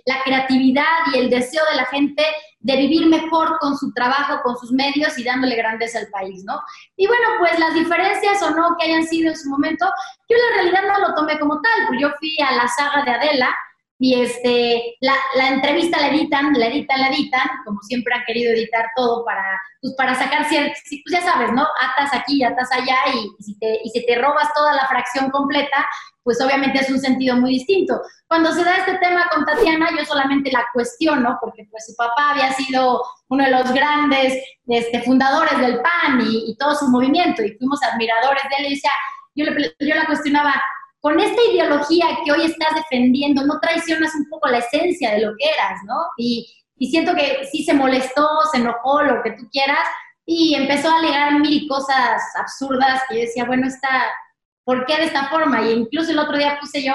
la 0.05 0.23
creatividad 0.23 0.85
y 1.13 1.19
el 1.19 1.31
deseo 1.31 1.63
de 1.71 1.77
la 1.77 1.87
gente 1.87 2.23
de 2.61 2.77
vivir 2.77 3.07
mejor 3.07 3.59
con 3.59 3.77
su 3.77 3.93
trabajo, 3.93 4.41
con 4.43 4.57
sus 4.59 4.71
medios 4.71 5.19
y 5.19 5.25
dándole 5.25 5.57
grandeza 5.57 5.99
al 5.99 6.09
país, 6.09 6.45
¿no? 6.45 6.61
Y 6.97 7.07
bueno, 7.07 7.27
pues 7.39 7.59
las 7.59 7.75
diferencias 7.75 8.43
o 8.43 8.51
no 8.51 8.77
que 8.79 8.87
hayan 8.87 9.05
sido 9.05 9.31
en 9.31 9.37
su 9.37 9.49
momento, 9.49 9.87
yo 10.29 10.37
la 10.37 10.57
realidad 10.57 10.83
no 10.93 11.09
lo 11.09 11.15
tomé 11.15 11.39
como 11.39 11.61
tal, 11.61 11.87
porque 11.87 12.03
yo 12.03 12.11
fui 12.19 12.37
a 12.47 12.53
la 12.53 12.69
saga 12.69 13.03
de 13.05 13.13
Adela, 13.13 13.57
y 14.01 14.21
este, 14.21 14.97
la, 15.01 15.15
la, 15.35 15.49
entrevista 15.49 16.01
la 16.01 16.09
editan, 16.09 16.53
la 16.53 16.67
editan, 16.67 17.01
la 17.01 17.09
editan, 17.09 17.49
como 17.65 17.81
siempre 17.83 18.15
han 18.15 18.25
querido 18.27 18.53
editar 18.53 18.87
todo 18.95 19.25
para, 19.25 19.61
pues 19.81 19.95
para 19.95 20.15
sacar 20.15 20.49
ciertos, 20.49 20.79
pues 20.89 21.03
ya 21.11 21.21
sabes, 21.21 21.53
¿no? 21.53 21.67
Atas 21.81 22.15
aquí, 22.15 22.45
atas 22.45 22.71
allá, 22.71 22.97
y, 23.13 23.43
si 23.43 23.59
te, 23.59 23.81
y 23.83 23.91
si 23.91 24.07
te 24.07 24.15
robas 24.15 24.53
toda 24.55 24.73
la 24.75 24.87
fracción 24.87 25.31
completa, 25.31 25.85
pues 26.23 26.41
obviamente 26.41 26.79
es 26.79 26.91
un 26.91 27.01
sentido 27.01 27.37
muy 27.37 27.51
distinto. 27.51 28.01
Cuando 28.29 28.53
se 28.53 28.63
da 28.63 28.77
este 28.77 28.99
tema 28.99 29.29
con 29.35 29.45
Tatiana, 29.45 29.89
yo 29.97 30.05
solamente 30.05 30.53
la 30.53 30.65
cuestiono, 30.73 31.37
porque 31.41 31.67
pues 31.69 31.87
su 31.87 31.97
papá 31.97 32.31
había 32.33 32.53
sido 32.53 33.03
uno 33.29 33.45
de 33.45 33.51
los 33.51 33.73
grandes 33.73 34.41
este, 34.69 35.03
fundadores 35.03 35.59
del 35.59 35.81
PAN 35.81 36.21
y, 36.21 36.53
y 36.53 36.57
todo 36.57 36.77
su 36.77 36.87
movimiento, 36.89 37.43
y 37.43 37.57
fuimos 37.59 37.83
admiradores 37.83 38.43
de 38.45 38.57
él, 38.59 38.67
y 38.67 38.75
decía, 38.77 38.93
yo, 39.35 39.45
le, 39.47 39.75
yo 39.81 39.95
la 39.95 40.07
cuestionaba, 40.07 40.55
con 41.01 41.21
esta 41.21 41.41
ideología 41.51 42.07
que 42.25 42.33
hoy 42.33 42.45
estás 42.45 42.75
defendiendo, 42.75 43.45
no 43.45 43.61
traicionas 43.61 44.15
un 44.15 44.29
poco 44.29 44.49
la 44.49 44.59
esencia 44.59 45.13
de 45.13 45.21
lo 45.21 45.33
que 45.39 45.49
eras, 45.49 45.81
¿no? 45.85 45.95
Y, 46.17 46.55
siento 46.91 47.15
que 47.15 47.45
sí 47.51 47.65
se 47.65 47.75
molestó, 47.75 48.29
se 48.53 48.59
enojó, 48.59 49.03
lo 49.03 49.21
que 49.23 49.33
tú 49.33 49.49
quieras, 49.51 49.87
y 50.25 50.55
empezó 50.55 50.91
a 50.91 50.99
alegar 50.99 51.41
mil 51.41 51.67
cosas 51.69 52.23
absurdas 52.39 53.03
que 53.09 53.17
yo 53.17 53.21
decía, 53.23 53.45
bueno, 53.45 53.67
está, 53.67 54.07
¿por 54.65 54.87
qué 54.87 54.97
de 54.97 55.05
esta 55.05 55.29
forma? 55.29 55.63
Y 55.63 55.73
incluso 55.73 56.13
el 56.13 56.21
otro 56.21 56.37
día 56.37 56.59
puse 56.61 56.85
yo 56.85 56.95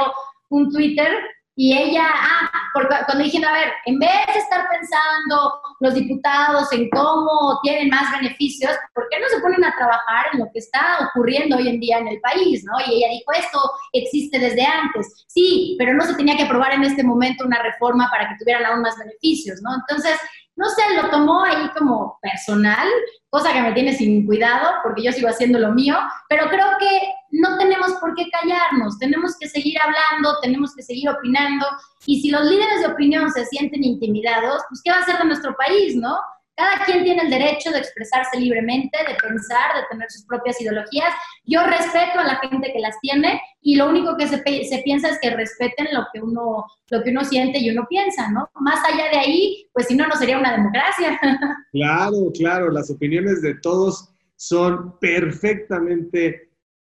un 0.50 0.72
Twitter 0.72 1.12
y 1.56 1.78
ella, 1.78 2.06
ah, 2.12 2.50
porque 2.74 2.96
cuando 3.06 3.24
dije, 3.24 3.46
a 3.46 3.52
ver, 3.52 3.72
en 3.86 4.00
vez 4.00 4.10
de 4.34 4.40
estar 4.40 4.68
pensando 4.70 5.62
los 5.82 5.94
diputados 5.94 6.72
en 6.74 6.90
cómo 6.90 7.60
tienen 7.62 7.90
más 7.90 8.12
beneficios, 8.20 8.72
¿por 8.94 9.08
qué 9.10 9.20
no 9.20 9.28
se 9.30 9.40
ponen 9.40 9.64
a 9.64 9.76
trabajar 9.76 10.28
en 10.34 10.40
lo 10.40 10.46
que 10.52 10.60
está 10.60 11.10
ocurriendo 11.10 11.58
hoy 11.58 11.68
en 11.70 11.80
día 11.80 12.00
en 12.00 12.08
el 12.08 12.20
país, 12.22 12.64
no? 12.66 12.74
Y 12.88 12.96
ella 12.96 13.12
dijo, 13.12 13.32
esto 13.34 13.60
existe 13.92 14.40
desde 14.40 14.66
antes. 14.66 15.26
Sí, 15.28 15.76
pero 15.78 15.94
no 15.94 16.04
se 16.06 16.16
tenía 16.16 16.36
que 16.36 16.44
aprobar 16.44 16.74
en 16.74 16.86
este 16.86 17.04
momento 17.04 17.46
una 17.46 17.62
reforma 17.62 18.10
para 18.10 18.30
que 18.30 18.36
tuvieran 18.40 18.66
aún 18.66 18.82
más 18.82 18.98
beneficios, 18.98 19.60
¿no? 19.62 19.76
Entonces, 19.76 20.20
no 20.56 20.70
sé, 20.70 20.82
lo 20.96 21.10
tomó 21.10 21.44
ahí 21.44 21.70
como 21.78 22.20
personal, 22.22 22.88
cosa 23.30 23.52
que 23.52 23.62
me 23.62 23.74
tiene 23.74 23.94
sin 23.94 24.26
cuidado 24.26 24.76
porque 24.84 25.04
yo 25.04 25.12
sigo 25.12 25.28
haciendo 25.28 25.58
lo 25.58 25.72
mío, 25.74 25.98
pero 26.30 26.48
creo 26.50 26.78
que 26.80 27.02
no 27.32 27.58
tenemos 27.58 27.94
por 27.94 28.14
qué 28.14 28.30
callarnos, 28.30 29.00
tenemos 29.00 29.36
que 29.40 29.50
seguir 29.50 29.76
hablando, 29.82 30.40
tenemos 30.42 30.76
que 30.76 30.84
seguir 30.84 31.10
opinando 31.10 31.66
y 32.06 32.22
si 32.22 32.30
los 32.30 32.46
líderes 32.46 32.82
de 32.82 32.94
opinión 32.94 33.32
se 33.32 33.46
sienten 33.46 33.84
intimidados, 33.84 34.62
pues 34.70 34.82
¿qué 34.84 34.92
va 34.92 34.98
a 34.98 35.02
hacer 35.02 35.18
de 35.18 35.26
nuestro 35.26 35.56
país, 35.56 35.96
no? 35.96 36.20
Cada 36.56 36.86
quien 36.86 37.04
tiene 37.04 37.24
el 37.24 37.30
derecho 37.32 37.72
de 37.72 37.80
expresarse 37.80 38.40
libremente, 38.40 38.98
de 39.00 39.16
pensar, 39.16 39.76
de 39.76 39.88
tener 39.90 40.10
sus 40.12 40.26
propias 40.26 40.62
ideologías. 40.62 41.14
Yo 41.46 41.66
respeto 41.66 42.20
a 42.20 42.26
la 42.26 42.36
gente 42.38 42.72
que 42.72 42.80
las 42.80 43.00
tiene 43.02 43.42
y 43.62 43.76
lo 43.76 43.90
único 43.90 44.16
que 44.18 44.28
se, 44.28 44.38
piensa 44.40 45.10
es 45.10 45.20
que 45.20 45.32
respeten 45.32 45.88
lo 45.92 46.06
que, 46.14 46.22
uno, 46.22 46.66
lo 46.90 47.04
que 47.04 47.10
uno 47.10 47.24
siente 47.24 47.60
y 47.60 47.72
uno 47.72 47.88
piensa, 47.90 48.30
¿no? 48.30 48.50
Más 48.62 48.80
allá 48.86 49.10
de 49.10 49.18
ahí, 49.18 49.68
pues 49.74 49.88
si 49.88 49.96
no, 49.96 50.08
no 50.08 50.16
sería 50.16 50.38
una 50.38 50.56
democracia. 50.56 51.20
Claro, 51.72 52.32
claro, 52.36 52.70
las 52.70 52.92
opiniones 52.92 53.42
de 53.42 53.56
todos 53.56 54.14
son 54.36 55.00
perfectamente 55.00 56.52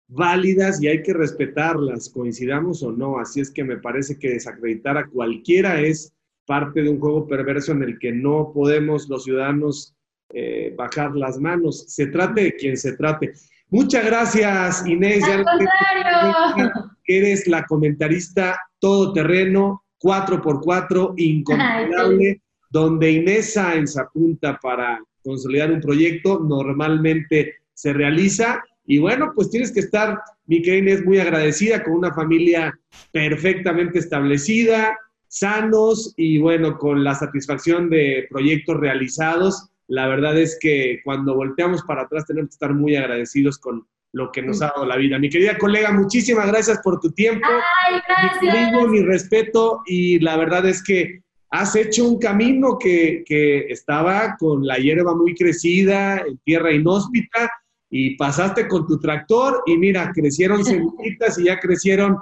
válidas 0.08 0.82
y 0.82 0.88
hay 0.88 1.02
que 1.02 1.14
respetarlas, 1.14 2.10
coincidamos 2.10 2.82
o 2.82 2.92
no. 2.92 3.18
Así 3.18 3.40
es 3.40 3.50
que 3.50 3.64
me 3.64 3.78
parece 3.78 4.18
que 4.18 4.30
desacreditar 4.30 4.98
a 4.98 5.08
cualquiera 5.08 5.80
es 5.80 6.12
parte 6.46 6.82
de 6.82 6.88
un 6.88 7.00
juego 7.00 7.26
perverso 7.26 7.72
en 7.72 7.82
el 7.82 7.98
que 7.98 8.12
no 8.12 8.52
podemos 8.54 9.08
los 9.08 9.24
ciudadanos 9.24 9.94
eh, 10.32 10.74
bajar 10.76 11.14
las 11.14 11.38
manos. 11.38 11.84
Se 11.88 12.06
trate 12.06 12.42
de 12.42 12.56
quien 12.56 12.76
se 12.76 12.96
trate. 12.96 13.32
Muchas 13.70 14.04
gracias, 14.04 14.86
Inés. 14.86 15.24
Al 15.24 15.44
contrario. 15.44 16.72
Eres 17.06 17.46
la 17.46 17.64
comentarista 17.64 18.58
todoterreno, 18.78 19.84
4x4, 20.00 21.14
incomparable, 21.16 22.42
donde 22.70 23.10
Inés 23.10 23.54
Sáenz 23.54 23.96
apunta 23.96 24.58
para 24.60 25.00
consolidar 25.22 25.72
un 25.72 25.80
proyecto, 25.80 26.40
normalmente 26.40 27.54
se 27.74 27.92
realiza. 27.92 28.62
Y 28.84 28.98
bueno, 28.98 29.32
pues 29.34 29.50
tienes 29.50 29.72
que 29.72 29.80
estar, 29.80 30.20
mi 30.46 30.62
querida 30.62 30.78
Inés, 30.78 31.04
muy 31.04 31.18
agradecida 31.18 31.82
con 31.82 31.94
una 31.94 32.14
familia 32.14 32.78
perfectamente 33.10 33.98
establecida, 33.98 34.96
sanos 35.38 36.14
y 36.16 36.38
bueno, 36.38 36.78
con 36.78 37.04
la 37.04 37.14
satisfacción 37.14 37.90
de 37.90 38.26
proyectos 38.30 38.76
realizados. 38.78 39.68
La 39.86 40.08
verdad 40.08 40.38
es 40.38 40.58
que 40.60 41.00
cuando 41.04 41.34
volteamos 41.34 41.82
para 41.82 42.02
atrás 42.02 42.26
tenemos 42.26 42.50
que 42.50 42.54
estar 42.54 42.74
muy 42.74 42.96
agradecidos 42.96 43.58
con 43.58 43.86
lo 44.12 44.32
que 44.32 44.42
nos 44.42 44.62
ha 44.62 44.68
dado 44.68 44.86
la 44.86 44.96
vida. 44.96 45.18
Mi 45.18 45.28
querida 45.28 45.58
colega, 45.58 45.92
muchísimas 45.92 46.46
gracias 46.46 46.80
por 46.82 47.00
tu 47.00 47.12
tiempo. 47.12 47.46
Ay, 47.86 48.00
gracias. 48.08 48.72
Mi, 48.72 48.88
mi 48.88 49.02
respeto 49.02 49.82
y 49.84 50.18
la 50.20 50.36
verdad 50.38 50.66
es 50.66 50.82
que 50.82 51.20
has 51.50 51.76
hecho 51.76 52.08
un 52.08 52.18
camino 52.18 52.78
que, 52.78 53.22
que 53.26 53.66
estaba 53.68 54.36
con 54.38 54.66
la 54.66 54.78
hierba 54.78 55.14
muy 55.14 55.34
crecida, 55.34 56.18
en 56.26 56.38
tierra 56.38 56.72
inhóspita, 56.72 57.50
y 57.90 58.16
pasaste 58.16 58.66
con 58.66 58.86
tu 58.86 58.98
tractor 58.98 59.62
y 59.66 59.76
mira, 59.76 60.10
crecieron 60.14 60.64
semillitas 60.64 61.38
y 61.38 61.44
ya 61.44 61.60
crecieron 61.60 62.16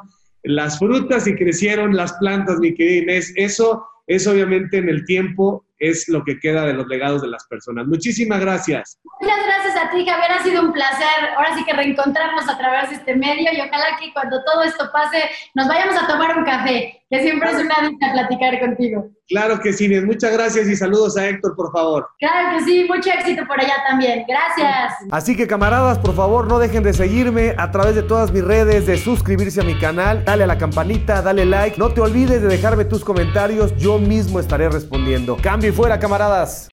las 0.44 0.78
frutas 0.78 1.26
y 1.26 1.34
crecieron 1.34 1.96
las 1.96 2.12
plantas, 2.14 2.58
mi 2.58 2.74
querida 2.74 3.02
Inés. 3.02 3.32
Eso 3.36 3.86
es 4.06 4.26
obviamente 4.26 4.76
en 4.76 4.88
el 4.88 5.04
tiempo, 5.04 5.64
es 5.78 6.08
lo 6.08 6.22
que 6.24 6.38
queda 6.38 6.66
de 6.66 6.74
los 6.74 6.86
legados 6.86 7.22
de 7.22 7.28
las 7.28 7.46
personas. 7.46 7.86
Muchísimas 7.86 8.40
gracias. 8.40 8.98
Muchas 9.20 9.38
gracias 9.44 9.76
a 9.76 9.90
ti, 9.90 10.06
Javier. 10.06 10.32
Ha 10.32 10.42
sido 10.42 10.62
un 10.62 10.72
placer. 10.72 11.30
Ahora 11.36 11.56
sí 11.56 11.64
que 11.64 11.72
reencontrarnos 11.72 12.48
a 12.48 12.58
través 12.58 12.90
de 12.90 12.96
este 12.96 13.16
medio 13.16 13.52
y 13.52 13.60
ojalá 13.60 13.96
que 13.98 14.12
cuando 14.12 14.42
todo 14.44 14.62
esto 14.62 14.90
pase 14.92 15.24
nos 15.54 15.66
vayamos 15.66 15.96
a 15.96 16.06
tomar 16.06 16.36
un 16.36 16.44
café, 16.44 17.03
que 17.14 17.22
siempre 17.22 17.48
es 17.48 17.56
una 17.56 17.88
dicha 17.88 18.12
platicar 18.12 18.60
contigo. 18.60 19.10
Claro 19.28 19.60
que 19.60 19.72
sí, 19.72 19.86
Inés. 19.86 20.04
Muchas 20.04 20.32
gracias 20.32 20.68
y 20.68 20.76
saludos 20.76 21.16
a 21.16 21.28
Héctor, 21.28 21.54
por 21.54 21.70
favor. 21.72 22.08
Claro 22.18 22.58
que 22.58 22.64
sí, 22.64 22.86
mucho 22.88 23.10
éxito 23.10 23.46
por 23.46 23.60
allá 23.60 23.74
también. 23.88 24.24
Gracias. 24.26 24.94
Así 25.10 25.36
que 25.36 25.46
camaradas, 25.46 25.98
por 25.98 26.14
favor, 26.14 26.46
no 26.46 26.58
dejen 26.58 26.82
de 26.82 26.92
seguirme 26.92 27.54
a 27.56 27.70
través 27.70 27.94
de 27.94 28.02
todas 28.02 28.32
mis 28.32 28.44
redes, 28.44 28.86
de 28.86 28.96
suscribirse 28.98 29.60
a 29.60 29.64
mi 29.64 29.78
canal, 29.78 30.24
dale 30.24 30.44
a 30.44 30.46
la 30.48 30.58
campanita, 30.58 31.22
dale 31.22 31.44
like. 31.44 31.78
No 31.78 31.90
te 31.90 32.00
olvides 32.00 32.42
de 32.42 32.48
dejarme 32.48 32.84
tus 32.84 33.04
comentarios, 33.04 33.76
yo 33.76 33.98
mismo 33.98 34.40
estaré 34.40 34.68
respondiendo. 34.68 35.36
Cambio 35.40 35.70
y 35.70 35.72
fuera, 35.72 35.98
camaradas. 35.98 36.73